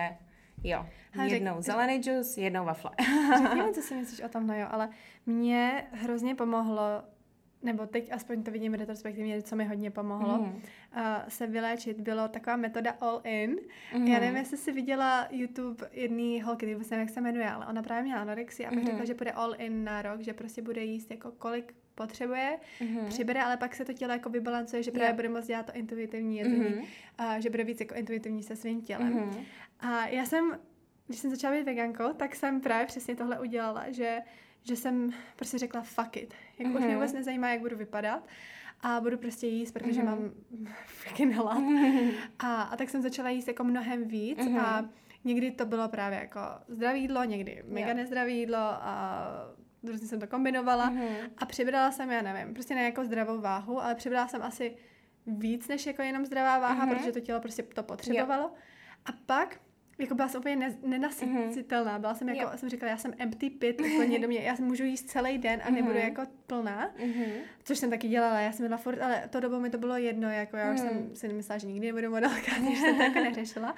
jo, 0.64 0.86
ha, 1.12 1.24
jednou 1.24 1.54
řek, 1.54 1.64
zelený 1.64 2.02
džus, 2.02 2.36
jednou 2.38 2.64
wafle. 2.64 2.90
Řekni 3.38 3.74
co 3.74 3.82
si 3.82 3.94
myslíš 3.94 4.20
o 4.20 4.28
tom, 4.28 4.46
no 4.46 4.58
jo, 4.58 4.66
ale 4.70 4.88
mě 5.26 5.86
hrozně 5.92 6.34
pomohlo 6.34 7.02
nebo 7.62 7.86
teď 7.86 8.12
aspoň 8.12 8.42
to 8.42 8.50
vidím 8.50 8.74
retrospektivně, 8.74 9.42
co 9.42 9.56
mi 9.56 9.64
hodně 9.64 9.90
pomohlo, 9.90 10.38
mm. 10.38 10.44
uh, 10.44 11.02
se 11.28 11.46
vyléčit, 11.46 12.00
bylo 12.00 12.28
taková 12.28 12.56
metoda 12.56 12.96
all 13.00 13.20
in. 13.24 13.56
Mm. 13.96 14.06
Já 14.06 14.20
nevím, 14.20 14.36
jestli 14.36 14.56
jsi 14.56 14.72
viděla 14.72 15.28
YouTube 15.30 15.88
jedný 15.92 16.42
holky, 16.42 16.66
nevím, 16.66 16.84
jak 16.90 17.10
se 17.10 17.20
jmenuje, 17.20 17.50
ale 17.50 17.66
ona 17.66 17.82
právě 17.82 18.02
měla 18.02 18.20
anorexii 18.20 18.66
a 18.66 18.70
pak 18.70 18.78
mm. 18.78 18.86
řekla, 18.86 19.04
že 19.04 19.14
bude 19.14 19.32
all 19.32 19.54
in 19.58 19.84
na 19.84 20.02
rok, 20.02 20.20
že 20.20 20.32
prostě 20.32 20.62
bude 20.62 20.84
jíst 20.84 21.10
jako 21.10 21.32
kolik 21.32 21.74
potřebuje, 21.94 22.58
mm-hmm. 22.80 23.08
přibere, 23.08 23.42
ale 23.42 23.56
pak 23.56 23.74
se 23.74 23.84
to 23.84 23.92
tělo 23.92 24.12
jako 24.12 24.30
vybalancuje, 24.30 24.82
že 24.82 24.90
právě 24.90 25.06
yeah. 25.06 25.16
bude 25.16 25.28
moct 25.28 25.46
dělat 25.46 25.66
to 25.66 25.72
intuitivní 25.72 26.38
jezení, 26.38 26.64
mm-hmm. 26.64 26.86
a 27.18 27.40
že 27.40 27.50
bude 27.50 27.64
víc 27.64 27.80
jako 27.80 27.94
intuitivní 27.94 28.42
se 28.42 28.56
svým 28.56 28.82
tělem. 28.82 29.14
Mm-hmm. 29.14 29.44
A 29.80 30.06
já 30.06 30.26
jsem, 30.26 30.58
když 31.06 31.20
jsem 31.20 31.30
začala 31.30 31.56
být 31.56 31.64
vegankou, 31.64 32.12
tak 32.12 32.36
jsem 32.36 32.60
právě 32.60 32.86
přesně 32.86 33.16
tohle 33.16 33.40
udělala, 33.40 33.90
že 33.90 34.18
že 34.64 34.76
jsem 34.76 35.10
prostě 35.36 35.58
řekla 35.58 35.80
fuck 35.80 36.16
it. 36.16 36.34
Jako 36.58 36.70
mm-hmm. 36.70 36.74
už 36.74 36.78
mě 36.78 36.88
mhm. 36.88 36.96
vůbec 36.96 37.12
nezajímá, 37.12 37.50
jak 37.50 37.60
budu 37.60 37.76
vypadat 37.76 38.28
a 38.80 39.00
budu 39.00 39.18
prostě 39.18 39.46
jíst, 39.46 39.72
protože 39.72 40.02
mm-hmm. 40.02 40.04
mám 40.04 40.30
freaking 40.86 41.34
hlad. 41.34 41.58
Mm-hmm. 41.58 42.12
A, 42.38 42.62
a 42.62 42.76
tak 42.76 42.90
jsem 42.90 43.02
začala 43.02 43.30
jíst 43.30 43.48
jako 43.48 43.64
mnohem 43.64 44.08
víc 44.08 44.38
mm-hmm. 44.38 44.60
a 44.60 44.88
někdy 45.24 45.50
to 45.50 45.66
bylo 45.66 45.88
právě 45.88 46.18
jako 46.18 46.40
zdravé 46.68 46.98
jídlo, 46.98 47.24
někdy 47.24 47.62
mega 47.66 47.86
yeah. 47.86 47.96
nezdravé 47.96 48.30
jídlo 48.30 48.58
a 48.58 49.28
různě 49.82 50.08
jsem 50.08 50.20
to 50.20 50.26
kombinovala 50.26 50.90
mm-hmm. 50.90 51.30
a 51.38 51.46
přibrala 51.46 51.90
jsem, 51.90 52.10
já 52.10 52.22
nevím, 52.22 52.54
prostě 52.54 52.74
ne 52.74 52.82
jako 52.82 53.04
zdravou 53.04 53.40
váhu, 53.40 53.82
ale 53.82 53.94
přibrala 53.94 54.28
jsem 54.28 54.42
asi 54.42 54.76
víc 55.26 55.68
než 55.68 55.86
jako 55.86 56.02
jenom 56.02 56.26
zdravá 56.26 56.58
váha, 56.58 56.86
mm-hmm. 56.86 56.96
protože 56.96 57.12
to 57.12 57.20
tělo 57.20 57.40
prostě 57.40 57.62
to 57.62 57.82
potřebovalo. 57.82 58.42
Yeah. 58.42 58.62
A 59.04 59.12
pak 59.26 59.60
jako 59.98 60.14
byla 60.14 60.28
jsem 60.28 60.38
úplně 60.38 60.56
ne, 60.56 60.76
nenasycitelná. 60.82 61.92
Mhm. 61.92 62.00
Byla 62.00 62.14
jsem 62.14 62.28
jako, 62.28 62.50
yep. 62.50 62.58
jsem 62.58 62.68
říkala, 62.68 62.90
já 62.90 62.98
jsem 62.98 63.14
empty 63.18 63.50
pit 63.50 63.80
úplně 63.94 64.18
do 64.18 64.28
mě, 64.28 64.40
já 64.40 64.56
můžu 64.60 64.84
jíst 64.84 65.10
celý 65.10 65.38
den 65.38 65.60
a 65.64 65.70
nebudu 65.70 65.94
mm-hmm. 65.94 66.04
jako 66.04 66.22
plná, 66.46 66.90
mm-hmm. 66.98 67.32
což 67.64 67.78
jsem 67.78 67.90
taky 67.90 68.08
dělala, 68.08 68.40
já 68.40 68.52
jsem 68.52 68.66
byla 68.66 68.78
furt, 68.78 69.02
ale 69.02 69.28
to 69.30 69.40
dobou 69.40 69.60
mi 69.60 69.70
to 69.70 69.78
bylo 69.78 69.96
jedno, 69.96 70.30
jako 70.30 70.56
já 70.56 70.74
už 70.74 70.80
mm. 70.80 70.88
jsem 70.88 71.10
si 71.14 71.28
nemyslela, 71.28 71.58
že 71.58 71.66
nikdy 71.66 71.86
nebudu 71.86 72.10
modelka, 72.10 72.52
když 72.62 72.78
jsem 72.78 72.96
to 72.96 73.02
jako 73.02 73.18
neřešila. 73.18 73.74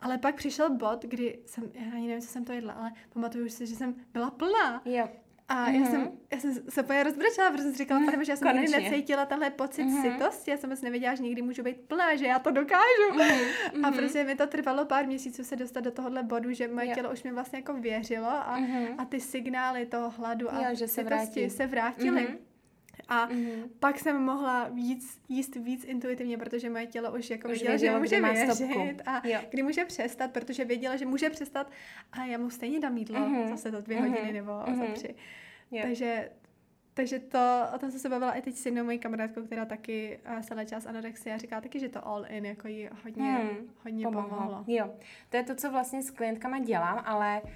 Ale 0.00 0.18
pak 0.18 0.34
přišel 0.34 0.70
bod, 0.76 1.04
kdy 1.04 1.38
jsem, 1.46 1.64
já 1.74 1.92
ani 1.92 2.06
nevím, 2.06 2.22
co 2.22 2.28
jsem 2.28 2.44
to 2.44 2.52
jedla, 2.52 2.72
ale 2.72 2.92
pamatuju 3.12 3.48
si, 3.48 3.66
že 3.66 3.76
jsem 3.76 3.94
byla 4.12 4.30
plná. 4.30 4.82
Yep. 4.84 5.25
A 5.48 5.66
mm-hmm. 5.66 5.80
já, 5.80 5.86
jsem, 5.86 6.00
mhm. 6.00 6.18
já 6.32 6.38
jsem 6.38 6.54
se 6.68 6.82
úplně 6.82 7.02
rozbrečela, 7.02 7.50
protože 7.50 7.62
jsem 7.62 7.74
říkala, 7.74 8.00
mm, 8.00 8.24
že 8.24 8.32
já 8.32 8.36
jsem 8.36 8.48
Konečně. 8.48 8.76
nikdy 8.76 8.90
necítila 8.90 9.26
tenhle 9.26 9.50
pocit 9.50 9.84
mm-hmm. 9.84 10.12
sytosti, 10.12 10.50
já 10.50 10.56
jsem 10.56 10.70
vůbec 10.70 10.82
nevěděla, 10.82 11.14
že 11.14 11.22
někdy 11.22 11.42
můžu 11.42 11.62
být 11.62 11.80
plná, 11.80 12.16
že 12.16 12.26
já 12.26 12.38
to 12.38 12.50
dokážu. 12.50 13.10
Mm-hmm. 13.10 13.86
A 13.86 13.90
prostě 13.90 14.24
mi 14.24 14.36
to 14.36 14.46
trvalo 14.46 14.84
pár 14.84 15.06
měsíců 15.06 15.44
se 15.44 15.56
dostat 15.56 15.80
do 15.80 15.90
tohohle 15.90 16.22
bodu, 16.22 16.52
že 16.52 16.68
moje 16.68 16.88
tělo 16.88 17.12
už 17.12 17.22
mi 17.22 17.32
vlastně 17.32 17.58
jako 17.58 17.74
věřilo 17.74 18.28
a, 18.28 18.58
mm-hmm. 18.60 18.94
a 18.98 19.04
ty 19.04 19.20
signály 19.20 19.86
toho 19.86 20.10
hladu 20.10 20.54
a 20.54 20.68
jo, 20.68 20.74
že 20.74 20.88
se, 20.88 21.04
vrátí. 21.04 21.50
se 21.50 21.66
vrátily. 21.66 22.22
Mm-hmm. 22.22 22.38
A 23.08 23.28
mm-hmm. 23.28 23.68
pak 23.78 23.98
jsem 23.98 24.22
mohla 24.22 24.68
víc, 24.68 25.20
jíst 25.28 25.56
víc 25.56 25.84
intuitivně, 25.84 26.38
protože 26.38 26.70
moje 26.70 26.86
tělo 26.86 27.12
už 27.18 27.30
jako 27.30 27.48
vědělo, 27.48 27.78
že 27.78 27.98
může 27.98 28.20
věřit 28.20 29.02
a 29.06 29.28
jo. 29.28 29.40
kdy 29.50 29.62
může 29.62 29.84
přestat, 29.84 30.30
protože 30.32 30.64
věděla, 30.64 30.96
že 30.96 31.06
může 31.06 31.30
přestat 31.30 31.70
a 32.12 32.24
já 32.24 32.38
mu 32.38 32.50
stejně 32.50 32.80
dám 32.80 32.96
jídlo 32.96 33.20
mm-hmm. 33.20 33.48
zase 33.48 33.70
to 33.70 33.80
dvě 33.80 33.98
mm-hmm. 33.98 34.08
hodiny 34.08 34.32
nebo 34.32 34.50
mm-hmm. 34.50 34.86
za 34.86 34.94
tři. 34.94 35.14
Jo. 35.70 35.82
Takže 35.82 36.30
takže 36.94 37.18
to, 37.18 37.38
o 37.74 37.78
tom 37.78 37.90
jsem 37.90 38.00
se 38.00 38.08
bavila 38.08 38.32
i 38.32 38.42
teď 38.42 38.54
s 38.54 38.66
jednou 38.66 38.84
mojí 38.84 38.98
kamarádkou, 38.98 39.42
která 39.42 39.64
taky 39.64 40.20
se 40.40 40.54
léčila 40.54 40.80
z 40.80 40.86
anorexie 40.86 41.34
a 41.34 41.38
říká 41.38 41.60
taky, 41.60 41.80
že 41.80 41.88
to 41.88 42.06
all 42.06 42.24
in 42.28 42.46
jako 42.46 42.68
jí 42.68 42.88
hodně, 43.04 43.32
hmm, 43.32 43.70
hodně 43.84 44.04
pomohlo. 44.04 44.28
pomohlo. 44.28 44.64
Jo, 44.66 44.94
to 45.28 45.36
je 45.36 45.42
to, 45.42 45.54
co 45.54 45.70
vlastně 45.70 46.02
s 46.02 46.10
klientkama 46.10 46.58
dělám, 46.58 47.02
ale 47.06 47.40
uh, 47.44 47.50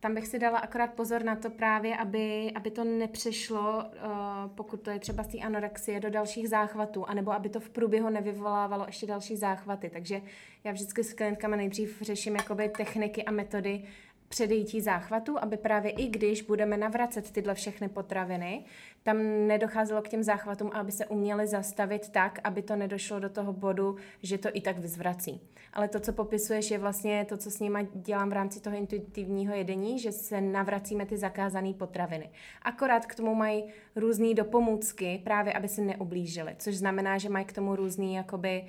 tam 0.00 0.14
bych 0.14 0.26
si 0.26 0.38
dala 0.38 0.58
akorát 0.58 0.94
pozor 0.94 1.24
na 1.24 1.36
to 1.36 1.50
právě, 1.50 1.96
aby, 1.96 2.52
aby 2.54 2.70
to 2.70 2.84
nepřešlo, 2.84 3.84
uh, 3.84 4.50
pokud 4.54 4.82
to 4.82 4.90
je 4.90 4.98
třeba 4.98 5.22
z 5.22 5.26
té 5.26 5.38
anorexie, 5.38 6.00
do 6.00 6.10
dalších 6.10 6.48
záchvatů, 6.48 7.08
anebo 7.08 7.32
aby 7.32 7.48
to 7.48 7.60
v 7.60 7.70
průběhu 7.70 8.08
nevyvolávalo 8.08 8.86
ještě 8.86 9.06
další 9.06 9.36
záchvaty. 9.36 9.90
Takže 9.90 10.22
já 10.64 10.72
vždycky 10.72 11.04
s 11.04 11.14
klientkami 11.14 11.56
nejdřív 11.56 12.02
řeším 12.02 12.36
jakoby 12.36 12.68
techniky 12.68 13.24
a 13.24 13.30
metody, 13.30 13.84
předejítí 14.32 14.80
záchvatu, 14.80 15.42
aby 15.42 15.56
právě 15.56 15.90
i 15.90 16.06
když 16.06 16.42
budeme 16.42 16.76
navracet 16.76 17.30
tyhle 17.30 17.54
všechny 17.54 17.88
potraviny, 17.88 18.64
tam 19.02 19.46
nedocházelo 19.46 20.02
k 20.02 20.08
těm 20.08 20.22
záchvatům, 20.22 20.70
aby 20.74 20.92
se 20.92 21.06
uměli 21.06 21.46
zastavit 21.46 22.08
tak, 22.08 22.38
aby 22.44 22.62
to 22.62 22.76
nedošlo 22.76 23.20
do 23.20 23.28
toho 23.28 23.52
bodu, 23.52 23.96
že 24.22 24.38
to 24.38 24.48
i 24.52 24.60
tak 24.60 24.78
vyzvrací. 24.78 25.40
Ale 25.72 25.88
to, 25.88 26.00
co 26.00 26.12
popisuješ, 26.12 26.70
je 26.70 26.78
vlastně 26.78 27.26
to, 27.28 27.36
co 27.36 27.50
s 27.50 27.60
nima 27.60 27.82
dělám 27.82 28.30
v 28.30 28.32
rámci 28.32 28.60
toho 28.60 28.76
intuitivního 28.76 29.54
jedení, 29.54 29.98
že 29.98 30.12
se 30.12 30.40
navracíme 30.40 31.06
ty 31.06 31.16
zakázané 31.16 31.74
potraviny. 31.74 32.30
Akorát 32.62 33.06
k 33.06 33.14
tomu 33.14 33.34
mají 33.34 33.64
různé 33.96 34.34
dopomůcky, 34.34 35.20
právě 35.24 35.52
aby 35.52 35.68
si 35.68 35.80
neublížili, 35.80 36.56
což 36.58 36.76
znamená, 36.76 37.18
že 37.18 37.28
mají 37.28 37.44
k 37.44 37.52
tomu 37.52 37.76
různé 37.76 38.06
jakoby 38.06 38.64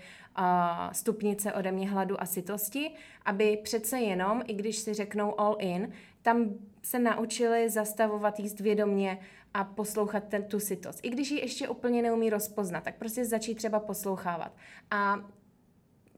stupnice 0.91 1.53
ode 1.53 1.71
mě 1.71 1.89
hladu 1.89 2.21
a 2.21 2.25
sytosti, 2.25 2.91
aby 3.25 3.59
přece 3.63 3.99
jenom, 3.99 4.41
i 4.47 4.53
když 4.53 4.77
si 4.77 4.93
řeknou 4.93 5.39
all 5.39 5.55
in, 5.59 5.91
tam 6.21 6.49
se 6.81 6.99
naučili 6.99 7.69
zastavovat 7.69 8.39
jíst 8.39 8.59
vědomně 8.59 9.19
a 9.53 9.63
poslouchat 9.63 10.23
ten, 10.23 10.43
tu 10.43 10.59
sytost. 10.59 10.99
I 11.03 11.09
když 11.09 11.31
ji 11.31 11.39
ještě 11.39 11.69
úplně 11.69 12.01
neumí 12.01 12.29
rozpoznat, 12.29 12.83
tak 12.83 12.95
prostě 12.95 13.25
začít 13.25 13.55
třeba 13.55 13.79
poslouchávat. 13.79 14.51
A 14.91 15.19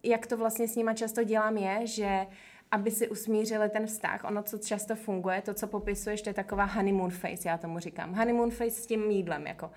jak 0.03 0.27
to 0.27 0.37
vlastně 0.37 0.67
s 0.67 0.75
nima 0.75 0.93
často 0.93 1.23
dělám 1.23 1.57
je, 1.57 1.87
že 1.87 2.27
aby 2.71 2.91
si 2.91 3.09
usmířili 3.09 3.69
ten 3.69 3.87
vztah. 3.87 4.23
Ono, 4.23 4.43
co 4.43 4.57
často 4.57 4.95
funguje, 4.95 5.41
to, 5.41 5.53
co 5.53 5.67
popisuješ, 5.67 6.21
to 6.21 6.29
je 6.29 6.33
taková 6.33 6.63
honeymoon 6.63 7.11
face, 7.11 7.49
já 7.49 7.57
tomu 7.57 7.79
říkám. 7.79 8.13
Honeymoon 8.13 8.51
face 8.51 8.71
s 8.71 8.87
tím 8.87 9.11
jídlem, 9.11 9.47
jako 9.47 9.71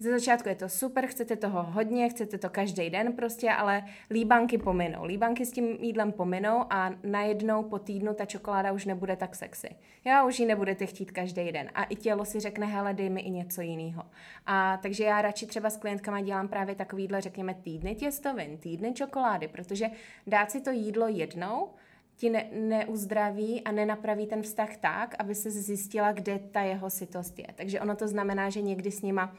ze 0.00 0.10
začátku 0.10 0.48
je 0.48 0.54
to 0.54 0.68
super, 0.68 1.06
chcete 1.06 1.36
toho 1.36 1.62
hodně, 1.62 2.08
chcete 2.08 2.38
to 2.38 2.50
každý 2.50 2.90
den 2.90 3.12
prostě, 3.12 3.50
ale 3.50 3.84
líbanky 4.10 4.58
pominou. 4.58 5.04
Líbanky 5.04 5.46
s 5.46 5.52
tím 5.52 5.64
jídlem 5.64 6.12
pominou 6.12 6.64
a 6.70 6.90
najednou 7.02 7.62
po 7.62 7.78
týdnu 7.78 8.14
ta 8.14 8.24
čokoláda 8.24 8.72
už 8.72 8.84
nebude 8.84 9.16
tak 9.16 9.36
sexy. 9.36 9.68
Já 10.04 10.24
už 10.24 10.40
ji 10.40 10.46
nebudete 10.46 10.86
chtít 10.86 11.10
každý 11.10 11.52
den. 11.52 11.70
A 11.74 11.84
i 11.84 11.96
tělo 11.96 12.24
si 12.24 12.40
řekne, 12.40 12.66
hele, 12.66 12.94
dej 12.94 13.10
mi 13.10 13.20
i 13.20 13.30
něco 13.30 13.60
jiného. 13.60 14.02
A 14.46 14.78
takže 14.82 15.04
já 15.04 15.22
radši 15.22 15.46
třeba 15.46 15.70
s 15.70 15.76
klientkama 15.76 16.20
dělám 16.20 16.48
právě 16.48 16.74
takovýhle, 16.74 17.20
řekněme, 17.20 17.54
týdny 17.54 17.94
těstovin, 17.94 18.58
týdny 18.58 18.92
čokolády, 18.92 19.48
protože 19.48 19.90
dát 20.26 20.50
si 20.50 20.60
to 20.60 20.70
jídlo 20.70 21.08
jednou, 21.08 21.68
ti 22.16 22.30
ne, 22.30 22.48
neuzdraví 22.52 23.64
a 23.64 23.72
nenapraví 23.72 24.26
ten 24.26 24.42
vztah 24.42 24.76
tak, 24.76 25.14
aby 25.18 25.34
se 25.34 25.50
zjistila, 25.50 26.12
kde 26.12 26.38
ta 26.38 26.60
jeho 26.60 26.90
sytost 26.90 27.38
je. 27.38 27.46
Takže 27.54 27.80
ono 27.80 27.96
to 27.96 28.08
znamená, 28.08 28.50
že 28.50 28.62
někdy 28.62 28.90
s 28.90 29.02
nima 29.02 29.34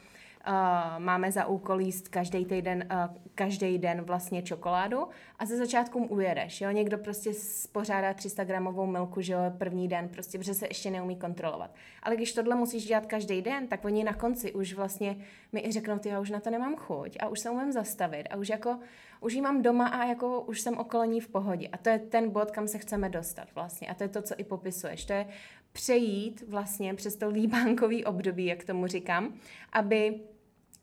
máme 0.98 1.32
za 1.32 1.46
úkol 1.46 1.82
jíst 1.82 2.08
každý 2.08 2.46
týden, 2.46 2.88
uh, 2.92 3.16
každý 3.36 3.78
den 3.78 4.02
vlastně 4.02 4.42
čokoládu 4.42 5.08
a 5.40 5.46
ze 5.46 5.58
začátku 5.58 6.06
ujedeš, 6.06 6.62
jo, 6.62 6.72
někdo 6.72 6.98
prostě 6.98 7.34
spořádá 7.34 8.14
300 8.14 8.44
gramovou 8.44 8.86
milku, 8.86 9.22
že 9.22 9.34
jo, 9.34 9.40
první 9.58 9.88
den, 9.88 10.10
prostě, 10.10 10.38
protože 10.38 10.54
se 10.54 10.68
ještě 10.68 10.92
neumí 10.92 11.16
kontrolovat. 11.16 11.76
Ale 12.04 12.16
když 12.16 12.34
tohle 12.34 12.56
musíš 12.56 12.86
dělat 12.86 13.06
každý 13.06 13.42
den, 13.42 13.68
tak 13.68 13.86
oni 13.86 14.04
na 14.04 14.14
konci 14.14 14.54
už 14.54 14.74
vlastně 14.74 15.18
mi 15.52 15.66
i 15.66 15.72
řeknou, 15.72 16.00
ty 16.00 16.10
já 16.10 16.20
už 16.20 16.30
na 16.30 16.40
to 16.40 16.50
nemám 16.50 16.76
chuť 16.76 17.18
a 17.20 17.28
už 17.28 17.40
se 17.40 17.50
umím 17.50 17.72
zastavit 17.72 18.28
a 18.30 18.38
už 18.38 18.50
jako, 18.50 18.80
už 19.22 19.34
jí 19.34 19.42
mám 19.42 19.62
doma 19.62 19.88
a 19.88 20.06
jako 20.06 20.42
už 20.42 20.62
jsem 20.62 20.78
okolo 20.78 21.04
ní 21.04 21.22
v 21.22 21.28
pohodě. 21.28 21.68
A 21.68 21.78
to 21.78 21.90
je 21.90 22.00
ten 22.00 22.30
bod, 22.30 22.52
kam 22.52 22.68
se 22.68 22.78
chceme 22.78 23.10
dostat 23.10 23.48
vlastně. 23.56 23.88
A 23.88 23.94
to 23.94 24.04
je 24.04 24.10
to, 24.10 24.22
co 24.22 24.36
i 24.38 24.44
popisuješ. 24.44 25.06
To 25.06 25.14
je 25.14 25.28
přejít 25.72 26.44
vlastně 26.48 26.94
přes 26.94 27.16
to 27.16 27.30
líbánkový 27.30 28.06
období, 28.06 28.46
jak 28.46 28.64
tomu 28.64 28.88
říkám, 28.88 29.34
aby 29.74 30.20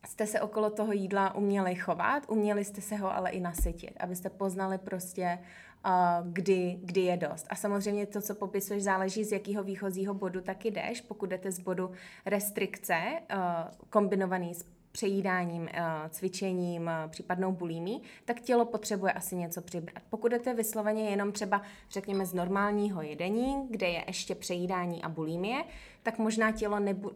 jste 0.06 0.26
se 0.26 0.40
okolo 0.40 0.70
toho 0.70 0.92
jídla 0.92 1.34
uměli 1.34 1.74
chovat, 1.74 2.22
uměli 2.28 2.64
jste 2.64 2.80
se 2.80 2.96
ho 2.96 3.16
ale 3.16 3.30
i 3.30 3.40
nasytit, 3.40 3.96
abyste 4.00 4.30
poznali 4.30 4.78
prostě, 4.78 5.38
uh, 5.86 5.92
kdy, 6.32 6.78
kdy 6.82 7.00
je 7.00 7.16
dost. 7.16 7.46
A 7.50 7.54
samozřejmě 7.54 8.06
to, 8.06 8.20
co 8.20 8.34
popisuješ, 8.34 8.82
záleží 8.82 9.24
z 9.24 9.32
jakého 9.32 9.64
výchozího 9.64 10.14
bodu 10.14 10.40
taky 10.40 10.70
jdeš. 10.70 11.00
Pokud 11.00 11.26
jdete 11.26 11.52
z 11.52 11.58
bodu 11.58 11.90
restrikce, 12.26 12.98
uh, 13.34 13.38
kombinovaný 13.90 14.54
s 14.54 14.64
přejídáním, 14.96 15.68
cvičením, 16.10 16.90
případnou 17.08 17.52
bulímí, 17.52 18.02
tak 18.24 18.40
tělo 18.40 18.64
potřebuje 18.64 19.12
asi 19.12 19.36
něco 19.36 19.62
přibrat. 19.62 20.02
Pokud 20.10 20.28
jdete 20.28 20.54
vysloveně 20.54 21.10
jenom 21.10 21.32
třeba, 21.32 21.62
řekněme, 21.90 22.26
z 22.26 22.34
normálního 22.34 23.02
jedení, 23.02 23.66
kde 23.70 23.86
je 23.86 24.04
ještě 24.06 24.34
přejídání 24.34 25.02
a 25.02 25.08
bulímie, 25.08 25.64
tak 26.02 26.18
možná 26.18 26.52
tělo 26.52 26.80
nebu, 26.80 27.12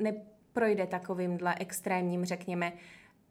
neprojde 0.51 0.87
takovýmhle 0.87 1.55
extrémním, 1.61 2.25
řekněme, 2.25 2.73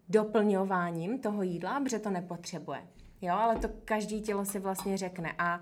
doplňováním 0.09 1.19
toho 1.19 1.43
jídla, 1.43 1.79
protože 1.79 1.99
to 1.99 2.09
nepotřebuje. 2.09 2.79
Jo, 3.21 3.33
ale 3.33 3.55
to 3.55 3.69
každý 3.85 4.21
tělo 4.21 4.45
si 4.45 4.59
vlastně 4.59 4.97
řekne. 4.97 5.33
A 5.37 5.59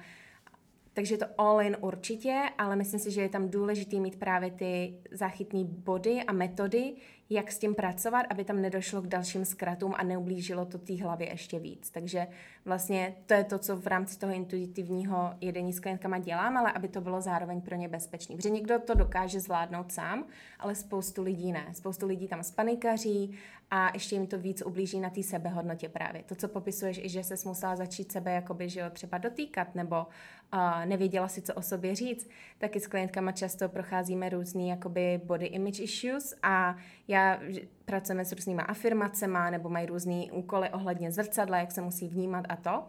takže 0.98 1.18
to 1.18 1.26
all 1.38 1.62
in 1.62 1.78
určitě, 1.82 2.44
ale 2.58 2.76
myslím 2.76 3.00
si, 3.00 3.12
že 3.12 3.22
je 3.22 3.30
tam 3.30 3.50
důležité 3.50 3.96
mít 3.96 4.20
právě 4.20 4.52
ty 4.52 4.94
záchytné 5.12 5.64
body 5.64 6.24
a 6.24 6.32
metody, 6.32 6.96
jak 7.30 7.52
s 7.52 7.60
tím 7.60 7.76
pracovat, 7.76 8.26
aby 8.30 8.44
tam 8.44 8.62
nedošlo 8.62 9.02
k 9.02 9.08
dalším 9.08 9.46
zkratům 9.46 9.94
a 9.98 10.04
neublížilo 10.04 10.66
to 10.66 10.78
té 10.78 11.04
hlavě 11.04 11.30
ještě 11.30 11.60
víc. 11.60 11.90
Takže 11.90 12.28
vlastně 12.66 13.16
to 13.26 13.34
je 13.34 13.44
to, 13.44 13.60
co 13.60 13.78
v 13.78 13.88
rámci 13.88 14.20
toho 14.20 14.34
intuitivního 14.34 15.34
jedení 15.42 15.74
s 15.74 15.80
klientkama 15.80 16.18
dělám, 16.18 16.58
ale 16.58 16.72
aby 16.72 16.88
to 16.88 17.02
bylo 17.02 17.22
zároveň 17.22 17.62
pro 17.62 17.76
ně 17.76 17.88
bezpečné. 17.88 18.36
Protože 18.36 18.50
někdo 18.50 18.80
to 18.80 18.94
dokáže 18.94 19.40
zvládnout 19.40 19.92
sám, 19.92 20.26
ale 20.60 20.76
spoustu 20.76 21.24
lidí 21.24 21.52
ne. 21.52 21.68
Spoustu 21.74 22.08
lidí 22.08 22.28
tam 22.28 22.44
spanikaří 22.44 23.38
a 23.72 23.92
ještě 23.94 24.16
jim 24.16 24.28
to 24.28 24.38
víc 24.38 24.62
ublíží 24.62 25.00
na 25.00 25.10
té 25.10 25.24
sebehodnotě 25.24 25.90
právě. 25.90 26.24
To, 26.24 26.36
co 26.36 26.48
popisuješ, 26.48 26.98
i 26.98 27.10
že 27.10 27.24
se 27.24 27.36
musela 27.46 27.76
začít 27.76 28.12
sebe 28.12 28.32
jakoby, 28.32 28.70
že 28.70 28.80
jo, 28.80 28.90
třeba 28.90 29.18
dotýkat 29.18 29.76
nebo 29.76 30.08
uh, 30.54 30.86
nevěděla 30.86 31.28
si, 31.28 31.42
co 31.42 31.54
o 31.54 31.62
sobě 31.62 31.96
říct, 31.96 32.30
taky 32.58 32.80
s 32.80 32.88
klientkama 32.88 33.32
často 33.32 33.70
procházíme 33.70 34.30
různý 34.30 34.70
jakoby 34.70 35.22
body 35.24 35.46
image 35.46 35.80
issues 35.80 36.34
a 36.44 36.76
já 37.08 37.40
pracujeme 37.86 38.26
s 38.26 38.32
různýma 38.32 38.64
afirmacemi 38.64 39.40
nebo 39.52 39.70
mají 39.70 39.86
různý 39.86 40.32
úkoly 40.32 40.70
ohledně 40.70 41.12
zrcadla, 41.12 41.58
jak 41.58 41.72
se 41.72 41.82
musí 41.82 42.08
vnímat 42.08 42.46
a 42.50 42.56
to. 42.56 42.84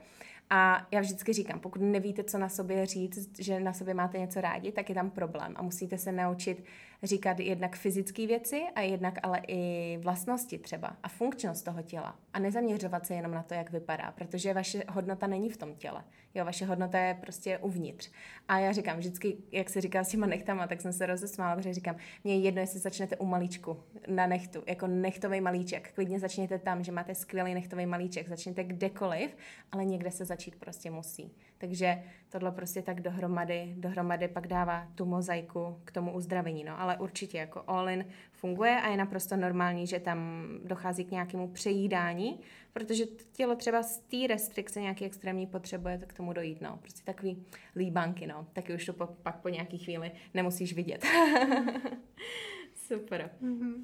A 0.50 0.86
já 0.90 1.00
vždycky 1.00 1.32
říkám, 1.32 1.60
pokud 1.60 1.82
nevíte, 1.82 2.24
co 2.24 2.38
na 2.38 2.48
sobě 2.48 2.86
říct, 2.86 3.38
že 3.38 3.60
na 3.60 3.72
sobě 3.72 3.94
máte 3.94 4.18
něco 4.18 4.40
rádi, 4.40 4.72
tak 4.72 4.88
je 4.88 4.94
tam 4.94 5.10
problém. 5.10 5.54
A 5.56 5.62
musíte 5.62 5.98
se 5.98 6.12
naučit 6.12 6.64
říkat 7.02 7.40
jednak 7.40 7.76
fyzické 7.76 8.26
věci 8.26 8.62
a 8.74 8.80
jednak 8.80 9.18
ale 9.22 9.40
i 9.48 9.98
vlastnosti 10.02 10.58
třeba 10.58 10.96
a 11.02 11.08
funkčnost 11.08 11.64
toho 11.64 11.82
těla. 11.82 12.16
A 12.32 12.38
nezaměřovat 12.38 13.06
se 13.06 13.14
jenom 13.14 13.32
na 13.32 13.42
to, 13.42 13.54
jak 13.54 13.70
vypadá, 13.70 14.12
protože 14.12 14.54
vaše 14.54 14.82
hodnota 14.88 15.26
není 15.26 15.50
v 15.50 15.56
tom 15.56 15.74
těle. 15.74 16.04
Jo, 16.34 16.44
vaše 16.44 16.66
hodnota 16.66 16.98
je 16.98 17.14
prostě 17.14 17.58
uvnitř. 17.58 18.10
A 18.48 18.58
já 18.58 18.72
říkám 18.72 18.98
vždycky, 18.98 19.36
jak 19.52 19.70
se 19.70 19.80
říká 19.80 20.04
s 20.04 20.08
těma 20.08 20.26
nechtama, 20.26 20.66
tak 20.66 20.80
jsem 20.80 20.92
se 20.92 21.06
rozesmála, 21.06 21.56
protože 21.56 21.74
říkám, 21.74 21.96
mě 22.24 22.34
je 22.34 22.40
jedno, 22.40 22.60
jestli 22.60 22.80
začnete 22.80 23.16
u 23.16 23.26
malíčku 23.26 23.82
na 24.08 24.26
nechtu, 24.26 24.62
jako 24.66 24.86
nechtový 24.86 25.40
malíček. 25.40 25.92
Klidně 25.94 26.18
začněte 26.18 26.58
tam, 26.58 26.84
že 26.84 26.92
máte 26.92 27.14
skvělý 27.14 27.54
nechtový 27.54 27.86
malíček, 27.86 28.28
začněte 28.28 28.64
kdekoliv, 28.64 29.36
ale 29.72 29.84
někde 29.84 30.10
se 30.10 30.24
začít 30.24 30.56
prostě 30.56 30.90
musí. 30.90 31.34
Takže 31.58 32.02
tohle 32.28 32.52
prostě 32.52 32.82
tak 32.82 33.00
dohromady, 33.00 33.74
dohromady 33.76 34.28
pak 34.28 34.46
dává 34.46 34.88
tu 34.94 35.04
mozaiku 35.04 35.80
k 35.84 35.92
tomu 35.92 36.12
uzdravení. 36.12 36.64
No. 36.64 36.80
Ale 36.80 36.96
určitě 36.96 37.38
jako 37.38 37.64
all-in 37.66 38.04
funguje 38.32 38.80
a 38.80 38.88
je 38.88 38.96
naprosto 38.96 39.36
normální, 39.36 39.86
že 39.86 40.00
tam 40.00 40.48
dochází 40.64 41.04
k 41.04 41.10
nějakému 41.10 41.48
přejídání, 41.48 42.40
protože 42.72 43.04
tělo 43.32 43.56
třeba 43.56 43.82
z 43.82 43.98
té 43.98 44.26
restrikce 44.28 44.80
nějaký 44.80 45.04
extrémní 45.04 45.46
potřebuje 45.46 45.98
k 46.06 46.12
tomu 46.12 46.32
dojít. 46.32 46.60
No. 46.60 46.76
Prostě 46.76 47.02
takový 47.04 47.46
líbanky, 47.76 48.26
no. 48.26 48.46
Taky 48.52 48.74
už 48.74 48.86
to 48.86 48.92
po, 48.92 49.06
pak 49.06 49.40
po 49.40 49.48
nějaký 49.48 49.78
chvíli 49.78 50.10
nemusíš 50.34 50.74
vidět. 50.74 51.04
Super. 52.74 53.30
Mm-hmm. 53.42 53.74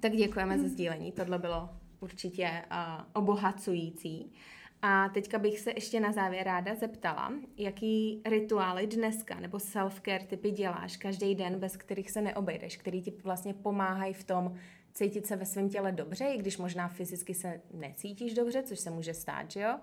Tak 0.00 0.12
děkujeme 0.12 0.56
mm-hmm. 0.56 0.62
za 0.62 0.68
sdílení. 0.68 1.12
Tohle 1.12 1.38
bylo 1.38 1.70
určitě 2.00 2.50
uh, 2.70 3.04
obohacující. 3.12 4.32
A 4.82 5.08
teďka 5.08 5.38
bych 5.38 5.60
se 5.60 5.70
ještě 5.70 6.00
na 6.00 6.12
závěr 6.12 6.46
ráda 6.46 6.74
zeptala, 6.74 7.32
jaký 7.56 8.22
rituály 8.24 8.86
dneska 8.86 9.40
nebo 9.40 9.58
self-care 9.58 10.26
typy 10.26 10.50
děláš 10.50 10.96
každý 10.96 11.34
den, 11.34 11.58
bez 11.58 11.76
kterých 11.76 12.10
se 12.10 12.22
neobejdeš, 12.22 12.76
který 12.76 13.02
ti 13.02 13.12
vlastně 13.24 13.54
pomáhají 13.54 14.14
v 14.14 14.24
tom 14.24 14.54
cítit 14.92 15.26
se 15.26 15.36
ve 15.36 15.46
svém 15.46 15.68
těle 15.68 15.92
dobře, 15.92 16.24
i 16.24 16.38
když 16.38 16.58
možná 16.58 16.88
fyzicky 16.88 17.34
se 17.34 17.60
necítíš 17.74 18.34
dobře, 18.34 18.62
což 18.62 18.78
se 18.78 18.90
může 18.90 19.14
stát, 19.14 19.50
že 19.50 19.60
jo? 19.60 19.78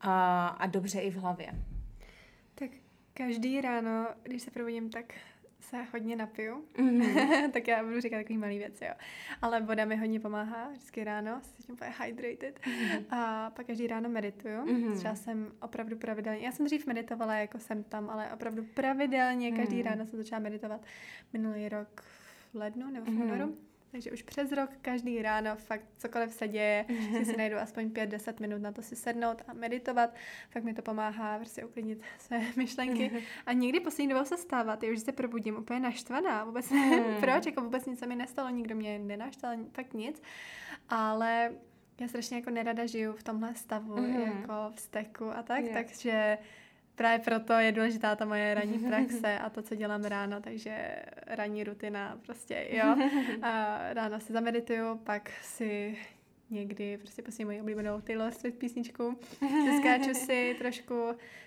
A, 0.00 0.46
a 0.48 0.66
dobře 0.66 1.00
i 1.00 1.10
v 1.10 1.16
hlavě. 1.16 1.54
Tak 2.54 2.70
každý 3.14 3.60
ráno, 3.60 4.08
když 4.22 4.42
se 4.42 4.50
probudím, 4.50 4.90
tak 4.90 5.14
se 5.68 5.82
hodně 5.92 6.16
napiju, 6.16 6.64
mm-hmm. 6.74 7.50
tak 7.52 7.68
já 7.68 7.84
budu 7.84 8.00
říkat 8.00 8.16
takový 8.16 8.38
malý 8.38 8.58
věci, 8.58 8.84
jo. 8.84 8.94
Ale 9.42 9.60
voda 9.60 9.84
mi 9.84 9.96
hodně 9.96 10.20
pomáhá, 10.20 10.68
vždycky 10.68 11.04
ráno, 11.04 11.40
se 11.42 11.50
cítím 11.56 11.74
úplně 11.74 11.90
hydrated. 12.04 12.60
Mm-hmm. 12.60 13.04
A 13.10 13.50
pak 13.50 13.66
každý 13.66 13.86
ráno 13.86 14.08
medituju. 14.08 14.64
Mm-hmm. 14.64 14.96
Třeba 14.96 15.14
jsem 15.14 15.52
opravdu 15.62 15.96
pravidelně, 15.96 16.40
já 16.40 16.52
jsem 16.52 16.66
dřív 16.66 16.86
meditovala 16.86 17.34
jako 17.34 17.58
jsem 17.58 17.84
tam, 17.84 18.10
ale 18.10 18.32
opravdu 18.32 18.64
pravidelně 18.74 19.52
každý 19.52 19.76
mm-hmm. 19.76 19.84
ráno 19.90 20.06
jsem 20.06 20.18
začala 20.18 20.40
meditovat. 20.40 20.80
Minulý 21.32 21.68
rok 21.68 22.04
v 22.52 22.54
lednu 22.54 22.90
nebo 22.90 23.10
v 23.10 23.14
mm-hmm. 23.14 23.54
Takže 23.92 24.10
už 24.10 24.22
přes 24.22 24.52
rok 24.52 24.70
každý 24.82 25.22
ráno 25.22 25.56
fakt 25.56 25.84
cokoliv 25.98 26.32
se 26.32 26.48
děje, 26.48 26.84
si 27.18 27.24
si 27.24 27.36
najdu 27.36 27.56
aspoň 27.56 27.88
5-10 27.88 28.40
minut 28.40 28.62
na 28.62 28.72
to 28.72 28.82
si 28.82 28.96
sednout 28.96 29.42
a 29.48 29.52
meditovat. 29.52 30.14
Fakt 30.50 30.64
mi 30.64 30.74
to 30.74 30.82
pomáhá 30.82 31.38
prostě 31.38 31.64
uklidnit 31.64 32.02
své 32.18 32.40
myšlenky. 32.56 33.10
A 33.46 33.52
někdy 33.52 33.80
poslední 33.80 34.08
dobou 34.08 34.24
se 34.24 34.36
stává, 34.36 34.76
ty 34.76 34.92
už 34.92 35.00
se 35.00 35.12
probudím 35.12 35.56
úplně 35.56 35.80
naštvaná, 35.80 36.44
vůbec 36.44 36.70
nevím 36.70 37.04
hmm. 37.04 37.20
proč, 37.20 37.46
jako 37.46 37.60
vůbec 37.60 37.86
nic 37.86 37.98
se 37.98 38.06
mi 38.06 38.16
nestalo, 38.16 38.50
nikdo 38.50 38.74
mě 38.74 38.98
nenaštal, 38.98 39.56
fakt 39.72 39.94
nic. 39.94 40.22
Ale 40.88 41.52
já 42.00 42.08
strašně 42.08 42.36
jako 42.36 42.50
nerada 42.50 42.86
žiju 42.86 43.12
v 43.12 43.22
tomhle 43.22 43.54
stavu, 43.54 43.96
mm. 43.96 44.20
jako 44.20 44.52
v 44.74 44.80
steku 44.80 45.30
a 45.36 45.42
tak, 45.42 45.64
yeah. 45.64 45.74
takže 45.74 46.38
právě 46.98 47.24
proto 47.24 47.52
je 47.52 47.72
důležitá 47.72 48.16
ta 48.16 48.24
moje 48.24 48.54
ranní 48.54 48.78
praxe 48.88 49.38
a 49.38 49.50
to, 49.50 49.62
co 49.62 49.74
dělám 49.74 50.04
ráno, 50.04 50.40
takže 50.40 51.02
ranní 51.26 51.64
rutina 51.64 52.18
prostě, 52.26 52.68
jo. 52.70 52.96
A 53.42 53.80
ráno 53.92 54.20
si 54.20 54.32
zamedituju, 54.32 54.96
pak 54.96 55.30
si 55.42 55.98
někdy 56.50 56.98
prostě 56.98 57.22
pustím 57.22 57.46
moji 57.46 57.60
oblíbenou 57.60 58.00
Taylor 58.00 58.32
Swift 58.32 58.58
písničku, 58.58 59.18
skáču 59.78 60.14
si, 60.14 60.54
trošku 60.58 60.94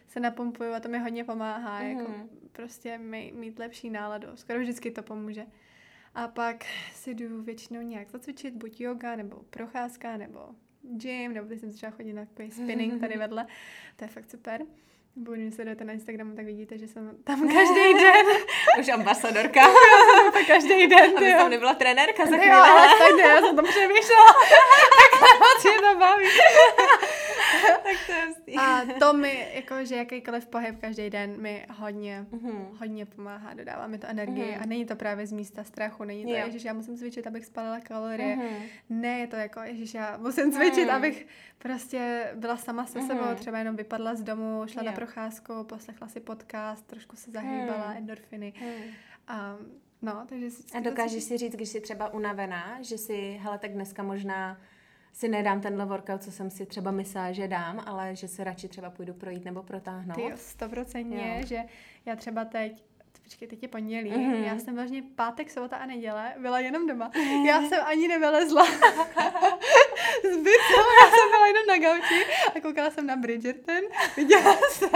se 0.07 0.19
napumpuju 0.19 0.73
a 0.73 0.79
to 0.79 0.89
mi 0.89 0.99
hodně 0.99 1.23
pomáhá, 1.23 1.79
mm. 1.79 1.89
jako 1.89 2.13
prostě 2.51 2.97
mít 3.33 3.59
lepší 3.59 3.89
náladu. 3.89 4.27
Skoro 4.35 4.59
vždycky 4.59 4.91
to 4.91 5.03
pomůže. 5.03 5.45
A 6.15 6.27
pak 6.27 6.65
si 6.93 7.13
jdu 7.13 7.41
většinou 7.41 7.81
nějak 7.81 8.09
zacvičit, 8.09 8.55
buď 8.55 8.81
yoga, 8.81 9.15
nebo 9.15 9.41
procházka, 9.49 10.17
nebo 10.17 10.39
gym, 10.83 11.33
nebo 11.33 11.47
teď 11.47 11.59
jsem 11.59 11.71
třeba 11.71 11.91
chodit 11.91 12.13
na 12.13 12.25
takový 12.25 12.51
spinning 12.51 12.99
tady 12.99 13.17
vedle. 13.17 13.47
To 13.95 14.03
je 14.03 14.07
fakt 14.07 14.31
super. 14.31 14.61
Pokud 15.15 15.37
mi 15.37 15.51
sledujete 15.51 15.83
na 15.83 15.93
Instagramu, 15.93 16.35
tak 16.35 16.45
vidíte, 16.45 16.77
že 16.77 16.87
jsem 16.87 17.17
tam 17.23 17.39
každý 17.39 17.93
den. 17.93 18.25
Už 18.79 18.89
ambasadorka. 18.89 19.61
tak 20.33 20.47
každý 20.47 20.87
den. 20.87 21.17
Aby 21.17 21.31
tam 21.31 21.49
nebyla 21.49 21.73
trenérka 21.73 22.25
za 22.25 22.37
chvíli. 22.37 22.55
Jo, 22.55 22.63
tak 22.99 23.17
ne, 23.17 23.23
já 23.23 23.41
jsem 23.41 23.55
tam 23.55 23.65
přemýšlela. 23.65 24.33
tak 25.19 25.39
moc 25.39 25.65
je 25.65 25.81
to 25.81 25.99
baví. 25.99 26.25
tak 27.83 27.97
to 28.05 28.11
je 28.51 28.57
A 28.57 28.81
to 28.99 29.13
mi, 29.13 29.47
jako, 29.53 29.85
že 29.85 29.95
jakýkoliv 29.95 30.47
pohyb 30.47 30.79
každý 30.79 31.09
den 31.09 31.41
mi 31.41 31.65
hodně, 31.73 32.25
mm-hmm. 32.31 32.65
hodně 32.79 33.05
pomáhá, 33.05 33.53
dodává 33.53 33.87
mi 33.87 33.97
to 33.97 34.07
energii 34.07 34.43
mm-hmm. 34.43 34.63
a 34.63 34.65
není 34.65 34.85
to 34.85 34.95
právě 34.95 35.27
z 35.27 35.31
místa 35.31 35.63
strachu, 35.63 36.03
není 36.03 36.25
to, 36.25 36.31
ježiš, 36.31 36.65
já 36.65 36.73
musím 36.73 36.97
cvičit, 36.97 37.27
abych 37.27 37.45
spalila 37.45 37.79
kalorie. 37.79 38.35
Mm-hmm. 38.35 38.63
Ne, 38.89 39.19
je 39.19 39.27
to 39.27 39.35
jako, 39.35 39.59
ježiš, 39.59 39.93
já 39.93 40.17
musím 40.17 40.51
cvičit, 40.51 40.87
mm-hmm. 40.87 40.95
abych 40.95 41.27
prostě 41.57 42.31
byla 42.35 42.57
sama 42.57 42.85
se 42.85 43.01
sebou, 43.01 43.21
mm-hmm. 43.21 43.35
třeba 43.35 43.57
jenom 43.57 43.75
vypadla 43.75 44.15
z 44.15 44.23
domu, 44.23 44.63
šla 44.67 44.83
yeah. 44.83 44.93
na 44.93 44.95
procházku, 44.95 45.63
poslechla 45.63 46.07
si 46.07 46.19
podcast, 46.19 46.87
trošku 46.87 47.15
se 47.15 47.31
zahýbala, 47.31 47.87
mm. 47.91 47.97
endorfiny. 47.97 48.53
Mm. 48.61 48.91
A, 49.27 49.57
no, 50.01 50.25
takže 50.29 50.51
si, 50.51 50.63
a 50.77 50.79
dokážeš 50.79 51.23
si 51.23 51.37
říct, 51.37 51.55
když 51.55 51.69
jsi 51.69 51.81
třeba 51.81 52.13
unavená, 52.13 52.81
že 52.81 52.97
si, 52.97 53.39
hele, 53.41 53.57
tak 53.57 53.71
dneska 53.71 54.03
možná 54.03 54.57
si 55.13 55.27
nedám 55.27 55.61
tenhle 55.61 55.85
workout, 55.85 56.23
co 56.23 56.31
jsem 56.31 56.49
si 56.49 56.65
třeba 56.65 56.91
myslela, 56.91 57.31
že 57.31 57.47
dám, 57.47 57.83
ale 57.85 58.15
že 58.15 58.27
se 58.27 58.43
radši 58.43 58.67
třeba 58.67 58.89
půjdu 58.89 59.13
projít 59.13 59.45
nebo 59.45 59.63
protáhnout. 59.63 60.15
Ty 60.15 60.31
stoprocentně, 60.35 61.41
že 61.47 61.59
já 62.05 62.15
třeba 62.15 62.45
teď 62.45 62.83
počkej, 63.23 63.47
teď 63.47 63.63
je 63.63 63.67
pondělí, 63.67 64.11
mm-hmm. 64.11 64.43
já 64.43 64.59
jsem 64.59 64.75
vlastně 64.75 65.03
pátek, 65.15 65.51
sobota 65.51 65.75
a 65.75 65.85
neděle 65.85 66.33
byla 66.37 66.59
jenom 66.59 66.87
doma. 66.87 67.11
Já 67.47 67.61
jsem 67.61 67.79
ani 67.85 68.07
nevylezla 68.07 68.65
z 70.23 70.37
bytu, 70.37 70.77
já 71.03 71.09
jsem 71.09 71.29
byla 71.31 71.47
jenom 71.47 71.67
na 71.67 71.77
gauči 71.77 72.25
a 72.55 72.59
koukala 72.59 72.91
jsem 72.91 73.07
na 73.07 73.15
Bridgerton, 73.15 73.81
viděla 74.17 74.57
jsem. 74.69 74.89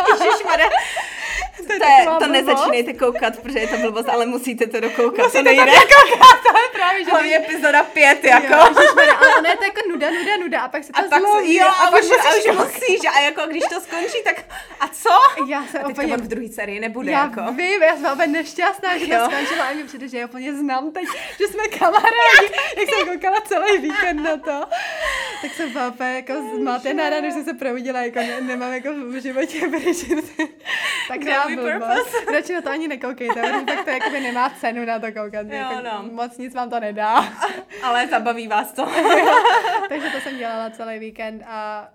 To, 1.67 1.73
je 1.73 1.79
To, 1.79 1.85
je, 1.85 2.05
to 2.05 2.09
blbost. 2.09 2.31
nezačínejte 2.31 2.93
koukat, 2.93 3.39
protože 3.39 3.59
je 3.59 3.67
to 3.67 3.77
blbost, 3.77 4.09
ale 4.09 4.25
musíte 4.25 4.67
to 4.67 4.79
dokoukat. 4.79 5.25
Musíte 5.25 5.37
to 5.37 5.43
nejde. 5.43 5.65
to 5.65 5.71
dokoukat, 5.71 6.39
to 6.47 6.53
právě, 6.75 7.05
že 7.05 7.11
Hlavně 7.11 7.37
epizoda 7.37 7.83
pět, 7.83 8.23
jako. 8.23 8.53
Jo, 8.53 8.67
ježišmarja, 8.79 9.13
ale 9.13 9.35
ono 9.39 9.49
je 9.49 9.57
to 9.57 9.63
jako 9.63 9.81
nuda, 9.89 10.11
nuda, 10.11 10.37
nuda 10.37 10.61
a 10.61 10.67
pak 10.67 10.83
se 10.83 10.91
to 10.93 10.99
A 10.99 11.03
pak 11.09 11.19
zloví 11.19 11.57
se, 11.57 11.63
jo, 11.63 11.67
a, 11.67 11.91
pak 11.91 12.03
už, 12.03 12.11
a 12.11 12.29
už 12.51 12.57
musíš, 12.57 12.99
a 13.15 13.19
jako 13.19 13.41
když 13.47 13.63
to 13.73 13.79
skončí, 13.81 14.23
tak 14.23 14.35
a 14.79 14.87
co? 14.87 15.09
Já 15.47 15.65
jsem 15.67 15.81
A 15.81 15.87
teďka 15.87 16.01
úplně 16.03 16.17
v 16.17 16.27
druhé 16.27 16.47
sérii 16.47 16.79
nebude, 16.79 17.11
já 17.11 17.23
jako. 17.23 17.53
vím, 17.53 17.83
já 17.83 17.95
jsem 17.97 18.11
úplně 18.13 18.27
nešťastná, 18.27 18.97
že 18.97 19.13
Jo. 19.13 19.19
to 19.19 19.31
skončilo 19.31 19.61
a 19.63 19.73
mi 19.73 19.83
přijde, 19.83 20.07
že 20.07 20.17
já 20.17 20.25
úplně 20.25 20.53
znám 20.53 20.91
teď, 20.91 21.05
že 21.39 21.47
jsme 21.47 21.63
kamarádi, 21.67 22.53
jak 22.77 22.89
jsem 22.89 23.07
koukala 23.07 23.41
celý 23.41 23.77
víkend 23.77 24.23
na 24.23 24.37
to. 24.37 24.67
Tak 25.41 25.53
jsem 25.53 25.71
byla 25.71 25.87
úplně 25.87 26.15
jako 26.15 26.33
zmatená, 26.55 27.09
ráda, 27.09 27.27
že 27.27 27.31
jsem 27.31 27.43
se 27.43 27.53
probudila, 27.53 28.01
jako 28.01 28.19
ne, 28.19 28.41
nemám 28.41 28.73
jako 28.73 28.89
v 28.93 29.21
životě 29.21 29.67
Bridget. 29.67 30.25
tak 31.07 31.23
já 31.23 31.45
blbost. 31.47 32.15
Radši 32.33 32.53
na 32.53 32.61
to 32.61 32.69
ani 32.69 32.87
nekoukejte, 32.87 33.41
tak 33.67 33.83
to 33.83 33.89
jakoby 33.89 34.19
nemá 34.19 34.49
cenu 34.59 34.85
na 34.85 34.99
to 34.99 35.05
koukat. 35.07 35.45
Jo, 35.49 35.55
jako 35.55 35.75
no. 35.83 36.09
Moc 36.11 36.37
nic 36.37 36.53
vám 36.53 36.64
to 36.69 36.79
nedá. 36.79 37.23
Ale 37.83 38.07
zabaví 38.07 38.47
vás 38.47 38.71
to. 38.73 38.85
Takže 39.89 40.09
to 40.09 40.19
jsem 40.19 40.37
dělala 40.37 40.69
celý 40.69 40.99
víkend 40.99 41.43
a 41.47 41.89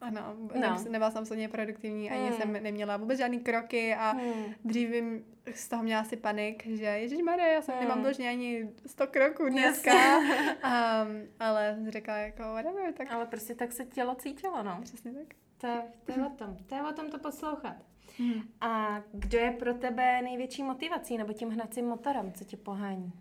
ano, 0.00 0.20
No. 0.54 0.76
nebyla 0.90 1.10
jsem 1.10 1.18
absolutně 1.20 1.48
produktivní, 1.48 2.10
ani 2.10 2.28
Hmm. 2.28 2.32
jsem 2.36 2.52
neměla 2.62 2.96
vůbec 2.96 3.18
žádný 3.18 3.38
kroky 3.40 3.94
a 3.94 4.10
Hmm. 4.10 4.44
dřív 4.64 4.90
jsem 4.90 5.24
z 5.54 5.68
toho 5.68 5.82
měla 5.82 6.00
asi 6.00 6.16
panik, 6.16 6.66
že 6.66 6.84
Ježíš 6.84 7.22
Maria, 7.22 7.46
já 7.48 7.62
jsem 7.62 7.74
Hmm. 7.74 7.82
nemám 7.84 8.02
dlužně 8.02 8.28
ani 8.28 8.68
100 8.86 9.06
kroků 9.06 9.48
dneska. 9.48 9.92
um, 10.18 11.22
ale 11.40 11.76
řekla 11.88 12.16
jako 12.16 12.42
whatever, 12.42 12.92
tak 12.92 13.12
Ale 13.12 13.26
prostě 13.26 13.54
tak 13.54 13.72
se 13.72 13.84
tělo 13.84 14.14
cítilo, 14.14 14.62
no. 14.62 14.78
přesně 14.82 15.12
tak. 15.12 15.26
To 15.60 15.68
to 16.04 16.20
je 16.20 16.26
o 16.26 16.30
tom. 16.30 16.56
To 16.66 16.74
je 16.74 16.82
o 16.82 16.92
tom 16.92 17.10
to 17.10 17.18
poslouchat. 17.18 17.76
Hmm. 18.18 18.42
A 18.60 19.02
kdo 19.12 19.38
je 19.38 19.50
pro 19.50 19.74
tebe 19.74 20.22
největší 20.22 20.62
motivací 20.62 21.18
nebo 21.18 21.32
tím 21.32 21.50
hnacím 21.50 21.86
motorem, 21.88 22.32
co 22.32 22.44
tě 22.44 22.56
pohání? 22.56 23.12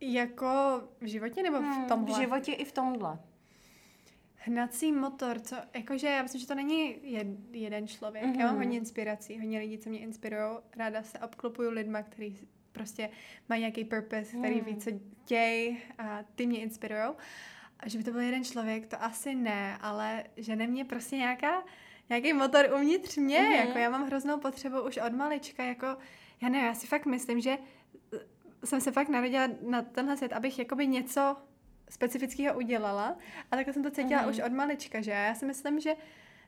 Jako 0.00 0.82
v 1.00 1.06
životě 1.06 1.42
nebo 1.42 1.56
Hmm, 1.58 1.84
v 1.84 1.88
tomhle? 1.88 2.14
V 2.18 2.20
životě 2.20 2.52
i 2.52 2.64
v 2.64 2.72
tomhle. 2.72 3.18
Hnací 4.34 4.92
motor, 4.92 5.40
co, 5.40 5.56
jakože 5.74 6.06
já 6.08 6.22
myslím, 6.22 6.40
že 6.40 6.46
to 6.46 6.54
není 6.54 6.96
jed, 7.02 7.26
jeden 7.52 7.88
člověk. 7.88 8.24
Mm-hmm. 8.24 8.38
Já 8.40 8.46
mám 8.46 8.54
Mhm. 8.54 8.64
hodně 8.64 8.78
inspirací, 8.78 9.38
hodně 9.38 9.58
lidí, 9.58 9.78
co 9.78 9.88
mě 9.90 9.98
inspirují. 9.98 10.42
Ráda 10.76 11.02
se 11.02 11.18
obklopuju 11.18 11.70
lidma, 11.70 12.02
kteří 12.02 12.38
prostě 12.72 13.10
mají 13.48 13.60
nějaký 13.60 13.84
purpose, 13.84 14.36
který 14.38 14.54
Hmm. 14.54 14.64
ví, 14.64 14.76
co 14.76 14.90
děj 15.28 15.76
a 15.98 16.20
ty 16.34 16.46
mě 16.46 16.60
inspirují. 16.60 17.02
A 17.80 17.88
že 17.88 17.98
by 17.98 18.04
to 18.04 18.10
byl 18.10 18.20
jeden 18.20 18.44
člověk, 18.44 18.86
to 18.86 19.02
asi 19.02 19.34
ne, 19.34 19.78
ale 19.80 20.24
že 20.36 20.56
ne 20.56 20.66
mě 20.66 20.84
prostě 20.84 21.16
nějaká, 21.16 21.62
nějaký 22.08 22.32
motor 22.32 22.66
uvnitř 22.74 23.16
mě, 23.16 23.38
Mhm. 23.40 23.48
mm-hmm. 23.52 23.66
jako 23.66 23.78
já 23.78 23.90
mám 23.90 24.06
hroznou 24.06 24.38
potřebu 24.38 24.80
už 24.82 24.96
od 24.96 25.12
malička, 25.12 25.64
jako 25.64 25.86
já 26.42 26.48
ne, 26.48 26.58
já 26.58 26.74
si 26.74 26.86
fakt 26.86 27.06
myslím, 27.06 27.40
že 27.40 27.58
jsem 28.64 28.80
se 28.80 28.92
fakt 28.92 29.08
narodila 29.08 29.48
na 29.68 29.82
tenhle 29.82 30.16
svět, 30.16 30.32
abych 30.32 30.58
jakoby 30.58 30.86
něco 30.86 31.36
specifického 31.90 32.56
udělala. 32.58 33.16
A 33.50 33.56
takhle 33.56 33.74
jsem 33.74 33.82
to 33.82 33.90
cítila 33.90 34.20
Mhm. 34.22 34.30
už 34.30 34.38
od 34.38 34.52
malička, 34.52 35.00
že? 35.00 35.10
Já 35.10 35.34
si 35.34 35.46
myslím, 35.46 35.80
že 35.80 35.94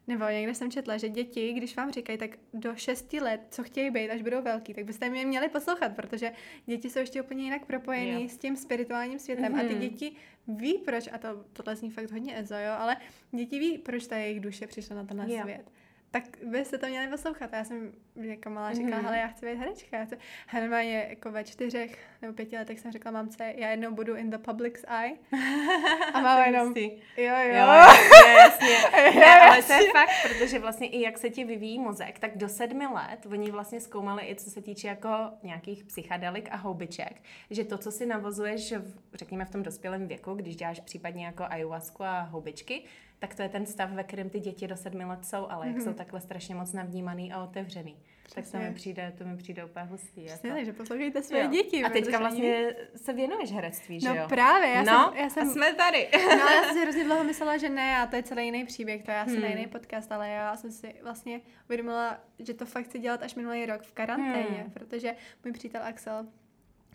nebo 0.07 0.25
někde 0.25 0.55
jsem 0.55 0.71
četla, 0.71 0.97
že 0.97 1.09
děti, 1.09 1.53
když 1.53 1.77
vám 1.77 1.91
říkají, 1.91 2.19
tak 2.19 2.31
do 2.55 2.77
6 2.77 3.21
let, 3.21 3.41
co 3.51 3.63
chtějí 3.63 3.91
být, 3.91 4.11
až 4.11 4.23
budou 4.23 4.43
velký, 4.43 4.75
tak 4.75 4.85
byste 4.85 5.11
mě 5.11 5.27
měli 5.27 5.49
poslouchat, 5.49 5.97
protože 5.97 6.33
děti 6.67 6.91
jsou 6.91 6.99
ještě 6.99 7.23
úplně 7.23 7.45
jinak 7.45 7.67
propojený 7.67 8.23
Jo. 8.23 8.29
s 8.29 8.39
tím 8.39 8.57
spirituálním 8.57 9.19
světem 9.19 9.55
a 9.55 9.59
ty 9.59 9.69
Mhm. 9.69 9.79
děti 9.81 10.13
ví, 10.49 10.79
proč, 10.79 11.09
a 11.13 11.19
to, 11.19 11.45
tohle 11.53 11.77
zní 11.77 11.91
fakt 11.91 12.11
hodně 12.11 12.39
ezo, 12.39 12.55
jo, 12.55 12.73
ale 12.79 12.97
děti 13.31 13.59
ví, 13.59 13.79
proč 13.79 14.07
ta 14.07 14.17
jejich 14.17 14.41
duše 14.41 14.67
přišla 14.67 14.97
na 14.97 15.05
tenhle 15.05 15.33
Jo. 15.35 15.41
svět. 15.43 15.71
Tak 16.11 16.25
byste 16.47 16.79
to 16.79 16.87
měli 16.87 17.09
poslouchat. 17.09 17.53
Já 17.53 17.65
jsem 17.65 17.93
jako 18.17 18.51
malá 18.51 18.73
říkala, 18.73 18.97
Mhm. 18.97 19.05
hele, 19.05 19.19
já 19.19 19.27
chci 19.29 19.47
být 19.47 19.55
herečka. 19.59 19.97
Já 19.99 20.05
chci... 20.05 20.17
Normálně 20.55 21.07
jako 21.11 21.31
ve 21.33 21.45
čtyřech 21.45 21.99
nebo 22.23 22.35
pěti 22.35 22.57
letech 22.57 22.81
jsem 22.81 22.93
řekla 22.93 23.11
mamce, 23.11 23.53
já 23.57 23.69
jednou 23.71 23.91
budu 23.95 24.15
in 24.17 24.31
the 24.31 24.39
public's 24.39 24.85
eye. 24.89 25.17
A 26.15 26.21
máma 26.21 26.47
jenom, 26.47 26.75
Jsi. 26.75 26.81
jo, 27.17 27.35
jo. 27.37 27.55
Jo, 27.55 27.55
jasně, 27.55 28.33
jasně. 28.33 29.21
Ne, 29.21 29.41
ale 29.41 29.63
to 29.63 29.73
je 29.73 29.93
fakt, 29.93 30.11
protože 30.29 30.59
vlastně 30.59 30.89
i 30.89 31.01
jak 31.01 31.19
se 31.19 31.31
ti 31.31 31.45
vyvíjí 31.45 31.79
mozek, 31.79 32.19
tak 32.19 32.37
do 32.39 32.49
sedmi 32.49 32.87
let 32.87 33.27
oni 33.33 33.51
vlastně 33.51 33.81
zkoumali 33.81 34.29
i 34.31 34.35
co 34.35 34.51
se 34.51 34.63
týče 34.63 34.89
jako 34.89 35.09
nějakých 35.43 35.85
psychedelik 35.85 36.49
a 36.53 36.57
houbiček, 36.57 37.23
že 37.51 37.65
to, 37.65 37.79
co 37.79 37.93
si 37.93 38.07
navozuješ, 38.07 38.73
v, 38.73 38.99
řekněme 39.15 39.45
v 39.45 39.51
tom 39.51 39.63
dospělém 39.63 40.07
věku, 40.09 40.35
když 40.35 40.57
děláš 40.57 40.81
případně 40.81 41.27
jako 41.27 41.45
ayahuasku 41.49 42.05
a 42.05 42.21
houbičky, 42.21 42.83
tak 43.19 43.35
to 43.35 43.43
je 43.43 43.49
ten 43.49 43.66
stav, 43.66 43.91
ve 43.91 44.05
kterém 44.05 44.31
ty 44.31 44.41
děti 44.41 44.69
do 44.69 44.77
sedmi 44.77 45.05
let 45.05 45.25
jsou, 45.25 45.47
ale 45.51 45.66
jak 45.66 45.77
Mhm. 45.77 45.85
jsou 45.85 45.93
takhle 45.93 46.21
strašně 46.21 46.55
moc 46.55 46.73
navnímaný 46.73 47.33
a 47.33 47.43
otevřený. 47.45 47.97
Tak 48.35 48.45
to 48.45 48.51
Přesně. 48.51 48.59
mi 48.69 48.75
přijde, 48.75 49.12
to 49.19 49.25
mi 49.25 49.37
přijde 49.37 49.64
úplně 49.64 49.87
hustý. 49.87 50.25
Přesně, 50.25 50.49
Jako. 50.49 50.59
takže 50.59 50.73
poslouchejte 50.73 51.23
své 51.23 51.39
Jo. 51.41 51.51
děti. 51.51 51.85
A 51.85 51.89
teďka 51.91 52.19
vlastně 52.19 52.75
se 52.97 53.12
věnuješ 53.12 53.53
herectví, 53.53 54.01
že 54.01 54.09
No 54.09 54.14
jo? 54.14 54.27
právě, 54.29 54.69
já 54.71 54.83
no, 54.83 55.05
jsem, 55.09 55.16
já 55.21 55.27
a 55.27 55.31
jsem, 55.31 55.51
jsme 55.51 55.75
tady. 55.75 56.09
no, 56.14 56.29
já 56.49 56.62
jsem 56.64 56.75
si 56.75 56.81
hrozně 56.83 57.05
dlouho 57.05 57.25
myslela, 57.25 57.57
že 57.57 57.69
ne, 57.69 57.97
a 57.99 58.07
to 58.07 58.16
je 58.16 58.23
celý 58.23 58.45
jiný 58.45 58.64
příběh, 58.64 59.03
to 59.03 59.11
je 59.11 59.16
asi 59.21 59.37
hmm. 59.37 59.45
jiný 59.45 59.66
podcast, 59.66 60.12
ale 60.12 60.29
já 60.29 60.57
jsem 60.57 60.71
si 60.73 60.95
vlastně 61.03 61.41
uvědomila, 61.64 62.21
že 62.39 62.55
to 62.55 62.66
fakt 62.66 62.85
chci 62.85 62.99
dělat 62.99 63.23
až 63.23 63.35
minulý 63.35 63.66
rok 63.66 63.83
v 63.83 63.93
karanténě, 63.93 64.61
Hmm. 64.61 64.71
protože 64.71 65.14
můj 65.45 65.53
přítel 65.53 65.83
Axel 65.85 66.27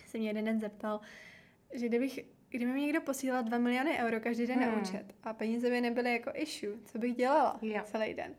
se 0.06 0.18
mě 0.18 0.30
jeden 0.30 0.46
den 0.46 0.60
zeptal, 0.60 1.00
že 1.74 1.88
kdybych 1.88 2.20
kdyby 2.58 2.72
mi 2.72 2.82
někdo 2.82 3.02
posílal 3.02 3.44
2 3.44 3.58
miliony 3.58 3.98
euro 3.98 4.20
každý 4.20 4.48
den 4.48 4.60
Hmm. 4.60 4.72
na 4.76 4.82
účet 4.82 5.06
a 5.24 5.34
peníze 5.34 5.70
by 5.70 5.82
nebyly 5.82 6.12
jako 6.14 6.32
issue, 6.34 6.74
co 6.86 7.00
bych 7.00 7.16
dělala 7.16 7.60
Jo. 7.62 7.82
celý 7.86 8.14
den. 8.14 8.34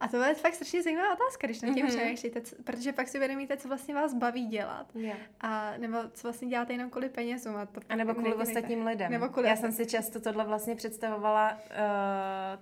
A 0.00 0.08
to 0.08 0.22
je 0.22 0.34
fakt 0.34 0.54
strašně 0.54 0.82
zajímavá 0.82 1.12
otázka, 1.12 1.46
když 1.46 1.60
nad 1.60 1.74
tím 1.74 1.86
Mhm. 1.86 1.96
přemýšlíte, 1.96 2.40
protože 2.64 2.92
pak 2.92 3.08
si 3.08 3.18
uvědomíte, 3.18 3.56
co 3.56 3.68
vlastně 3.68 3.94
vás 3.94 4.14
baví 4.14 4.46
dělat. 4.46 4.86
Jo. 4.94 5.12
A 5.40 5.72
nebo 5.78 5.98
co 6.12 6.28
vlastně 6.28 6.48
děláte 6.48 6.72
jenom 6.72 6.90
kvůli 6.90 7.08
penězům. 7.08 7.56
A, 7.56 7.66
to 7.66 7.80
A 7.88 7.96
nebo 7.96 8.12
kvůli 8.14 8.28
nedělejte. 8.30 8.50
ostatním 8.60 8.86
lidem. 8.86 9.12
Nebo 9.12 9.28
kvůli 9.28 9.48
Já 9.48 9.56
jsem 9.56 9.72
si 9.72 9.86
často 9.86 10.20
tohle 10.20 10.44
vlastně 10.44 10.74
představovala 10.74 11.52
uh, 11.52 11.58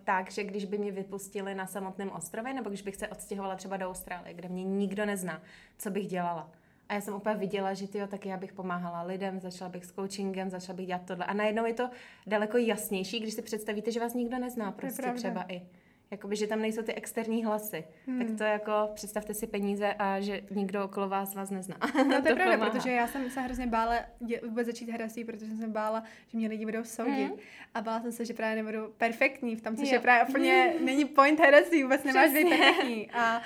tak, 0.05 0.31
že 0.31 0.45
když 0.45 0.65
by 0.65 0.79
mě 0.79 0.93
vypustili 0.93 1.55
na 1.55 1.67
samotném 1.67 2.11
ostrově, 2.11 2.55
nebo 2.55 2.69
když 2.69 2.83
bych 2.83 2.97
se 2.97 3.09
odstěhovala 3.09 3.57
třeba 3.57 3.77
do 3.77 3.89
Austrálie, 3.91 4.35
kde 4.35 4.49
mě 4.49 4.65
nikdo 4.65 5.07
nezná, 5.07 5.43
co 5.79 5.91
bych 5.91 6.07
dělala. 6.07 6.51
A 6.93 6.95
já 6.95 7.01
jsem 7.01 7.15
úplně 7.15 7.35
viděla, 7.35 7.75
že 7.75 7.89
tyjo, 7.89 8.07
tak 8.07 8.27
já 8.27 8.37
bych 8.37 8.53
pomáhala 8.53 9.03
lidem, 9.03 9.41
začala 9.41 9.69
bych 9.71 9.85
s 9.85 9.93
coachingem, 9.93 10.51
začala 10.51 10.77
bych 10.77 10.87
dělat 10.87 11.03
tohle. 11.05 11.25
A 11.25 11.33
najednou 11.35 11.67
je 11.67 11.75
to 11.75 11.91
daleko 12.27 12.59
jasnější, 12.59 13.21
když 13.21 13.35
si 13.35 13.43
představíte, 13.43 13.91
že 13.93 14.01
vás 14.01 14.15
nikdo 14.15 14.39
nezná 14.39 14.73
prostě 14.73 15.13
třeba 15.15 15.45
i. 15.49 15.63
Jakoby, 16.11 16.37
že 16.37 16.47
tam 16.47 16.61
nejsou 16.63 16.83
ty 16.83 16.95
externí 16.95 17.45
hlasy. 17.45 17.85
Hmm. 18.07 18.19
Tak 18.19 18.39
to 18.39 18.45
jako, 18.45 18.73
představte 18.95 19.35
si 19.35 19.47
peníze 19.47 19.95
a 19.99 20.21
že 20.21 20.41
nikdo 20.51 20.85
okolo 20.85 21.09
vás 21.09 21.35
vás 21.35 21.51
nezná. 21.51 21.77
No 22.09 22.23
to 22.23 22.29
je 22.29 22.35
pravda, 22.35 22.53
pomáhá. 22.53 22.71
protože 22.71 22.91
já 22.93 23.07
jsem 23.09 23.31
se 23.31 23.41
hrozně 23.41 23.67
bála 23.67 23.95
dě, 24.21 24.41
vůbec 24.49 24.67
začít 24.67 24.89
herectví, 24.91 25.25
protože 25.25 25.47
jsem 25.47 25.57
se 25.59 25.69
bála, 25.69 26.03
že 26.29 26.39
mě 26.39 26.49
lidi 26.49 26.65
budou 26.65 26.85
soudit. 26.85 27.29
Mhm. 27.29 27.37
A 27.75 27.81
bála 27.83 28.01
jsem 28.01 28.13
se, 28.13 28.25
že 28.25 28.35
právě 28.35 28.63
nebudu 28.63 28.93
perfektní 28.97 29.57
v 29.57 29.63
tom, 29.63 29.77
což 29.77 29.89
Jo. 29.89 29.95
je 29.95 30.01
právě 30.01 30.29
úplně, 30.29 30.75
není 30.85 31.05
point 31.05 31.41
herectví, 31.41 31.83
vůbec 31.83 32.05
nemáš 32.05 32.33
být 32.33 32.49
perfektní. 32.49 33.11
A, 33.11 33.43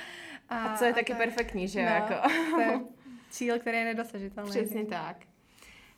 A 0.49 0.77
co 0.77 0.85
je 0.85 0.95
taky 0.95 1.13
to 1.13 1.19
perfektní, 1.19 1.69
že 1.69 1.81
jo? 1.81 1.87
no, 1.89 1.95
Jako. 1.95 2.15
to 2.55 2.61
je 2.61 2.81
cíl, 3.37 3.59
který 3.59 3.79
je 3.79 3.85
nedosažitelný. 3.85 4.51
Přesně 4.51 4.87
tak. 4.87 5.17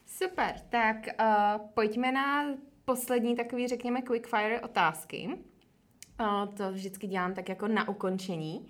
Super, 0.06 0.60
tak 0.68 0.96
uh, 0.96 1.66
pojďme 1.74 2.12
na 2.12 2.44
poslední 2.84 3.36
takový, 3.36 3.68
řekněme, 3.68 4.02
quickfire 4.02 4.60
otázky. 4.60 5.28
Uh, 6.20 6.54
to 6.54 6.72
vždycky 6.72 7.06
dělám 7.06 7.34
tak 7.34 7.48
jako 7.48 7.68
na 7.68 7.88
ukončení. 7.88 8.68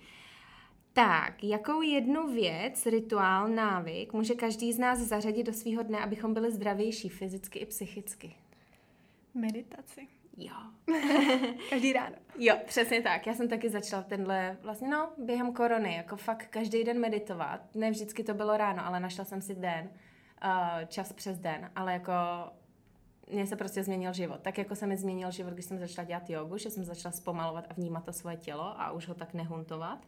Tak, 0.93 1.45
jakou 1.45 1.83
jednu 1.83 2.35
věc, 2.35 2.87
rituál, 2.87 3.49
návyk 3.49 4.13
může 4.13 4.35
každý 4.35 4.73
z 4.73 4.79
nás 4.79 4.99
zařadit 4.99 5.43
do 5.43 5.53
svého 5.53 5.83
dne, 5.83 5.99
abychom 5.99 6.35
byli 6.35 6.53
zdravější 6.53 7.09
fyzicky 7.09 7.59
i 7.59 7.67
psychicky? 7.67 8.37
Meditaci. 9.35 10.09
Jo. 10.39 10.55
Každý 11.71 11.93
ráno. 11.93 12.17
Jo, 12.39 12.57
přesně 12.67 13.03
tak. 13.03 13.27
Já 13.27 13.35
jsem 13.35 13.49
taky 13.49 13.71
začala 13.71 14.03
tenhle, 14.03 14.57
vlastně 14.63 14.89
no, 14.89 15.11
během 15.19 15.53
korony, 15.53 15.95
jako 15.95 16.17
fakt 16.17 16.47
každý 16.51 16.85
den 16.85 17.01
meditovat. 17.01 17.75
Ne 17.75 17.91
vždycky 17.91 18.25
to 18.25 18.35
bylo 18.35 18.57
ráno, 18.57 18.87
ale 18.87 19.01
našla 19.01 19.25
jsem 19.25 19.41
si 19.41 19.55
den, 19.55 19.91
uh, 20.45 20.85
čas 20.87 21.13
přes 21.13 21.39
den, 21.39 21.71
ale 21.77 21.93
jako 21.93 22.13
mně 23.31 23.47
se 23.47 23.57
prostě 23.57 23.83
změnil 23.83 24.13
život. 24.13 24.41
Tak 24.43 24.59
jako 24.59 24.75
se 24.75 24.87
mi 24.87 24.97
změnil 24.97 25.31
život, 25.31 25.53
když 25.53 25.65
jsem 25.65 25.79
začala 25.79 26.07
dělat 26.07 26.31
jogu, 26.31 26.59
že 26.59 26.71
jsem 26.71 26.85
začala 26.85 27.13
zpomalovat 27.13 27.67
a 27.71 27.75
vnímat 27.75 28.05
to 28.05 28.13
svoje 28.13 28.37
tělo 28.37 28.81
a 28.81 28.91
už 28.91 29.09
ho 29.09 29.15
tak 29.15 29.35
nehuntovat, 29.35 30.07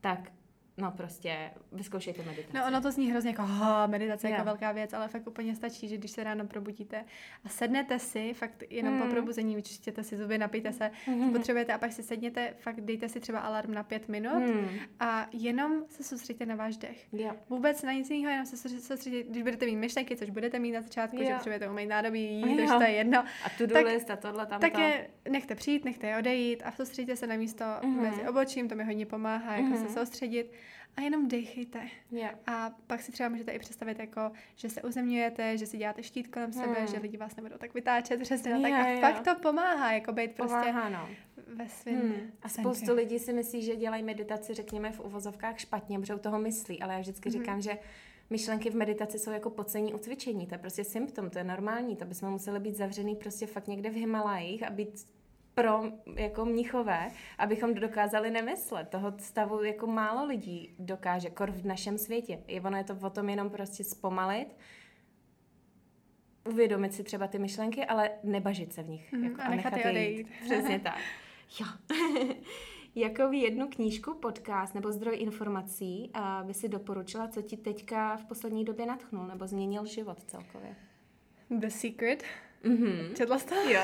tak 0.00 0.32
no 0.76 0.90
prostě 0.90 1.50
vyzkoušejte 1.72 2.22
meditaci. 2.22 2.56
No 2.56 2.66
ono 2.66 2.80
to 2.80 2.90
zní 2.92 3.10
hrozně 3.10 3.30
jako 3.30 3.42
ha, 3.42 3.86
meditace 3.86 4.26
Jo. 4.28 4.32
jako 4.32 4.44
velká 4.44 4.72
věc, 4.72 4.92
ale 4.92 5.08
fakt 5.08 5.26
úplně 5.26 5.54
stačí, 5.56 5.88
že 5.88 5.96
když 5.96 6.10
se 6.10 6.24
ráno 6.24 6.46
probudíte 6.46 7.04
a 7.44 7.48
sednete 7.48 7.98
si, 7.98 8.34
fakt 8.34 8.62
jenom 8.70 8.94
Mm. 8.94 9.02
po 9.02 9.06
probuzení 9.08 9.56
vyčistěte 9.56 10.02
si 10.04 10.16
zuby, 10.16 10.38
napijte 10.38 10.72
se, 10.72 10.90
co 11.04 11.32
potřebujete 11.32 11.72
a 11.72 11.78
pak 11.78 11.92
si 11.92 12.02
sedněte, 12.02 12.54
fakt 12.58 12.80
dejte 12.80 13.08
si 13.08 13.20
třeba 13.20 13.38
alarm 13.38 13.74
na 13.74 13.82
pět 13.82 14.08
minut 14.08 14.32
Hmm. 14.42 14.68
a 15.00 15.28
jenom 15.32 15.84
se 15.88 16.02
soustředíte 16.04 16.46
na 16.46 16.54
váš 16.54 16.76
dech. 16.76 17.06
Jo. 17.12 17.30
Vůbec 17.48 17.82
na 17.82 17.92
nic 17.92 18.10
jiného, 18.10 18.30
jenom 18.30 18.46
se 18.46 18.56
soustředit- 18.56 18.84
soustředit, 18.84 19.26
když 19.30 19.42
budete 19.42 19.66
mít 19.66 19.76
myšlenky, 19.76 20.16
což 20.16 20.30
budete 20.30 20.58
mít 20.58 20.72
na 20.72 20.80
začátku, 20.82 21.16
Jo. 21.16 21.24
že 21.24 21.32
potřebujete 21.34 21.68
umýt 21.70 21.86
nádobí, 21.86 22.24
jít, 22.40 22.60
už 22.62 22.70
to 22.70 22.82
je 22.82 22.90
jedno, 22.90 23.18
A 23.18 23.48
to-do 23.58 23.74
Tak- 23.74 23.86
list 23.86 24.10
a 24.10 24.16
tohle 24.16 24.46
tam 24.46 24.60
tak 24.60 24.78
je 24.78 25.08
nechte 25.30 25.54
přijít, 25.54 25.84
nechte 25.84 26.06
je 26.06 26.16
odejít 26.18 26.62
a 26.64 26.72
soustředíte 26.72 27.16
se 27.16 27.26
na 27.26 27.36
místo 27.36 27.64
Mhm. 27.82 28.02
mezi 28.02 28.28
obočím, 28.28 28.68
to 28.68 28.74
mi 28.74 28.84
hodně 28.84 29.06
pomáhá, 29.06 29.52
jako 29.56 29.66
Mhm. 29.68 29.76
se 29.86 29.94
soustředit 29.94 30.52
a 30.96 31.00
jenom 31.00 31.28
dejchejte. 31.28 31.88
Yeah. 32.10 32.34
A 32.46 32.70
pak 32.86 33.02
si 33.02 33.12
třeba 33.12 33.28
můžete 33.28 33.52
i 33.52 33.58
představit, 33.58 33.98
jako, 33.98 34.20
že 34.56 34.70
se 34.70 34.82
uzemňujete, 34.82 35.58
že 35.58 35.66
si 35.66 35.78
děláte 35.78 36.02
štít 36.02 36.28
kolem 36.28 36.52
sebe, 36.52 36.74
Hmm. 36.78 36.86
že 36.86 36.98
lidi 36.98 37.16
vás 37.16 37.36
nebudou 37.36 37.56
tak 37.58 37.74
vytáčet 37.74 38.20
přesně. 38.20 38.50
Jo, 38.50 38.62
tak 38.62 38.72
a 38.72 38.88
jo. 38.90 39.00
fakt 39.00 39.20
to 39.24 39.34
pomáhá, 39.42 39.92
jako 39.92 40.12
být 40.12 40.32
prostě 40.32 40.56
Pomáhá, 40.56 40.88
no. 40.88 41.08
ve 41.46 41.68
svém 41.68 42.00
Hmm. 42.00 42.12
A 42.42 42.48
centru. 42.48 42.74
spoustu 42.74 42.94
lidí 42.94 43.18
si 43.18 43.32
myslí, 43.32 43.62
že 43.62 43.76
dělají 43.76 44.02
meditaci, 44.02 44.54
řekněme, 44.54 44.92
v 44.92 45.00
uvozovkách 45.00 45.58
špatně, 45.58 45.98
protože 46.00 46.14
u 46.14 46.18
toho 46.18 46.38
myslí, 46.38 46.80
ale 46.82 46.94
já 46.94 47.00
vždycky 47.00 47.28
Mhm. 47.28 47.38
říkám, 47.38 47.60
že 47.60 47.78
myšlenky 48.30 48.70
v 48.70 48.74
meditaci 48.76 49.18
jsou 49.18 49.30
jako 49.30 49.50
pocení 49.50 49.94
u 49.94 49.98
cvičení, 49.98 50.46
to 50.46 50.54
je 50.54 50.58
prostě 50.58 50.84
symptom, 50.84 51.30
to 51.30 51.38
je 51.38 51.44
normální, 51.44 51.96
to 51.96 52.04
bychom 52.04 52.30
museli 52.30 52.60
být 52.60 52.76
zavřený 52.76 53.16
prostě 53.16 53.46
fakt 53.46 53.66
někde 53.68 53.90
v 53.90 53.94
Himalajích 53.94 54.62
a 54.66 54.70
být 54.70 55.06
pro 55.54 55.82
jako 56.16 56.44
mnichové, 56.44 57.10
abychom 57.38 57.74
dokázali 57.74 58.30
nemyslet. 58.30 58.88
Toho 58.88 59.12
stavu 59.18 59.64
jako 59.64 59.86
málo 59.86 60.26
lidí 60.26 60.74
dokáže, 60.78 61.30
kor 61.30 61.50
v 61.50 61.64
našem 61.64 61.98
světě. 61.98 62.38
Je 62.46 62.60
ono 62.60 62.76
je 62.76 62.84
to 62.84 62.96
o 63.02 63.10
tom 63.10 63.28
jenom 63.28 63.50
prostě 63.50 63.84
zpomalit, 63.84 64.56
uvědomit 66.48 66.94
si 66.94 67.04
třeba 67.04 67.26
ty 67.26 67.38
myšlenky, 67.38 67.84
ale 67.84 68.10
nebažit 68.22 68.72
se 68.72 68.82
v 68.82 68.88
nich. 68.88 69.12
Mhm, 69.12 69.24
jako, 69.24 69.40
a 69.42 69.48
nechat 69.48 69.76
je 69.76 69.90
odejít. 69.90 70.26
Přesně 70.44 70.80
tak. 70.80 70.98
Jo. 71.60 71.66
Jakou 72.94 73.32
jednu 73.32 73.68
knížku, 73.68 74.14
podcast 74.14 74.74
nebo 74.74 74.92
zdroj 74.92 75.16
informací 75.18 76.10
a 76.14 76.42
by 76.46 76.54
si 76.54 76.68
doporučila, 76.68 77.28
co 77.28 77.42
ti 77.42 77.56
teďka 77.56 78.16
v 78.16 78.24
poslední 78.24 78.64
době 78.64 78.86
natchnul 78.86 79.26
nebo 79.26 79.46
změnil 79.46 79.86
život 79.86 80.22
celkově? 80.22 80.76
The 81.50 81.68
Secret. 81.68 82.22
Mhm. 82.64 83.14
Četla 83.14 83.38
jsi 83.38 83.46
to? 83.46 83.54
Jo. 83.54 83.80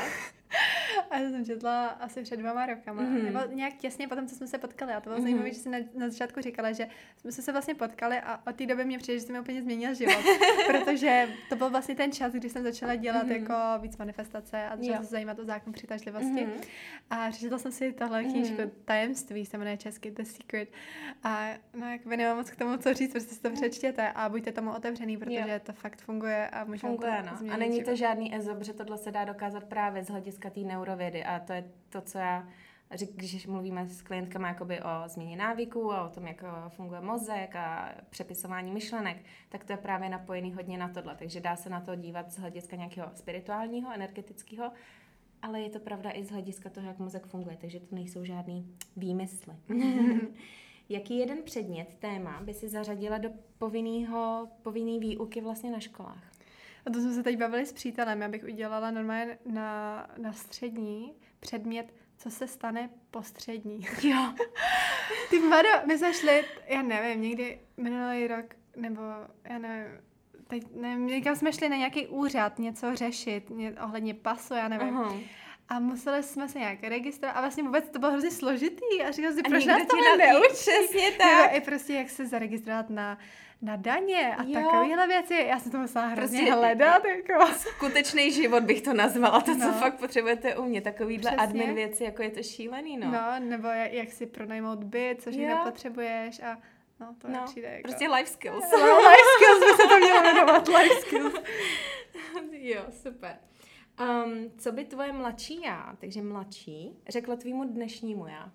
A 1.11 1.19
já 1.19 1.31
jsem 1.31 1.45
četla 1.45 1.87
asi 1.87 2.23
před 2.23 2.37
dvěma 2.37 2.67
rokama. 2.67 3.03
Mhm. 3.03 3.17
Mm-hmm. 3.17 3.25
Nebo 3.25 3.41
nějak 3.55 3.75
těsně 3.75 4.09
potom, 4.09 4.27
co 4.27 4.35
jsme 4.35 4.47
se 4.47 4.59
potkali. 4.59 4.93
A 4.93 5.01
to 5.01 5.11
bylo 5.11 5.17
Mhm. 5.17 5.21
mm-hmm. 5.21 5.31
zajímavé, 5.31 5.49
že 5.55 5.61
jsi 5.61 5.69
na, 5.69 5.79
na 5.95 6.09
začátku 6.09 6.41
říkala, 6.41 6.73
že 6.73 6.89
jsme 7.17 7.33
se 7.33 7.53
vlastně 7.53 7.75
potkali 7.75 8.21
a 8.21 8.41
od 8.47 8.57
té 8.57 8.67
doby 8.67 8.85
mě 8.85 8.99
přijde, 8.99 9.19
že 9.21 9.27
jsi 9.27 9.33
mi 9.33 9.41
úplně 9.41 9.63
změnil 9.63 9.95
život. 9.95 10.25
protože 10.67 11.29
to 11.49 11.57
byl 11.57 11.71
vlastně 11.71 11.95
ten 11.95 12.13
čas, 12.13 12.33
kdy 12.33 12.49
jsem 12.51 12.63
začala 12.63 12.95
dělat 12.95 13.23
Mhm. 13.27 13.33
mm-hmm. 13.33 13.41
jako 13.41 13.83
víc 13.83 13.97
manifestace 13.97 14.63
a 14.69 14.77
začala 14.77 14.99
se 14.99 15.05
zajímat 15.11 15.39
o 15.39 15.45
zákon 15.45 15.73
přitažlivosti. 15.73 16.45
Mhm. 16.47 16.53
A 17.11 17.31
přečetla 17.31 17.59
jsem 17.59 17.73
si 17.73 17.93
tahle 17.93 18.23
Mhm. 18.23 18.33
knížku 18.33 18.63
Tajemství, 18.85 19.47
se 19.47 19.59
jmenuje 19.59 19.77
česky 19.77 20.11
The 20.11 20.23
Secret. 20.23 20.69
A 21.25 21.49
no, 21.75 21.91
jakoby 21.91 22.17
nemám 22.17 22.37
moc 22.37 22.51
k 22.51 22.57
tomu 22.57 22.77
co 22.77 22.95
říct, 22.95 23.11
prostě 23.13 23.35
si 23.35 23.41
to 23.43 23.51
přečtěte 23.51 24.13
a 24.15 24.29
buďte 24.29 24.53
tomu 24.53 24.71
otevřený, 24.71 25.17
protože 25.17 25.39
Jo. 25.39 25.61
to 25.63 25.73
fakt 25.73 26.01
funguje 26.03 26.49
a 26.49 26.65
může 26.65 26.87
vám 26.87 26.97
Funguje, 26.97 27.23
to 27.39 27.45
no. 27.45 27.53
A 27.53 27.57
není 27.57 27.79
to 27.79 27.85
život. 27.85 27.97
žádný 27.97 28.35
ezop, 28.35 28.63
že 28.63 28.73
tohle 28.73 28.99
se 28.99 29.11
dá 29.11 29.25
dokázat 29.25 29.65
právě 29.65 30.05
z 30.05 30.09
hlediska 30.09 30.38
té 30.39 30.61
neurovědy 30.61 31.25
a 31.25 31.39
to 31.39 31.53
je 31.53 31.65
to, 31.89 32.01
co 32.01 32.19
já 32.19 32.49
řík, 32.95 33.11
když 33.15 33.47
mluvíme 33.47 33.87
s 33.87 34.03
klientkama 34.03 34.49
jakoby 34.49 34.81
o 34.81 35.09
změně 35.09 35.37
návyků 35.37 35.93
a 35.93 36.07
o 36.07 36.11
tom, 36.11 36.27
jak 36.27 36.43
eh, 36.43 36.69
funguje 36.69 37.01
mozek 37.01 37.57
a 37.57 37.95
přepisování 38.11 38.73
myšlenek, 38.73 39.17
tak 39.49 39.65
to 39.65 39.73
je 39.73 39.77
právě 39.77 40.09
napojený 40.09 40.53
hodně 40.53 40.79
na 40.79 40.89
tohle. 40.89 41.17
Takže 41.17 41.41
dá 41.41 41.57
se 41.57 41.71
na 41.71 41.81
to 41.81 41.95
dívat 41.95 42.33
z 42.33 42.39
hlediska 42.39 42.77
nějakého 42.77 43.11
spirituálního, 43.15 43.93
energetického, 43.95 44.73
ale 45.43 45.61
je 45.61 45.71
to 45.71 45.81
pravda 45.81 46.11
i 46.11 46.25
z 46.25 46.31
hlediska 46.31 46.71
toho, 46.71 46.87
jak 46.87 46.99
mozek 46.99 47.27
funguje, 47.27 47.57
takže 47.61 47.81
to 47.81 47.95
nejsou 47.95 48.25
žádný 48.25 48.77
výmysly. 48.97 49.55
Jaký 50.89 51.19
jeden 51.19 51.43
předmět, 51.43 51.95
téma 51.99 52.41
by 52.41 52.55
si 52.55 52.69
zařadila 52.69 53.19
do 53.19 53.31
povinného, 53.59 54.49
povinný 54.63 54.99
výuky 54.99 55.41
vlastně 55.41 55.71
na 55.71 55.81
školách? 55.81 56.38
A 56.89 56.91
to 56.91 57.01
jsme 57.01 57.15
se 57.15 57.23
teď 57.23 57.39
bavili 57.39 57.67
s 57.67 57.73
přítelem. 57.73 58.23
Já 58.23 58.29
bych 58.29 58.45
udělala 58.45 58.91
normálně 58.91 59.39
na, 59.47 60.07
na 60.19 60.33
střední 60.33 61.15
předmět, 61.41 61.95
co 62.19 62.31
se 62.31 62.47
stane 62.47 62.91
po 63.11 63.23
střední. 63.23 63.87
Jo. 64.03 64.35
Ty 65.31 65.39
Mado, 65.39 65.69
my 65.87 65.99
jsme 65.99 66.15
šli, 66.15 66.45
já 66.67 66.83
nevím, 66.83 67.23
někdy 67.23 67.61
minulý 67.77 68.27
rok, 68.27 68.55
nebo 68.77 69.01
já 69.45 69.59
nevím, 69.59 70.01
teď 70.47 70.63
nevím, 70.75 71.07
někam 71.07 71.37
jsme 71.37 71.53
šli 71.53 71.69
na 71.69 71.77
nějaký 71.77 72.07
úřad 72.07 72.59
něco 72.59 72.97
řešit, 72.97 73.51
ně, 73.51 73.75
ohledně 73.85 74.15
pasu, 74.15 74.55
já 74.55 74.69
nevím. 74.69 74.97
Aha. 74.97 75.15
A 75.69 75.79
museli 75.81 76.23
jsme 76.23 76.49
se 76.49 76.59
nějak 76.59 76.83
registrovat 76.83 77.37
a 77.37 77.41
vlastně 77.41 77.63
vůbec 77.63 77.89
to 77.89 77.99
bylo 77.99 78.13
hrozně 78.13 78.31
složitý 78.31 79.03
a 79.09 79.11
říkal 79.11 79.33
si, 79.33 79.43
proč 79.43 79.65
nás 79.65 79.83
to 79.87 79.97
neučí? 80.19 80.53
Přesně 80.53 81.11
Nebo 81.11 81.17
tak. 81.19 81.55
i 81.57 81.61
prostě 81.61 81.93
jak 81.93 82.11
se 82.11 82.27
zaregistrovat 82.27 82.91
na, 82.91 83.19
na 83.63 83.77
daně 83.77 84.37
a 84.37 84.43
Jo. 84.43 84.53
takovéhle 84.55 85.07
věci. 85.07 85.35
Já 85.49 85.59
jsem 85.61 85.73
to 85.73 85.79
musela 85.79 86.07
hrozně 86.07 86.39
Prostě- 86.39 86.55
hledat, 86.55 87.03
jako. 87.05 87.47
Skutečný 87.53 88.33
život 88.33 88.63
bych 88.63 88.83
to 88.83 88.93
nazvala, 88.93 89.41
to, 89.41 89.53
co 89.57 89.59
No. 89.67 89.73
fakt 89.73 89.95
potřebujete 90.01 90.57
umět. 90.57 90.85
Takovýhle 90.85 91.31
Přesně. 91.31 91.45
admin 91.49 91.75
věci, 91.75 92.05
jako 92.05 92.23
je 92.23 92.31
to 92.31 92.43
šílený, 92.43 92.97
no. 92.97 93.11
No, 93.11 93.21
nebo 93.39 93.69
jak, 93.69 93.93
jak 93.93 94.13
si 94.13 94.27
pronajmout 94.27 94.85
byt, 94.85 95.23
což 95.23 95.35
Jo. 95.37 95.49
nepotřebuješ 95.49 96.41
a 96.43 96.59
no, 97.01 97.15
to 97.19 97.29
no, 97.29 97.43
přijde 97.45 97.69
jako... 97.69 97.83
Prostě 97.83 98.09
life 98.09 98.31
skills. 98.33 98.65
No, 98.73 98.99
life 99.09 99.29
skills 99.37 99.61
by 99.77 99.83
se 99.83 99.89
to 99.89 99.99
mělo 99.99 100.23
jmenovat, 100.23 100.69
life 100.69 101.01
skills. 101.01 101.35
jo, 102.53 102.83
super. 103.03 103.37
Um, 104.01 104.51
co 104.59 104.73
by 104.73 104.85
tvoje 104.85 105.13
mladší 105.13 105.61
já, 105.63 105.97
takže 106.01 106.23
mladší, 106.23 106.91
řekla 107.09 107.37
tvýmu 107.37 107.65
dnešnímu 107.65 108.27
já? 108.27 108.53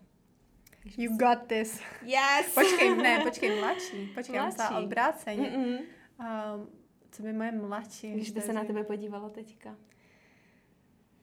You 0.97 1.17
got 1.17 1.39
this. 1.47 1.81
Yes! 2.01 2.53
Počkej, 2.53 2.95
ne, 2.97 3.19
počkej, 3.23 3.59
mladší. 3.59 4.11
Počkej, 4.15 4.35
já 4.35 4.43
Mladší. 4.43 4.85
obráceně. 4.85 5.49
Mm-mm. 5.51 5.79
Um, 6.19 6.69
co 7.11 7.23
by 7.23 7.33
moje 7.33 7.51
mladší? 7.51 8.11
Když 8.13 8.31
by 8.31 8.41
to 8.41 8.45
se 8.47 8.53
na 8.53 8.63
tebe 8.63 8.83
podívalo 8.83 9.29
teďka. 9.29 9.75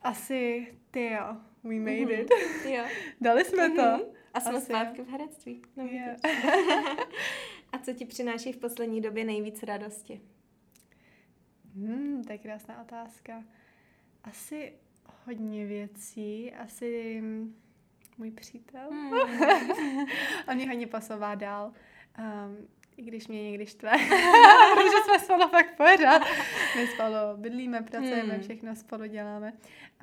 Asi, 0.03 0.67
ty 0.91 1.05
jo, 1.11 1.37
we 1.65 1.75
made 1.75 2.01
Mhm. 2.01 2.11
it. 2.11 2.31
Jo. 2.65 2.85
Dali 3.21 3.45
jsme 3.45 3.71
to. 3.71 3.83
Mhm. 3.83 4.01
A 4.35 4.41
jsme 4.41 4.57
Asi 4.57 4.67
zpátky 4.67 5.03
v 5.03 5.09
herectví. 5.09 5.63
No, 5.77 5.85
vidíš. 5.85 6.01
A 7.73 7.79
co 7.79 7.93
ti 7.93 8.05
přináší 8.05 8.53
v 8.53 8.57
poslední 8.57 9.01
době 9.01 9.25
nejvíc 9.25 9.63
radosti? 9.63 10.21
Hmm, 11.75 12.25
to 12.25 12.33
je 12.33 12.39
krásná 12.39 12.83
otázka. 12.83 13.45
Asi 14.25 14.73
hodně 15.27 15.67
věcí, 15.67 16.53
asi 16.53 17.23
můj 18.19 18.31
přítel. 18.31 18.91
Hmm. 18.91 19.13
On 20.49 20.55
mě 20.55 20.69
hodně 20.69 20.87
posouvá 20.87 21.35
dál. 21.35 21.73
Um, 22.19 22.69
i 23.01 23.03
když 23.03 23.29
mě 23.29 23.43
někdy 23.51 23.67
štve. 23.67 23.91
Protože 24.75 24.99
jsme 25.05 25.19
spolu 25.19 25.49
fakt 25.49 25.77
pořád. 25.77 26.23
My 26.77 26.87
spolu 26.87 27.15
bydlíme, 27.37 27.83
pracujeme, 27.83 28.33
Hmm. 28.33 28.43
všechno 28.43 28.77
spolu 28.77 29.07
děláme. 29.07 29.53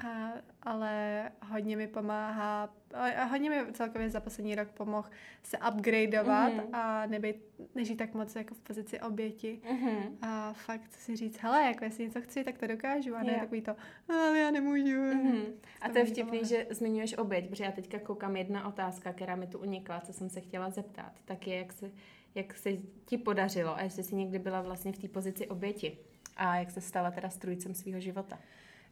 A, 0.07 0.31
ale 0.63 1.23
hodně 1.49 1.77
mi 1.77 1.87
pomáhá, 1.87 2.69
a 3.17 3.23
hodně 3.23 3.49
mi 3.49 3.73
celkově 3.73 4.09
za 4.09 4.19
poslední 4.19 4.55
rok 4.55 4.67
pomohl 4.69 5.09
se 5.43 5.57
upgradeovat 5.73 6.53
Mhm. 6.53 6.75
a 6.75 7.05
nebejt, 7.05 7.37
nežít 7.75 7.97
tak 7.97 8.13
moc 8.13 8.35
jako 8.35 8.53
v 8.55 8.59
pozici 8.59 8.99
oběti. 8.99 9.61
Mhm. 9.71 10.17
A 10.21 10.53
fakt 10.53 10.91
si 10.93 11.15
říct, 11.15 11.37
hele, 11.41 11.63
jako 11.63 11.83
jestli 11.83 12.03
něco 12.03 12.21
chci, 12.21 12.43
tak 12.43 12.57
to 12.57 12.67
dokážu. 12.67 13.15
A 13.15 13.23
ne 13.23 13.33
Jo. 13.33 13.39
takový 13.39 13.61
to, 13.61 13.75
ale 14.09 14.39
já 14.39 14.51
nemůžu. 14.51 15.01
Mhm. 15.01 15.41
A 15.81 15.89
To 15.89 15.97
je 15.97 16.05
vtipný, 16.05 16.39
pomáhá. 16.39 16.47
že 16.47 16.67
zmiňuješ 16.69 17.17
oběť, 17.17 17.49
protože 17.49 17.63
já 17.63 17.71
teďka 17.71 17.99
koukám 17.99 18.35
jedna 18.35 18.67
otázka, 18.67 19.13
která 19.13 19.35
mi 19.35 19.47
tu 19.47 19.59
unikla, 19.59 19.99
co 20.01 20.13
jsem 20.13 20.29
se 20.29 20.41
chtěla 20.41 20.69
zeptat, 20.69 21.11
tak 21.25 21.47
je, 21.47 21.57
jak 21.57 21.73
se, 21.73 21.91
jak 22.35 22.57
se 22.57 22.69
ti 23.05 23.17
podařilo 23.17 23.75
a 23.77 23.81
jestli 23.81 24.03
jsi 24.03 24.15
někdy 24.15 24.39
byla 24.39 24.61
vlastně 24.61 24.91
v 24.91 24.97
té 24.97 25.07
pozici 25.07 25.47
oběti 25.47 25.97
a 26.37 26.55
jak 26.55 26.71
se 26.71 26.81
stala 26.81 27.11
teda 27.11 27.29
strůjcem 27.29 27.73
svého 27.73 27.99
života. 27.99 28.39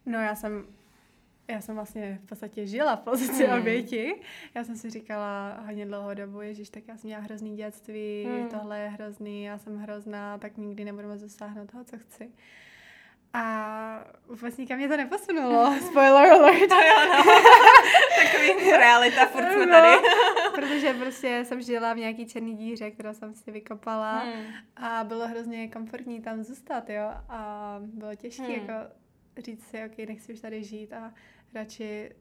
No 0.06 0.20
já 0.20 0.36
jsem, 0.36 0.66
já 1.48 1.62
jsem 1.62 1.76
vlastně 1.76 2.20
v 2.24 2.28
podstatě 2.28 2.68
žila 2.68 2.96
v 2.96 3.00
pozici 3.00 3.46
Hmm. 3.48 3.60
oběti. 3.60 4.16
Já 4.56 4.64
jsem 4.64 4.76
si 4.76 4.90
říkala 4.90 5.58
hodně 5.66 5.86
dlouhou 5.86 6.14
dobu, 6.14 6.42
ježiš, 6.42 6.70
tak 6.70 6.84
já 6.88 6.98
jsem 6.98 7.08
měla 7.08 7.22
hrozný 7.24 7.56
dětství, 7.58 8.26
Hmm. 8.28 8.50
tohle 8.50 8.80
je 8.80 8.90
hrozný, 8.90 9.44
já 9.44 9.58
jsem 9.58 9.78
hrozná, 9.78 10.38
tak 10.38 10.58
nikdy 10.58 10.86
nebudu 10.86 11.08
moc 11.08 11.22
dosáhnout 11.22 11.72
toho, 11.72 11.84
co 11.84 11.98
chci. 11.98 12.30
A 13.34 14.06
vůbec 14.28 14.58
nikam 14.58 14.78
mě 14.78 14.88
to 14.88 14.98
neposunulo. 14.98 15.76
Spoiler 15.90 16.32
alert. 16.32 16.70
Takový 18.24 18.72
realita, 18.72 19.26
furt 19.26 19.52
jsme 19.52 19.66
No, 19.66 19.72
tady. 19.72 19.98
Protože 20.56 20.93
prostě 20.93 21.43
jsem 21.45 21.62
žila 21.62 21.93
v 21.93 21.97
nějaký 21.97 22.26
černý 22.26 22.56
díře, 22.58 22.91
kterou 22.91 23.14
jsem 23.14 23.34
si 23.34 23.51
vykopala. 23.51 24.20
Hmm. 24.20 24.43
A 24.76 25.03
bylo 25.03 25.28
hrozně 25.28 25.68
komfortní 25.68 26.22
tam 26.22 26.43
zůstat, 26.43 26.89
jo. 26.89 27.12
A 27.30 27.80
bylo 27.84 28.16
těžké 28.16 28.43
Hmm. 28.43 28.53
jako 28.53 28.74
říct 29.38 29.64
si, 29.68 29.78
ok, 29.86 29.97
nechci 30.08 30.34
už 30.34 30.39
tady 30.39 30.64
žít 30.64 30.93
a 30.93 31.14
radši 31.53 32.12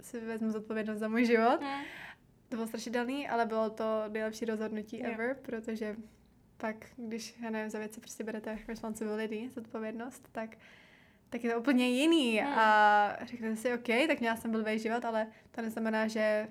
si 0.00 0.20
vezmu 0.20 0.50
zodpovědnost 0.50 0.98
za 0.98 1.08
můj 1.08 1.24
život. 1.24 1.60
Hmm. 1.60 1.84
To 2.48 2.56
bylo 2.56 2.66
strašidelný, 2.66 3.28
ale 3.28 3.46
bylo 3.46 3.70
to 3.70 3.84
nejlepší 4.08 4.44
rozhodnutí 4.44 4.98
Jo. 4.98 5.10
ever, 5.12 5.36
protože 5.42 5.96
pak, 6.56 6.76
když, 6.96 7.34
já 7.42 7.50
nevím, 7.50 7.70
za 7.70 7.78
věci 7.78 8.00
prostě 8.00 8.24
berete 8.24 8.58
responsibility, 8.68 9.50
zodpovědnost, 9.54 10.28
tak 10.32 10.56
tak 11.30 11.44
je 11.44 11.52
to 11.52 11.60
úplně 11.60 11.88
jiný 11.88 12.38
Hmm. 12.38 12.52
a 12.58 13.16
řeknete 13.24 13.56
si, 13.56 13.74
OK, 13.74 14.06
tak 14.06 14.20
měla 14.20 14.36
jsem 14.36 14.50
blbý 14.50 14.78
život, 14.78 15.04
ale 15.04 15.26
to 15.50 15.62
neznamená, 15.62 16.08
že 16.08 16.48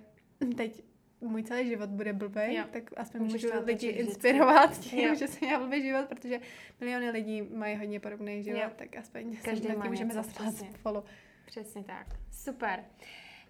teď 0.58 0.84
můj 1.22 1.44
celý 1.44 1.68
život 1.70 1.90
bude 1.90 2.14
blbý, 2.14 2.56
Jo. 2.56 2.64
tak 2.72 2.84
aspoň 2.98 3.22
Můžeš 3.22 3.44
můžu 3.44 3.66
lidi 3.66 3.88
inspirovat 3.88 4.80
tím, 4.80 5.00
Jo. 5.00 5.16
že 5.16 5.28
jsem 5.28 5.40
měla 5.48 5.60
blbý 5.64 5.82
život, 5.82 6.06
protože 6.08 6.40
miliony 6.80 7.10
lidí 7.10 7.42
mají 7.42 7.78
hodně 7.78 8.00
podobný 8.00 8.44
život, 8.44 8.60
Jo. 8.60 8.70
tak 8.76 8.96
aspoň 8.96 9.38
Každý 9.44 9.68
se 9.68 9.74
tím 9.74 9.84
můžeme 9.88 10.22
přesně. 10.22 10.72
spolu. 10.74 11.04
Přesně 11.46 11.84
tak. 11.84 12.08
Super. 12.32 12.84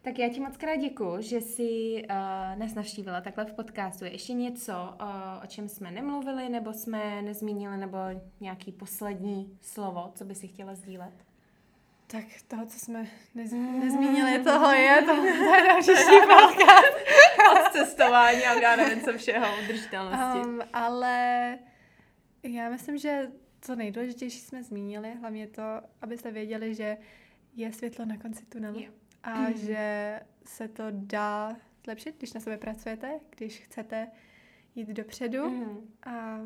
Tak 0.03 0.19
já 0.19 0.29
ti 0.29 0.39
moc 0.39 0.57
krát 0.57 0.75
děkuji, 0.75 1.21
že 1.21 1.41
jsi 1.41 2.01
uh, 2.03 2.59
nás 2.59 2.73
navštívila 2.75 3.21
takhle 3.21 3.45
v 3.45 3.53
podcastu. 3.53 4.05
Je 4.05 4.11
ještě 4.11 4.33
něco, 4.33 4.73
uh, 4.73 5.43
o 5.43 5.47
čem 5.47 5.67
jsme 5.67 5.91
nemluvili, 5.91 6.49
nebo 6.49 6.73
jsme 6.73 7.21
nezmínili, 7.21 7.77
nebo 7.77 7.97
nějaký 8.39 8.71
poslední 8.71 9.57
slovo, 9.61 10.11
co 10.15 10.25
by 10.25 10.35
si 10.35 10.47
chtěla 10.47 10.75
sdílet? 10.75 11.13
Tak 12.11 12.25
toho, 12.47 12.65
co 12.65 12.79
jsme 12.79 13.07
nez, 13.35 13.51
nezmínili, 13.51 14.43
toho 14.43 14.71
je, 14.71 15.01
to, 15.01 15.25
je 15.25 15.77
příští 15.79 16.15
podcast. 16.21 16.95
Od 17.51 17.71
cestování 17.71 18.43
a 18.43 18.61
já 18.61 18.75
nevím 18.75 19.01
co 19.01 19.17
všeho, 19.17 19.47
udržitelnosti. 19.63 20.39
Um, 20.47 20.59
ale 20.73 21.57
já 22.43 22.69
myslím, 22.69 22.97
že 22.97 23.31
co 23.61 23.75
nejdůležitější 23.75 24.39
jsme 24.39 24.63
zmínili, 24.63 25.15
hlavně 25.15 25.47
to, 25.47 25.61
abyste 26.01 26.31
věděli, 26.31 26.75
že 26.75 26.97
je 27.55 27.73
světlo 27.73 28.05
na 28.05 28.17
konci 28.17 28.45
tunelu. 28.45 28.79
Jo. 28.79 28.91
A 29.23 29.39
mm. 29.39 29.57
že 29.57 30.19
se 30.45 30.67
to 30.67 30.83
dá 30.89 31.55
zlepšit, 31.83 32.15
když 32.17 32.33
na 32.33 32.41
sebe 32.41 32.57
pracujete, 32.57 33.19
když 33.37 33.59
chcete 33.59 34.07
jít 34.75 34.87
dopředu. 34.87 35.49
Mm. 35.49 35.93
A 36.03 36.37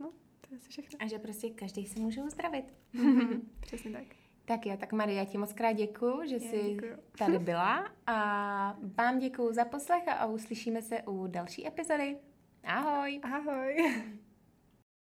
no, 0.00 0.12
to 0.40 0.48
je 0.50 0.56
asi 0.58 0.68
všechno. 0.68 0.98
A 1.02 1.08
že 1.08 1.18
prostě 1.18 1.50
každý 1.50 1.86
se 1.86 2.00
může 2.00 2.22
uzdravit. 2.22 2.74
Přesně 3.60 3.90
tak. 3.90 4.17
Tak 4.48 4.66
jo, 4.66 4.76
tak 4.76 4.92
Maria, 4.92 5.24
ti 5.24 5.38
moc 5.38 5.52
krát 5.52 5.72
děkuju, 5.72 6.26
že 6.28 6.34
Já 6.34 6.40
jsi 6.40 6.74
děkuju. 6.74 6.92
tady 7.18 7.38
byla 7.48 7.88
a 8.06 8.76
vám 8.98 9.18
děkuju 9.18 9.52
za 9.52 9.64
poslech 9.64 10.08
a 10.08 10.26
uslyšíme 10.26 10.82
se 10.82 11.02
u 11.02 11.26
další 11.26 11.66
epizody. 11.66 12.18
Ahoj! 12.64 13.20
Ahoj. 13.22 14.02